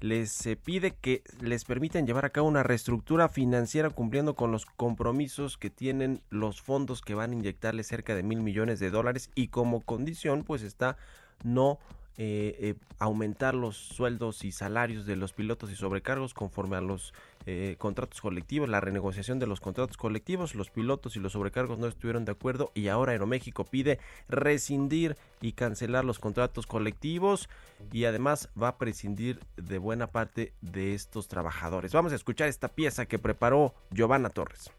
Les 0.00 0.48
pide 0.64 0.92
que 0.92 1.22
les 1.42 1.66
permitan 1.66 2.06
llevar 2.06 2.24
a 2.24 2.30
cabo 2.30 2.48
una 2.48 2.62
reestructura 2.62 3.28
financiera 3.28 3.90
cumpliendo 3.90 4.34
con 4.34 4.52
los 4.52 4.64
compromisos 4.64 5.58
que 5.58 5.68
tienen 5.68 6.22
los 6.30 6.62
fondos 6.62 7.02
que 7.02 7.14
van 7.14 7.32
a 7.32 7.34
inyectarle 7.34 7.82
cerca 7.82 8.14
de 8.14 8.22
mil 8.22 8.40
millones 8.40 8.80
de 8.80 8.88
dólares 8.88 9.28
y 9.34 9.48
como 9.48 9.82
condición 9.82 10.44
pues 10.44 10.62
está 10.62 10.96
no 11.44 11.78
eh, 12.16 12.56
eh, 12.58 12.74
aumentar 12.98 13.54
los 13.54 13.76
sueldos 13.76 14.44
y 14.44 14.52
salarios 14.52 15.06
de 15.06 15.16
los 15.16 15.32
pilotos 15.32 15.70
y 15.70 15.76
sobrecargos 15.76 16.34
conforme 16.34 16.76
a 16.76 16.80
los 16.80 17.14
eh, 17.46 17.76
contratos 17.78 18.20
colectivos, 18.20 18.68
la 18.68 18.80
renegociación 18.80 19.38
de 19.38 19.46
los 19.46 19.60
contratos 19.60 19.96
colectivos, 19.96 20.54
los 20.54 20.70
pilotos 20.70 21.16
y 21.16 21.20
los 21.20 21.32
sobrecargos 21.32 21.78
no 21.78 21.86
estuvieron 21.86 22.26
de 22.26 22.32
acuerdo 22.32 22.72
y 22.74 22.88
ahora 22.88 23.12
Aeroméxico 23.12 23.64
pide 23.64 23.98
rescindir 24.28 25.16
y 25.40 25.52
cancelar 25.52 26.04
los 26.04 26.18
contratos 26.18 26.66
colectivos 26.66 27.48
y 27.90 28.04
además 28.04 28.50
va 28.60 28.68
a 28.68 28.76
prescindir 28.76 29.40
de 29.56 29.78
buena 29.78 30.08
parte 30.08 30.52
de 30.60 30.94
estos 30.94 31.28
trabajadores. 31.28 31.94
Vamos 31.94 32.12
a 32.12 32.16
escuchar 32.16 32.48
esta 32.48 32.68
pieza 32.68 33.06
que 33.06 33.18
preparó 33.18 33.74
Giovanna 33.90 34.28
Torres. 34.28 34.70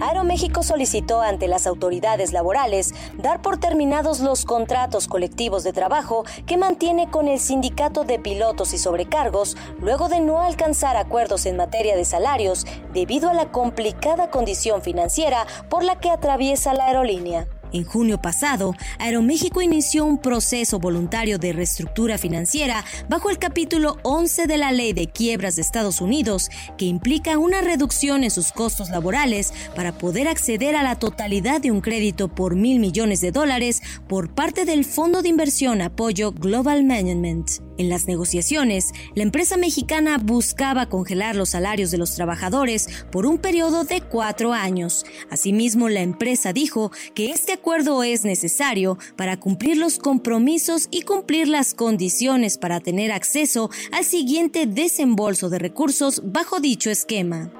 Aeroméxico 0.00 0.62
solicitó 0.62 1.22
ante 1.22 1.48
las 1.48 1.66
autoridades 1.66 2.32
laborales 2.32 2.94
dar 3.16 3.40
por 3.40 3.58
terminados 3.58 4.20
los 4.20 4.44
contratos 4.44 5.08
colectivos 5.08 5.64
de 5.64 5.72
trabajo 5.72 6.24
que 6.46 6.58
mantiene 6.58 7.08
con 7.10 7.28
el 7.28 7.40
sindicato 7.40 8.04
de 8.04 8.18
pilotos 8.18 8.74
y 8.74 8.78
sobrecargos 8.78 9.56
luego 9.80 10.08
de 10.08 10.20
no 10.20 10.40
alcanzar 10.40 10.96
acuerdos 10.96 11.46
en 11.46 11.56
materia 11.56 11.96
de 11.96 12.04
salarios 12.04 12.66
debido 12.92 13.30
a 13.30 13.34
la 13.34 13.50
complicada 13.50 14.30
condición 14.30 14.82
financiera 14.82 15.46
por 15.70 15.82
la 15.82 15.98
que 15.98 16.10
atraviesa 16.10 16.74
la 16.74 16.86
aerolínea. 16.86 17.46
En 17.72 17.84
junio 17.84 18.20
pasado, 18.20 18.74
Aeroméxico 18.98 19.62
inició 19.62 20.04
un 20.04 20.18
proceso 20.18 20.78
voluntario 20.78 21.38
de 21.38 21.52
reestructura 21.52 22.18
financiera 22.18 22.84
bajo 23.08 23.30
el 23.30 23.38
capítulo 23.38 23.98
11 24.02 24.46
de 24.46 24.58
la 24.58 24.72
Ley 24.72 24.92
de 24.92 25.08
Quiebras 25.08 25.56
de 25.56 25.62
Estados 25.62 26.00
Unidos, 26.00 26.50
que 26.78 26.84
implica 26.84 27.38
una 27.38 27.60
reducción 27.60 28.24
en 28.24 28.30
sus 28.30 28.52
costos 28.52 28.90
laborales 28.90 29.52
para 29.74 29.92
poder 29.92 30.28
acceder 30.28 30.76
a 30.76 30.82
la 30.82 30.98
totalidad 30.98 31.60
de 31.60 31.70
un 31.70 31.80
crédito 31.80 32.28
por 32.28 32.54
mil 32.54 32.78
millones 32.78 33.20
de 33.20 33.32
dólares 33.32 33.82
por 34.08 34.34
parte 34.34 34.64
del 34.64 34.84
Fondo 34.84 35.22
de 35.22 35.28
Inversión 35.28 35.82
Apoyo 35.82 36.32
Global 36.32 36.84
Management. 36.84 37.65
En 37.78 37.88
las 37.88 38.06
negociaciones, 38.06 38.92
la 39.14 39.22
empresa 39.22 39.56
mexicana 39.56 40.18
buscaba 40.18 40.88
congelar 40.88 41.36
los 41.36 41.50
salarios 41.50 41.90
de 41.90 41.98
los 41.98 42.14
trabajadores 42.14 42.88
por 43.12 43.26
un 43.26 43.38
periodo 43.38 43.84
de 43.84 44.00
cuatro 44.00 44.52
años. 44.52 45.04
Asimismo, 45.30 45.88
la 45.88 46.00
empresa 46.00 46.52
dijo 46.52 46.90
que 47.14 47.30
este 47.30 47.52
acuerdo 47.52 48.02
es 48.02 48.24
necesario 48.24 48.98
para 49.16 49.38
cumplir 49.38 49.76
los 49.76 49.98
compromisos 49.98 50.88
y 50.90 51.02
cumplir 51.02 51.48
las 51.48 51.74
condiciones 51.74 52.56
para 52.56 52.80
tener 52.80 53.12
acceso 53.12 53.70
al 53.92 54.04
siguiente 54.04 54.66
desembolso 54.66 55.50
de 55.50 55.58
recursos 55.58 56.22
bajo 56.24 56.60
dicho 56.60 56.90
esquema. 56.90 57.50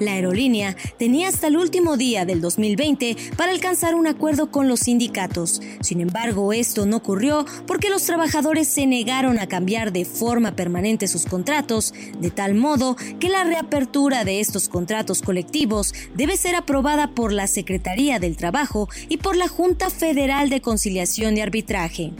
La 0.00 0.12
aerolínea 0.12 0.76
tenía 0.98 1.28
hasta 1.28 1.46
el 1.46 1.56
último 1.56 1.96
día 1.96 2.24
del 2.24 2.40
2020 2.40 3.16
para 3.36 3.52
alcanzar 3.52 3.94
un 3.94 4.06
acuerdo 4.06 4.50
con 4.50 4.68
los 4.68 4.80
sindicatos. 4.80 5.62
Sin 5.80 6.00
embargo, 6.00 6.52
esto 6.52 6.84
no 6.86 6.96
ocurrió 6.96 7.46
porque 7.66 7.90
los 7.90 8.04
trabajadores 8.04 8.68
se 8.68 8.86
negaron 8.86 9.38
a 9.38 9.46
cambiar 9.46 9.92
de 9.92 10.04
forma 10.04 10.56
permanente 10.56 11.06
sus 11.06 11.26
contratos, 11.26 11.94
de 12.18 12.30
tal 12.30 12.54
modo 12.54 12.96
que 13.20 13.28
la 13.28 13.44
reapertura 13.44 14.24
de 14.24 14.40
estos 14.40 14.68
contratos 14.68 15.22
colectivos 15.22 15.94
debe 16.14 16.36
ser 16.36 16.56
aprobada 16.56 17.14
por 17.14 17.32
la 17.32 17.46
Secretaría 17.46 18.18
del 18.18 18.36
Trabajo 18.36 18.88
y 19.08 19.18
por 19.18 19.36
la 19.36 19.48
Junta 19.48 19.90
Federal 19.90 20.50
de 20.50 20.60
Conciliación 20.60 21.36
y 21.36 21.40
Arbitraje. 21.40 22.12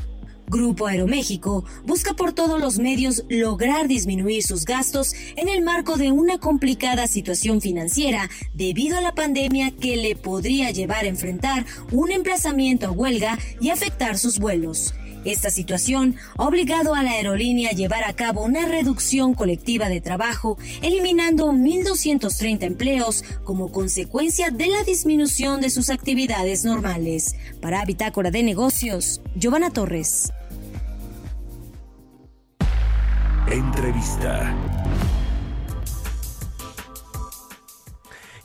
Grupo 0.46 0.86
Aeroméxico 0.86 1.64
busca 1.84 2.14
por 2.14 2.32
todos 2.32 2.60
los 2.60 2.78
medios 2.78 3.24
lograr 3.28 3.88
disminuir 3.88 4.42
sus 4.42 4.64
gastos 4.64 5.14
en 5.36 5.48
el 5.48 5.62
marco 5.62 5.96
de 5.96 6.12
una 6.12 6.38
complicada 6.38 7.06
situación 7.06 7.60
financiera 7.60 8.28
debido 8.52 8.98
a 8.98 9.00
la 9.00 9.14
pandemia 9.14 9.70
que 9.72 9.96
le 9.96 10.16
podría 10.16 10.70
llevar 10.70 11.04
a 11.04 11.08
enfrentar 11.08 11.64
un 11.92 12.12
emplazamiento 12.12 12.86
a 12.86 12.90
huelga 12.90 13.38
y 13.60 13.70
afectar 13.70 14.18
sus 14.18 14.38
vuelos. 14.38 14.94
Esta 15.24 15.50
situación 15.50 16.16
ha 16.36 16.44
obligado 16.44 16.94
a 16.94 17.02
la 17.02 17.12
aerolínea 17.12 17.70
a 17.70 17.74
llevar 17.74 18.04
a 18.04 18.12
cabo 18.12 18.44
una 18.44 18.66
reducción 18.66 19.34
colectiva 19.34 19.88
de 19.88 20.00
trabajo, 20.00 20.58
eliminando 20.82 21.50
1.230 21.50 22.62
empleos 22.62 23.24
como 23.42 23.72
consecuencia 23.72 24.50
de 24.50 24.66
la 24.68 24.82
disminución 24.84 25.60
de 25.60 25.70
sus 25.70 25.90
actividades 25.90 26.64
normales. 26.64 27.36
Para 27.60 27.84
Bitácora 27.84 28.30
de 28.30 28.42
Negocios, 28.42 29.20
Giovanna 29.34 29.70
Torres. 29.70 30.32
Entrevista. 33.50 34.83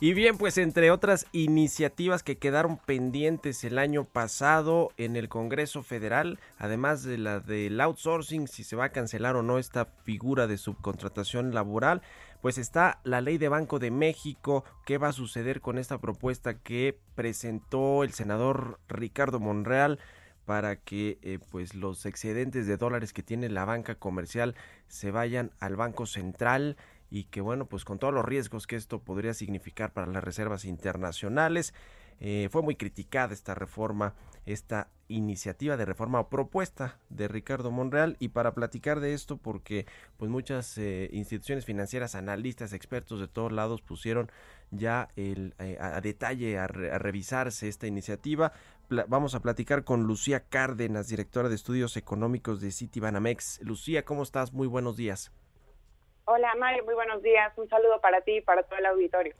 Y 0.02 0.14
bien, 0.14 0.38
pues 0.38 0.56
entre 0.56 0.90
otras 0.90 1.26
iniciativas 1.32 2.22
que 2.22 2.38
quedaron 2.38 2.78
pendientes 2.78 3.64
el 3.64 3.78
año 3.78 4.06
pasado 4.06 4.92
en 4.96 5.14
el 5.14 5.28
Congreso 5.28 5.82
Federal, 5.82 6.40
además 6.56 7.02
de 7.02 7.18
la 7.18 7.40
del 7.40 7.78
outsourcing, 7.78 8.48
si 8.48 8.64
se 8.64 8.76
va 8.76 8.86
a 8.86 8.92
cancelar 8.92 9.36
o 9.36 9.42
no 9.42 9.58
esta 9.58 9.84
figura 10.04 10.46
de 10.46 10.56
subcontratación 10.56 11.52
laboral, 11.52 12.00
pues 12.40 12.56
está 12.56 13.02
la 13.04 13.20
ley 13.20 13.36
de 13.36 13.50
Banco 13.50 13.78
de 13.78 13.90
México. 13.90 14.64
¿Qué 14.86 14.96
va 14.96 15.08
a 15.08 15.12
suceder 15.12 15.60
con 15.60 15.76
esta 15.76 15.98
propuesta 15.98 16.54
que 16.54 16.98
presentó 17.14 18.02
el 18.02 18.14
senador 18.14 18.80
Ricardo 18.88 19.38
Monreal? 19.38 19.98
para 20.46 20.74
que 20.74 21.18
eh, 21.22 21.38
pues 21.50 21.76
los 21.76 22.06
excedentes 22.06 22.66
de 22.66 22.76
dólares 22.76 23.12
que 23.12 23.22
tiene 23.22 23.48
la 23.48 23.64
banca 23.64 23.94
comercial 23.94 24.56
se 24.88 25.12
vayan 25.12 25.52
al 25.60 25.76
Banco 25.76 26.06
Central 26.06 26.76
y 27.10 27.24
que 27.24 27.40
bueno, 27.40 27.66
pues 27.66 27.84
con 27.84 27.98
todos 27.98 28.14
los 28.14 28.24
riesgos 28.24 28.66
que 28.66 28.76
esto 28.76 29.00
podría 29.00 29.34
significar 29.34 29.92
para 29.92 30.06
las 30.06 30.22
reservas 30.22 30.64
internacionales, 30.64 31.74
eh, 32.20 32.48
fue 32.52 32.62
muy 32.62 32.76
criticada 32.76 33.32
esta 33.32 33.54
reforma, 33.54 34.14
esta 34.44 34.90
iniciativa 35.08 35.78
de 35.78 35.86
reforma 35.86 36.20
o 36.20 36.28
propuesta 36.28 36.98
de 37.08 37.28
Ricardo 37.28 37.70
Monreal 37.70 38.16
y 38.20 38.28
para 38.28 38.54
platicar 38.54 39.00
de 39.00 39.14
esto 39.14 39.38
porque 39.38 39.86
pues 40.18 40.30
muchas 40.30 40.76
eh, 40.76 41.08
instituciones 41.12 41.64
financieras, 41.64 42.14
analistas, 42.14 42.74
expertos 42.74 43.20
de 43.20 43.28
todos 43.28 43.52
lados 43.52 43.80
pusieron 43.80 44.30
ya 44.70 45.08
el, 45.16 45.54
eh, 45.58 45.78
a, 45.80 46.00
detalle 46.02 46.58
a, 46.58 46.66
revisarse 46.66 47.68
esta 47.68 47.86
iniciativa. 47.86 48.52
vamos 49.08 49.34
a 49.34 49.40
platicar 49.40 49.84
con 49.84 50.04
Lucía 50.04 50.40
Cárdenas, 50.40 51.08
directora 51.08 51.48
de 51.48 51.54
estudios 51.54 51.96
económicos 51.96 52.60
de 52.60 52.70
Citibanamex. 52.70 53.60
Lucía, 53.62 54.04
¿cómo 54.04 54.22
estás? 54.22 54.52
Muy 54.52 54.66
buenos 54.66 54.96
días. 54.96 55.32
Hola 56.32 56.54
Mario, 56.56 56.84
muy 56.84 56.94
buenos 56.94 57.24
días. 57.24 57.52
Un 57.56 57.68
saludo 57.68 58.00
para 58.00 58.20
ti 58.20 58.36
y 58.36 58.40
para 58.40 58.62
todo 58.62 58.78
el 58.78 58.86
auditorio. 58.86 59.34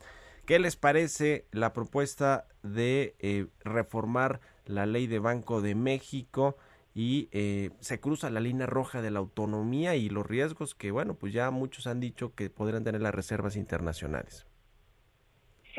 ¿Qué 0.45 0.59
les 0.59 0.74
parece 0.74 1.47
la 1.53 1.72
propuesta 1.72 2.49
de 2.64 3.14
eh, 3.20 3.47
reformar 3.61 4.41
la 4.64 4.86
ley 4.86 5.07
de 5.07 5.20
Banco 5.20 5.61
de 5.61 5.76
México? 5.76 6.57
y 6.93 7.28
eh, 7.30 7.70
se 7.78 8.01
cruza 8.01 8.30
la 8.30 8.41
línea 8.41 8.66
roja 8.66 9.01
de 9.01 9.12
la 9.12 9.20
autonomía 9.20 9.95
y 9.95 10.09
los 10.09 10.26
riesgos 10.26 10.74
que, 10.74 10.91
bueno, 10.91 11.14
pues 11.14 11.32
ya 11.32 11.53
muchos 11.53 11.86
han 11.86 12.01
dicho 12.01 12.34
que 12.34 12.51
podrían 12.51 12.82
tener 12.82 13.01
las 13.01 13.14
reservas 13.14 13.55
internacionales. 13.55 14.45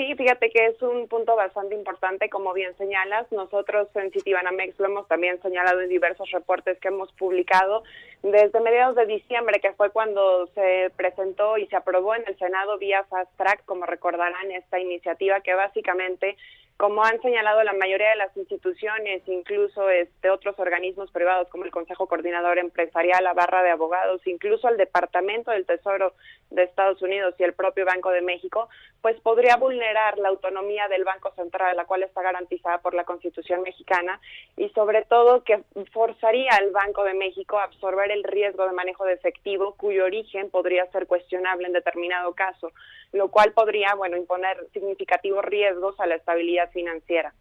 Sí, 0.02 0.16
fíjate 0.16 0.50
que 0.50 0.66
es 0.66 0.82
un 0.82 1.08
punto 1.08 1.36
bastante 1.36 1.76
importante, 1.76 2.28
como 2.28 2.54
bien 2.54 2.76
señalas. 2.76 3.32
Nosotros 3.32 3.88
en 3.94 4.12
Citibanamex 4.12 4.80
lo 4.80 4.88
hemos 4.88 5.08
también 5.08 5.40
señalado 5.44 5.80
en 5.80 5.90
diversos 5.90 6.32
reportes 6.32 6.80
que 6.80 6.88
hemos 6.88 7.12
publicado 7.12 7.84
desde 8.24 8.60
mediados 8.62 8.96
de 8.96 9.06
diciembre, 9.06 9.60
que 9.60 9.74
fue 9.74 9.92
cuando 9.92 10.48
se 10.56 10.92
presentó 10.96 11.56
y 11.60 11.68
se 11.68 11.76
aprobó 11.76 12.16
en 12.16 12.24
el 12.26 12.36
Senado 12.40 12.80
vía 12.80 13.04
Fast 13.12 13.30
Track, 13.38 13.64
como 13.66 13.86
recordarán, 13.86 14.50
esta 14.50 14.80
iniciativa 14.80 15.42
que 15.42 15.54
básicamente 15.54 16.36
como 16.82 17.04
han 17.04 17.22
señalado 17.22 17.62
la 17.62 17.74
mayoría 17.74 18.10
de 18.10 18.16
las 18.16 18.36
instituciones, 18.36 19.22
incluso 19.28 19.88
este, 19.92 20.32
otros 20.32 20.58
organismos 20.58 21.12
privados 21.12 21.48
como 21.50 21.64
el 21.64 21.70
Consejo 21.70 22.08
Coordinador 22.08 22.58
Empresarial, 22.58 23.24
la 23.24 23.36
barra 23.36 23.62
de 23.62 23.70
abogados, 23.70 24.26
incluso 24.26 24.68
el 24.68 24.78
Departamento 24.78 25.52
del 25.52 25.68
Tesoro 25.68 26.16
de 26.50 26.64
Estados 26.64 27.00
Unidos 27.04 27.36
y 27.38 27.44
el 27.44 27.54
propio 27.54 27.86
Banco 27.86 28.10
de 28.10 28.22
México, 28.22 28.68
pues 29.04 29.20
podría 29.22 29.58
vulnerar 29.58 30.18
la 30.18 30.30
autonomía 30.30 30.88
del 30.88 31.04
Banco 31.04 31.32
Central, 31.36 31.78
la 31.78 31.86
cual 31.86 32.02
está 32.02 32.24
garantizada 32.24 32.80
por 32.80 32.96
la 32.96 33.04
Constitución 33.04 33.62
mexicana, 33.62 34.20
y 34.58 34.70
sobre 34.70 35.04
todo 35.04 35.44
que 35.44 35.62
forzaría 35.94 36.50
al 36.54 36.72
Banco 36.72 37.04
de 37.04 37.14
México 37.14 37.60
a 37.60 37.66
absorber 37.66 38.10
el 38.10 38.24
riesgo 38.24 38.66
de 38.66 38.74
manejo 38.74 39.06
de 39.06 39.14
efectivo, 39.14 39.76
cuyo 39.76 40.06
origen 40.06 40.50
podría 40.50 40.88
ser 40.88 41.06
cuestionable 41.06 41.68
en 41.68 41.74
determinado 41.74 42.34
caso, 42.34 42.72
lo 43.12 43.30
cual 43.30 43.54
podría, 43.54 43.94
bueno, 43.94 44.18
imponer 44.18 44.66
significativos 44.74 45.46
riesgos 45.46 46.00
a 46.00 46.08
la 46.08 46.16
estabilidad 46.16 46.71
financiera. 46.72 47.34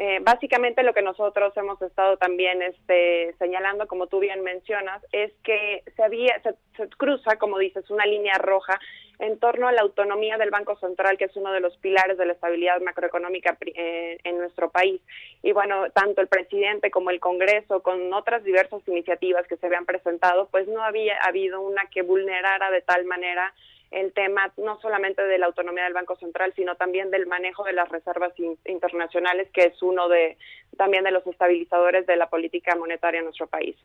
Eh, 0.00 0.20
básicamente 0.22 0.84
lo 0.84 0.94
que 0.94 1.02
nosotros 1.02 1.52
hemos 1.56 1.82
estado 1.82 2.16
también 2.18 2.62
este, 2.62 3.34
señalando, 3.36 3.88
como 3.88 4.06
tú 4.06 4.20
bien 4.20 4.42
mencionas, 4.44 5.04
es 5.10 5.32
que 5.42 5.82
se, 5.96 6.04
había, 6.04 6.40
se, 6.42 6.88
cruza, 6.90 7.36
como 7.36 7.58
dices, 7.58 7.90
una 7.90 8.06
línea 8.06 8.34
roja 8.34 8.78
en 9.18 9.40
torno 9.40 9.66
a 9.66 9.72
la 9.72 9.80
autonomía 9.80 10.38
del 10.38 10.50
Banco 10.50 10.76
Central, 10.78 11.18
que 11.18 11.24
es 11.24 11.34
uno 11.34 11.50
de 11.50 11.58
los 11.58 11.76
pilares 11.78 12.16
de 12.16 12.26
la 12.26 12.34
estabilidad 12.34 12.80
macroeconómica 12.80 13.58
eh, 13.60 14.18
en 14.22 14.38
nuestro 14.38 14.70
país. 14.70 15.00
Y 15.42 15.50
bueno, 15.50 15.90
tanto 15.90 16.20
el 16.20 16.28
presidente 16.28 16.92
como 16.92 17.10
el 17.10 17.18
Congreso, 17.18 17.82
con 17.82 18.12
otras 18.12 18.44
diversas 18.44 18.86
iniciativas 18.86 19.48
que 19.48 19.56
se 19.56 19.66
habían 19.66 19.84
presentado, 19.84 20.46
pues 20.52 20.68
no 20.68 20.84
había 20.84 21.16
habido 21.24 21.60
una 21.60 21.86
que 21.86 22.02
vulnerara 22.02 22.70
de 22.70 22.82
tal 22.82 23.04
manera 23.04 23.52
el 23.90 24.12
tema 24.12 24.52
no 24.56 24.80
solamente 24.80 25.22
de 25.22 25.38
la 25.38 25.46
autonomía 25.46 25.84
del 25.84 25.94
Banco 25.94 26.16
Central, 26.16 26.52
sino 26.54 26.76
también 26.76 27.10
del 27.10 27.26
manejo 27.26 27.64
de 27.64 27.72
las 27.72 27.88
reservas 27.88 28.32
internacionales, 28.66 29.48
que 29.52 29.64
es 29.64 29.82
uno 29.82 30.08
de 30.08 30.36
también 30.76 31.04
de 31.04 31.10
los 31.10 31.26
estabilizadores 31.26 32.06
de 32.06 32.16
la 32.16 32.28
política 32.28 32.76
monetaria 32.76 33.18
en 33.18 33.24
nuestro 33.24 33.46
país. 33.46 33.76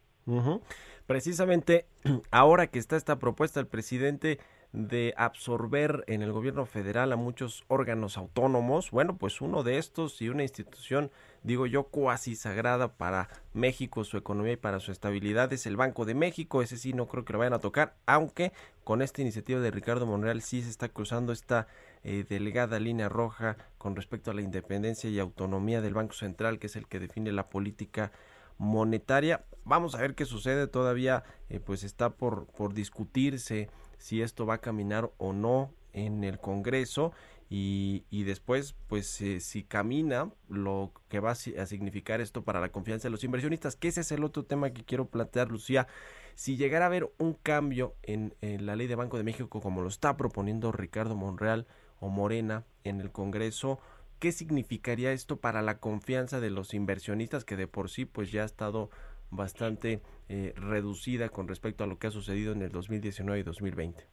Precisamente 1.07 1.85
ahora 2.31 2.67
que 2.67 2.79
está 2.79 2.95
esta 2.95 3.17
propuesta, 3.17 3.59
el 3.59 3.67
presidente 3.67 4.39
de 4.73 5.13
absorber 5.17 6.03
en 6.07 6.23
el 6.23 6.31
gobierno 6.31 6.65
federal 6.65 7.11
a 7.11 7.15
muchos 7.15 7.63
órganos 7.67 8.17
autónomos. 8.17 8.89
Bueno, 8.89 9.17
pues 9.17 9.39
uno 9.39 9.61
de 9.61 9.77
estos 9.77 10.19
y 10.19 10.29
una 10.29 10.41
institución, 10.41 11.11
digo 11.43 11.67
yo, 11.67 11.83
cuasi 11.83 12.35
sagrada 12.35 12.87
para 12.97 13.29
México, 13.53 14.03
su 14.03 14.17
economía 14.17 14.53
y 14.53 14.57
para 14.57 14.79
su 14.79 14.91
estabilidad 14.91 15.53
es 15.53 15.67
el 15.67 15.77
Banco 15.77 16.05
de 16.05 16.15
México. 16.15 16.63
Ese 16.63 16.77
sí 16.77 16.91
no 16.91 17.07
creo 17.07 17.23
que 17.23 17.33
lo 17.33 17.39
vayan 17.39 17.53
a 17.53 17.59
tocar, 17.59 17.93
aunque 18.07 18.51
con 18.83 19.03
esta 19.03 19.21
iniciativa 19.21 19.59
de 19.59 19.69
Ricardo 19.69 20.07
Monreal 20.07 20.41
sí 20.41 20.63
se 20.63 20.71
está 20.71 20.89
cruzando 20.89 21.33
esta 21.33 21.67
eh, 22.03 22.25
delegada 22.27 22.79
línea 22.79 23.09
roja 23.09 23.57
con 23.77 23.95
respecto 23.95 24.31
a 24.31 24.33
la 24.33 24.41
independencia 24.41 25.07
y 25.07 25.19
autonomía 25.19 25.81
del 25.81 25.93
Banco 25.93 26.13
Central, 26.13 26.57
que 26.57 26.65
es 26.65 26.75
el 26.75 26.87
que 26.87 26.99
define 26.99 27.31
la 27.31 27.47
política 27.47 28.11
monetaria. 28.57 29.45
Vamos 29.65 29.93
a 29.93 30.01
ver 30.01 30.15
qué 30.15 30.25
sucede, 30.25 30.65
todavía 30.65 31.23
eh, 31.49 31.59
pues 31.59 31.83
está 31.83 32.09
por, 32.09 32.47
por 32.47 32.73
discutirse 32.73 33.69
si 34.03 34.21
esto 34.21 34.45
va 34.45 34.55
a 34.55 34.61
caminar 34.61 35.11
o 35.17 35.31
no 35.31 35.71
en 35.93 36.25
el 36.25 36.37
Congreso 36.37 37.13
y, 37.49 38.03
y 38.09 38.23
después 38.23 38.75
pues 38.87 39.21
eh, 39.21 39.39
si 39.39 39.63
camina 39.63 40.29
lo 40.49 40.91
que 41.07 41.21
va 41.21 41.31
a 41.31 41.35
significar 41.35 42.19
esto 42.19 42.43
para 42.43 42.59
la 42.59 42.73
confianza 42.73 43.07
de 43.07 43.11
los 43.11 43.23
inversionistas, 43.23 43.77
que 43.77 43.87
ese 43.87 44.01
es 44.01 44.11
el 44.11 44.25
otro 44.25 44.43
tema 44.43 44.71
que 44.71 44.83
quiero 44.83 45.05
plantear 45.05 45.49
Lucía, 45.49 45.87
si 46.35 46.57
llegara 46.57 46.83
a 46.83 46.87
haber 46.87 47.13
un 47.17 47.31
cambio 47.31 47.95
en, 48.03 48.35
en 48.41 48.65
la 48.65 48.75
ley 48.75 48.87
de 48.87 48.95
Banco 48.95 49.15
de 49.15 49.23
México 49.23 49.61
como 49.61 49.81
lo 49.81 49.87
está 49.87 50.17
proponiendo 50.17 50.73
Ricardo 50.73 51.15
Monreal, 51.15 51.65
o 52.01 52.09
Morena 52.09 52.65
en 52.83 52.99
el 52.99 53.13
Congreso, 53.13 53.79
¿qué 54.19 54.33
significaría 54.33 55.13
esto 55.13 55.37
para 55.37 55.61
la 55.61 55.79
confianza 55.79 56.41
de 56.41 56.49
los 56.49 56.73
inversionistas 56.73 57.45
que 57.45 57.55
de 57.55 57.67
por 57.67 57.89
sí 57.89 58.03
pues 58.03 58.29
ya 58.29 58.41
ha 58.41 58.45
estado 58.45 58.89
bastante 59.35 60.01
eh, 60.29 60.53
reducida 60.55 61.29
con 61.29 61.47
respecto 61.47 61.83
a 61.83 61.87
lo 61.87 61.97
que 61.97 62.07
ha 62.07 62.11
sucedido 62.11 62.53
en 62.53 62.61
el 62.61 62.71
2019 62.71 63.39
y 63.39 63.43
2020? 63.43 64.03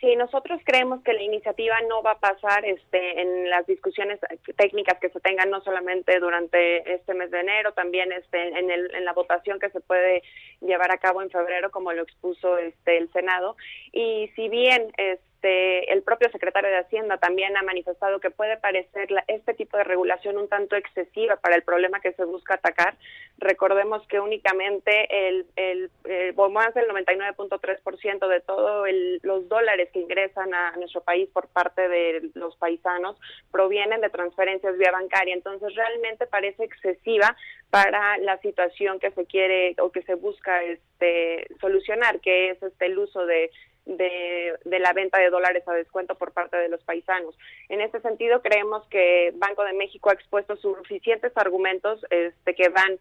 Sí, 0.00 0.14
nosotros 0.14 0.60
creemos 0.64 1.02
que 1.02 1.12
la 1.12 1.22
iniciativa 1.22 1.74
no 1.88 2.02
va 2.02 2.12
a 2.12 2.20
pasar 2.20 2.64
este, 2.64 3.20
en 3.20 3.50
las 3.50 3.66
discusiones 3.66 4.20
técnicas 4.56 5.00
que 5.00 5.10
se 5.10 5.18
tengan 5.18 5.50
no 5.50 5.60
solamente 5.62 6.20
durante 6.20 6.94
este 6.94 7.14
mes 7.14 7.32
de 7.32 7.40
enero, 7.40 7.72
también 7.72 8.12
este, 8.12 8.56
en, 8.56 8.70
el, 8.70 8.94
en 8.94 9.04
la 9.04 9.12
votación 9.12 9.58
que 9.58 9.70
se 9.70 9.80
puede 9.80 10.22
llevar 10.60 10.92
a 10.92 10.98
cabo 10.98 11.20
en 11.20 11.30
febrero, 11.30 11.72
como 11.72 11.92
lo 11.92 12.02
expuso 12.02 12.58
este, 12.58 12.96
el 12.96 13.10
Senado. 13.12 13.56
Y 13.92 14.30
si 14.36 14.48
bien 14.48 14.92
este, 14.98 15.18
este, 15.38 15.92
el 15.92 16.02
propio 16.02 16.28
secretario 16.30 16.68
de 16.68 16.78
Hacienda 16.78 17.16
también 17.18 17.56
ha 17.56 17.62
manifestado 17.62 18.18
que 18.18 18.30
puede 18.30 18.56
parecer 18.56 19.08
este 19.28 19.54
tipo 19.54 19.76
de 19.76 19.84
regulación 19.84 20.36
un 20.36 20.48
tanto 20.48 20.74
excesiva 20.74 21.36
para 21.36 21.54
el 21.54 21.62
problema 21.62 22.00
que 22.00 22.12
se 22.12 22.24
busca 22.24 22.54
atacar. 22.54 22.96
Recordemos 23.38 24.04
que 24.08 24.18
únicamente 24.18 25.28
el, 25.28 25.46
el, 25.54 25.90
el 26.04 26.34
más 26.34 26.74
del 26.74 26.88
99.3% 26.88 28.26
de 28.26 28.40
todos 28.40 28.88
los 29.22 29.48
dólares 29.48 29.90
que 29.92 30.00
ingresan 30.00 30.52
a, 30.54 30.72
nuestro 30.76 31.02
país 31.02 31.28
por 31.30 31.46
parte 31.48 31.88
de 31.88 32.30
los 32.34 32.56
paisanos 32.56 33.16
provienen 33.52 34.00
de 34.00 34.10
transferencias 34.10 34.76
vía 34.76 34.90
bancaria. 34.90 35.34
Entonces, 35.34 35.72
realmente 35.76 36.26
parece 36.26 36.64
excesiva 36.64 37.36
para 37.70 38.18
la 38.18 38.38
situación 38.38 38.98
que 38.98 39.12
se 39.12 39.26
quiere 39.26 39.76
o 39.78 39.92
que 39.92 40.02
se 40.02 40.14
busca 40.14 40.64
este, 40.64 41.46
solucionar, 41.60 42.20
que 42.20 42.50
es 42.50 42.62
este, 42.62 42.86
el 42.86 42.98
uso 42.98 43.24
de 43.26 43.50
de, 43.88 44.58
la 44.64 44.92
venta 44.92 45.18
de 45.18 45.30
dólares 45.30 45.66
a 45.66 45.72
descuento 45.72 46.14
por 46.14 46.32
parte 46.32 46.56
de 46.56 46.68
los 46.68 46.82
paisanos. 46.84 47.36
En 47.68 47.80
este 47.80 48.00
sentido, 48.00 48.42
creemos 48.42 48.86
que 48.88 49.32
Banco 49.36 49.64
de 49.64 49.72
México 49.72 50.10
ha 50.10 50.14
expuesto 50.14 50.56
suficientes 50.56 51.32
argumentos 51.36 52.04
este, 52.10 52.54
que 52.54 52.68
van 52.68 52.98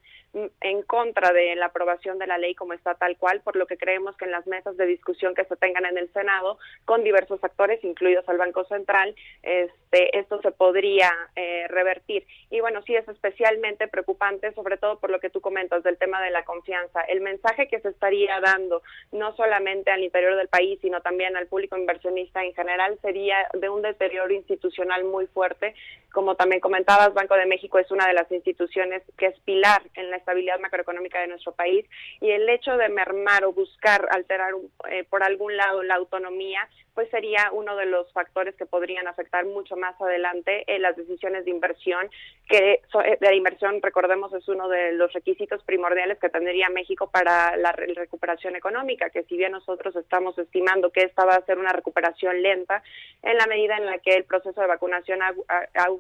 en 0.62 0.82
contra 0.84 1.32
de 1.32 1.56
la 1.56 1.68
aprobación 1.68 2.20
de 2.20 2.28
la 2.28 2.38
ley 2.38 2.54
como 2.54 2.74
está 2.74 2.96
tal 2.96 3.18
cual, 3.18 3.42
por 3.42 3.56
lo 3.56 3.66
que 3.66 3.78
creemos 3.78 4.16
que 4.18 4.26
en 4.26 4.32
las 4.32 4.46
mesas 4.46 4.78
de 4.78 4.86
discusión 4.86 5.34
que 5.34 5.46
se 5.46 5.56
tengan 5.56 5.86
en 5.86 5.98
el 5.98 6.12
Senado 6.14 6.60
con 6.86 7.04
diversos 7.04 7.44
actores, 7.44 7.84
incluidos 7.84 8.28
al 8.30 8.38
Banco 8.38 8.64
Central, 8.66 9.16
este, 9.42 10.18
esto 10.18 10.42
se 10.42 10.52
podría 10.52 11.12
eh, 11.36 11.68
revertir. 11.70 12.26
Y 12.50 12.60
bueno, 12.60 12.82
sí 12.84 12.96
es 12.96 13.08
especialmente 13.08 13.88
preocupante, 13.88 14.54
sobre 14.54 14.78
todo 14.78 15.00
por 15.00 15.10
lo 15.10 15.20
que 15.20 15.30
tú 15.30 15.42
comentas 15.42 15.84
del 15.84 15.98
tema 15.98 16.22
de 16.22 16.32
la 16.32 16.44
confianza. 16.44 17.02
El 17.02 17.22
mensaje 17.22 17.68
que 17.68 17.80
se 17.80 17.90
estaría 17.90 18.40
dando 18.40 18.84
no 19.12 19.36
solamente 19.36 19.92
al 19.92 20.04
interior 20.04 20.36
del 20.36 20.50
país, 20.50 20.77
sino 20.82 21.02
también 21.02 21.36
al 21.36 21.48
público 21.48 21.78
inversionista 21.78 22.44
en 22.44 22.54
general, 22.54 22.98
sería 23.02 23.38
de 23.54 23.70
un 23.70 23.82
deterioro 23.82 24.34
institucional 24.34 25.04
muy 25.04 25.28
fuerte. 25.28 25.76
Como 26.12 26.36
también 26.36 26.62
comentabas, 26.62 27.14
Banco 27.14 27.36
de 27.36 27.46
México 27.46 27.80
es 27.80 27.92
una 27.92 28.08
de 28.08 28.14
las 28.14 28.32
instituciones 28.32 29.04
que 29.18 29.28
es 29.28 29.40
pilar 29.42 29.82
en 29.96 30.10
la 30.10 30.18
estabilidad 30.18 30.60
macroeconómica 30.60 31.20
de 31.20 31.28
nuestro 31.28 31.54
país 31.54 31.86
y 32.22 32.32
el 32.32 32.48
hecho 32.50 32.78
de 32.78 32.90
mermar 32.90 33.46
o 33.46 33.54
buscar 33.54 34.08
alterar 34.12 34.54
eh, 34.90 35.04
por 35.10 35.24
algún 35.24 35.56
lado 35.56 35.84
la 35.84 35.96
autonomía 35.96 36.68
pues 36.98 37.12
sería 37.12 37.52
uno 37.52 37.76
de 37.76 37.86
los 37.86 38.12
factores 38.12 38.56
que 38.56 38.66
podrían 38.66 39.08
afectar 39.08 39.46
mucho 39.46 39.76
más 39.76 39.94
adelante 40.02 40.66
las 40.80 40.96
decisiones 40.96 41.46
de 41.46 41.52
inversión, 41.52 42.10
que 42.50 42.82
eh, 43.06 43.18
de 43.22 43.36
inversión, 43.36 43.80
recordemos, 43.84 44.34
es 44.34 44.48
uno 44.48 44.68
de 44.68 44.94
los 44.94 45.14
requisitos 45.14 45.64
primordiales 45.64 46.18
que 46.18 46.30
tendría 46.30 46.70
México 46.70 47.08
para 47.12 47.56
la 47.56 47.72
recuperación 47.72 48.56
económica, 48.56 49.12
que 49.12 49.22
si 49.26 49.38
bien 49.38 49.52
nosotros 49.52 49.96
estamos 49.96 50.40
estimando 50.40 50.90
que 50.90 51.04
esta 51.04 51.24
va 51.24 51.36
a 51.36 51.46
ser 51.46 51.60
una 51.60 51.72
recuperación 51.72 52.42
lenta, 52.42 52.82
en 53.22 53.38
la 53.38 53.46
medida 53.46 53.78
en 53.78 53.86
la 53.86 54.00
que 54.00 54.16
el 54.16 54.24
proceso 54.24 54.60
de 54.60 54.66
vacunación 54.66 55.20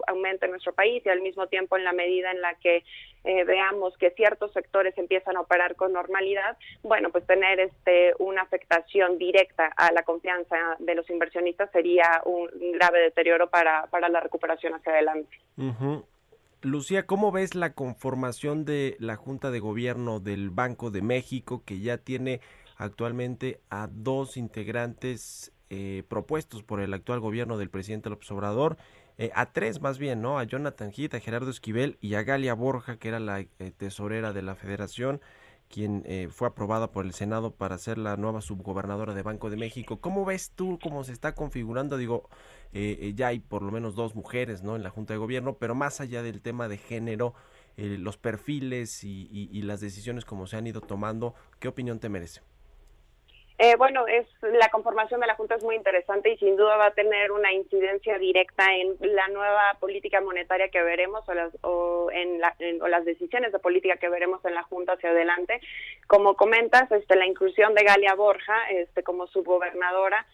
aumente 0.08 0.46
en 0.46 0.52
nuestro 0.52 0.74
país 0.74 1.06
y 1.06 1.10
al 1.10 1.22
mismo 1.22 1.46
tiempo 1.46 1.78
en 1.78 1.84
la 1.84 1.94
medida 1.94 2.32
en 2.32 2.42
la 2.42 2.56
que 2.56 2.84
eh, 3.24 3.44
veamos 3.44 3.98
que 3.98 4.12
ciertos 4.12 4.54
sectores 4.54 4.98
empiezan 4.98 5.36
a 5.36 5.42
operar 5.42 5.76
con 5.76 5.92
normalidad, 5.92 6.58
bueno, 6.82 7.10
pues 7.10 7.28
tener 7.28 7.60
este 7.60 8.14
una 8.20 8.44
afectación 8.44 9.18
directa 9.18 9.68
a 9.76 9.92
la 9.92 10.04
confianza 10.04 10.78
de 10.88 10.96
los 10.96 11.08
inversionistas 11.10 11.70
sería 11.72 12.22
un 12.26 12.50
grave 12.72 13.02
deterioro 13.02 13.50
para, 13.50 13.86
para 13.88 14.10
la 14.10 14.20
recuperación 14.20 14.74
hacia 14.74 14.94
adelante. 14.94 15.38
Lucía, 16.62 17.06
¿cómo 17.06 17.32
ves 17.32 17.54
la 17.54 17.74
conformación 17.74 18.66
de 18.66 18.96
la 19.00 19.16
Junta 19.16 19.52
de 19.52 19.60
Gobierno 19.60 20.20
del 20.20 20.50
Banco 20.50 20.90
de 20.90 21.04
México 21.04 21.62
que 21.64 21.80
ya 21.80 21.98
tiene 21.98 22.42
actualmente 22.78 23.60
a 23.70 23.88
dos 23.92 24.38
integrantes 24.38 25.52
eh, 25.70 26.04
propuestos 26.08 26.64
por 26.64 26.80
el 26.80 26.94
actual 26.94 27.20
gobierno 27.20 27.58
del 27.58 27.70
presidente 27.70 28.10
López 28.10 28.32
Obrador? 28.32 28.78
Eh, 29.20 29.32
a 29.36 29.52
tres 29.52 29.82
más 29.82 30.00
bien, 30.00 30.22
¿no? 30.22 30.40
A 30.40 30.46
Jonathan 30.46 30.92
Heath, 30.96 31.16
a 31.16 31.20
Gerardo 31.20 31.50
Esquivel 31.50 31.98
y 32.02 32.16
a 32.16 32.24
Galia 32.24 32.54
Borja, 32.54 32.98
que 32.98 33.10
era 33.10 33.20
la 33.20 33.42
eh, 33.42 33.48
tesorera 33.76 34.32
de 34.32 34.42
la 34.44 34.56
federación 34.56 35.22
quien 35.70 36.04
eh, 36.06 36.30
fue 36.32 36.48
aprobada 36.48 36.92
por 36.92 37.06
el 37.06 37.14
Senado 37.14 37.52
para 37.52 37.78
ser 37.78 37.98
la 37.98 38.18
nueva 38.18 38.42
subgobernadora 38.42 39.14
de 39.14 39.22
Banco 39.22 39.50
de 39.50 39.58
México. 39.58 40.00
¿Cómo 40.00 40.26
ves 40.26 40.52
tú 40.56 40.80
cómo 40.82 41.04
se 41.04 41.12
está 41.12 41.36
configurando? 41.36 41.98
Digo, 41.98 42.30
eh, 42.74 42.98
eh, 43.02 43.14
ya 43.16 43.28
hay 43.28 43.40
por 43.40 43.62
lo 43.62 43.72
menos 43.72 43.96
dos 43.96 44.16
mujeres 44.16 44.64
¿no? 44.64 44.76
en 44.76 44.84
la 44.84 44.90
Junta 44.90 45.14
de 45.14 45.20
Gobierno, 45.20 45.58
pero 45.58 45.76
más 45.76 46.00
allá 46.02 46.24
del 46.24 46.42
tema 46.42 46.68
de 46.68 46.78
género, 46.78 47.34
los 47.76 48.18
perfiles 48.18 49.04
y, 49.04 49.62
las 49.62 49.82
decisiones 49.82 50.26
como 50.26 50.48
se 50.48 50.58
han 50.58 50.66
ido 50.66 50.82
tomando, 50.82 51.36
¿qué 51.60 51.68
opinión 51.68 52.00
te 52.00 52.10
merece? 52.10 52.42
Eh, 53.60 53.76
bueno, 53.76 54.06
es 54.06 54.28
la 54.44 54.70
conformación 54.70 55.20
de 55.20 55.26
la 55.26 55.34
Junta 55.34 55.56
es 55.56 55.64
muy 55.64 55.76
interesante 55.76 56.30
y 56.30 56.38
sin 56.38 56.56
duda 56.58 56.78
va 56.78 56.88
a 56.88 56.94
tener 56.94 57.32
una 57.32 57.52
incidencia 57.52 58.20
directa 58.20 58.76
en 58.76 58.96
la 59.02 59.28
nueva 59.30 59.76
política 59.80 60.22
monetaria 60.22 60.70
que 60.70 60.84
veremos 60.84 61.28
o 61.28 61.34
las, 61.34 61.52
o 61.64 62.12
en, 62.12 62.40
la, 62.40 62.56
o 62.82 62.88
las 62.88 63.04
decisiones 63.04 63.52
de 63.52 63.58
política 63.58 63.98
que 63.98 64.10
veremos 64.10 64.46
en 64.46 64.54
la 64.54 64.62
Junta 64.62 64.94
hacia 64.94 65.10
adelante. 65.10 65.60
Como 66.06 66.36
comentas, 66.36 66.92
este, 66.92 67.16
la 67.16 67.26
inclusión 67.26 67.74
de 67.74 67.84
Galia 67.84 68.14
Borja 68.14 68.70
este, 68.70 69.02
como 69.02 69.26
subgobernadora 69.26 70.28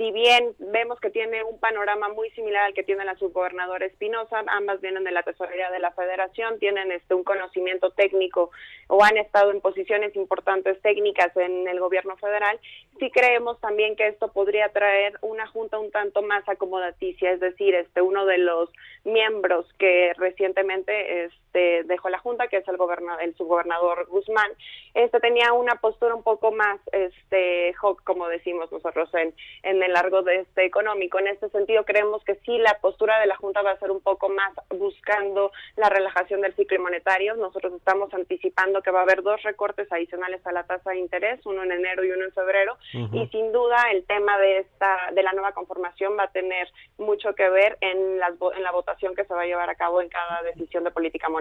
si 0.00 0.12
bien 0.12 0.54
vemos 0.58 0.98
que 0.98 1.10
tiene 1.10 1.44
un 1.44 1.60
panorama 1.60 2.08
muy 2.08 2.30
similar 2.30 2.64
al 2.64 2.72
que 2.72 2.82
tiene 2.82 3.04
la 3.04 3.16
subgobernadora 3.16 3.84
Espinosa, 3.84 4.42
ambas 4.46 4.80
vienen 4.80 5.04
de 5.04 5.10
la 5.10 5.22
tesorería 5.22 5.70
de 5.70 5.78
la 5.78 5.90
Federación, 5.90 6.58
tienen 6.58 6.90
este 6.90 7.12
un 7.12 7.22
conocimiento 7.22 7.90
técnico 7.90 8.50
o 8.88 9.04
han 9.04 9.18
estado 9.18 9.50
en 9.50 9.60
posiciones 9.60 10.16
importantes 10.16 10.80
técnicas 10.80 11.36
en 11.36 11.68
el 11.68 11.78
gobierno 11.80 12.16
federal, 12.16 12.58
sí 12.98 13.10
creemos 13.10 13.60
también 13.60 13.94
que 13.94 14.06
esto 14.06 14.32
podría 14.32 14.70
traer 14.70 15.18
una 15.20 15.46
junta 15.46 15.78
un 15.78 15.90
tanto 15.90 16.22
más 16.22 16.48
acomodaticia, 16.48 17.32
es 17.32 17.40
decir, 17.40 17.74
este 17.74 18.00
uno 18.00 18.24
de 18.24 18.38
los 18.38 18.70
miembros 19.04 19.70
que 19.78 20.14
recientemente 20.16 21.24
este 21.52 21.82
dejó 21.84 22.08
la 22.08 22.18
junta, 22.18 22.48
que 22.48 22.58
es 22.58 22.68
el 22.68 22.76
gobernador, 22.76 23.22
el 23.22 23.34
subgobernador 23.36 24.06
Guzmán, 24.06 24.50
este 24.94 25.20
tenía 25.20 25.52
una 25.52 25.76
postura 25.76 26.14
un 26.14 26.22
poco 26.22 26.52
más 26.52 26.80
este 26.92 27.74
como 28.04 28.28
decimos 28.28 28.70
nosotros 28.72 29.12
en 29.14 29.34
en 29.62 29.82
el 29.82 29.90
el 29.90 29.94
largo 29.94 30.22
de 30.22 30.36
este 30.36 30.64
económico. 30.64 31.18
En 31.18 31.26
este 31.26 31.48
sentido, 31.50 31.84
creemos 31.84 32.22
que 32.24 32.36
sí, 32.46 32.58
la 32.58 32.78
postura 32.80 33.18
de 33.18 33.26
la 33.26 33.36
Junta 33.36 33.60
va 33.62 33.72
a 33.72 33.78
ser 33.78 33.90
un 33.90 34.00
poco 34.00 34.28
más 34.28 34.52
buscando 34.70 35.50
la 35.76 35.88
relajación 35.88 36.40
del 36.40 36.54
ciclo 36.54 36.80
monetario. 36.80 37.34
Nosotros 37.34 37.72
estamos 37.74 38.12
anticipando 38.14 38.82
que 38.82 38.90
va 38.90 39.00
a 39.00 39.02
haber 39.02 39.22
dos 39.22 39.42
recortes 39.42 39.90
adicionales 39.90 40.46
a 40.46 40.52
la 40.52 40.64
tasa 40.64 40.90
de 40.90 40.98
interés, 40.98 41.44
uno 41.44 41.64
en 41.64 41.72
enero 41.72 42.04
y 42.04 42.12
uno 42.12 42.24
en 42.24 42.32
febrero, 42.32 42.76
y 42.92 43.26
sin 43.28 43.52
duda 43.52 43.90
el 43.90 44.04
tema 44.04 44.38
de 44.38 44.58
esta 44.58 45.10
de 45.12 45.22
la 45.22 45.32
nueva 45.32 45.52
conformación 45.52 46.16
va 46.18 46.24
a 46.24 46.32
tener 46.32 46.68
mucho 46.98 47.34
que 47.34 47.48
ver 47.50 47.76
en, 47.80 48.18
las, 48.18 48.32
en 48.56 48.62
la 48.62 48.70
votación 48.70 49.14
que 49.14 49.24
se 49.24 49.34
va 49.34 49.42
a 49.42 49.46
llevar 49.46 49.68
a 49.70 49.74
cabo 49.74 50.00
en 50.00 50.08
cada 50.08 50.42
decisión 50.42 50.84
de 50.84 50.90
política 50.90 51.28
monetaria. 51.28 51.39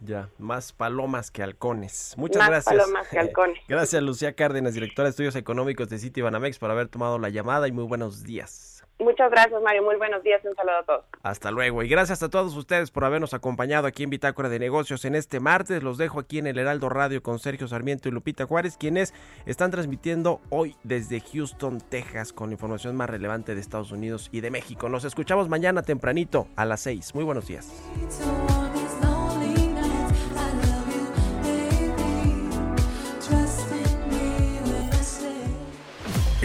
Ya, 0.00 0.28
más 0.38 0.72
palomas 0.72 1.30
que 1.30 1.42
halcones. 1.42 2.14
Muchas 2.16 2.38
más 2.38 2.50
gracias. 2.50 2.76
Palomas 2.76 3.08
que 3.08 3.18
halcones. 3.18 3.58
gracias, 3.68 4.02
Lucía 4.02 4.34
Cárdenas, 4.34 4.74
directora 4.74 5.04
de 5.04 5.10
Estudios 5.10 5.36
Económicos 5.36 5.88
de 5.88 5.98
Citibanamex, 5.98 6.58
por 6.58 6.70
haber 6.70 6.88
tomado 6.88 7.18
la 7.18 7.28
llamada 7.28 7.68
y 7.68 7.72
muy 7.72 7.84
buenos 7.84 8.24
días. 8.24 8.80
Muchas 9.00 9.30
gracias, 9.30 9.60
Mario. 9.62 9.82
Muy 9.82 9.96
buenos 9.96 10.22
días. 10.22 10.44
Un 10.44 10.54
saludo 10.54 10.76
a 10.76 10.82
todos. 10.84 11.04
Hasta 11.22 11.50
luego. 11.50 11.82
Y 11.82 11.88
gracias 11.88 12.22
a 12.22 12.28
todos 12.28 12.54
ustedes 12.54 12.90
por 12.90 13.04
habernos 13.04 13.32
acompañado 13.32 13.86
aquí 13.86 14.02
en 14.02 14.10
Bitácora 14.10 14.50
de 14.50 14.58
Negocios 14.58 15.06
en 15.06 15.14
este 15.14 15.40
martes. 15.40 15.82
Los 15.82 15.96
dejo 15.96 16.20
aquí 16.20 16.38
en 16.38 16.46
el 16.46 16.58
Heraldo 16.58 16.90
Radio 16.90 17.22
con 17.22 17.38
Sergio 17.38 17.66
Sarmiento 17.66 18.08
y 18.08 18.12
Lupita 18.12 18.44
Juárez, 18.44 18.76
quienes 18.76 19.14
están 19.46 19.70
transmitiendo 19.70 20.42
hoy 20.50 20.76
desde 20.82 21.20
Houston, 21.20 21.80
Texas, 21.80 22.34
con 22.34 22.50
la 22.50 22.54
información 22.54 22.94
más 22.94 23.08
relevante 23.08 23.54
de 23.54 23.60
Estados 23.62 23.90
Unidos 23.90 24.28
y 24.32 24.42
de 24.42 24.50
México. 24.50 24.90
Nos 24.90 25.04
escuchamos 25.04 25.48
mañana 25.48 25.82
tempranito 25.82 26.48
a 26.56 26.66
las 26.66 26.80
6. 26.80 27.14
Muy 27.14 27.24
buenos 27.24 27.46
días. 27.46 27.72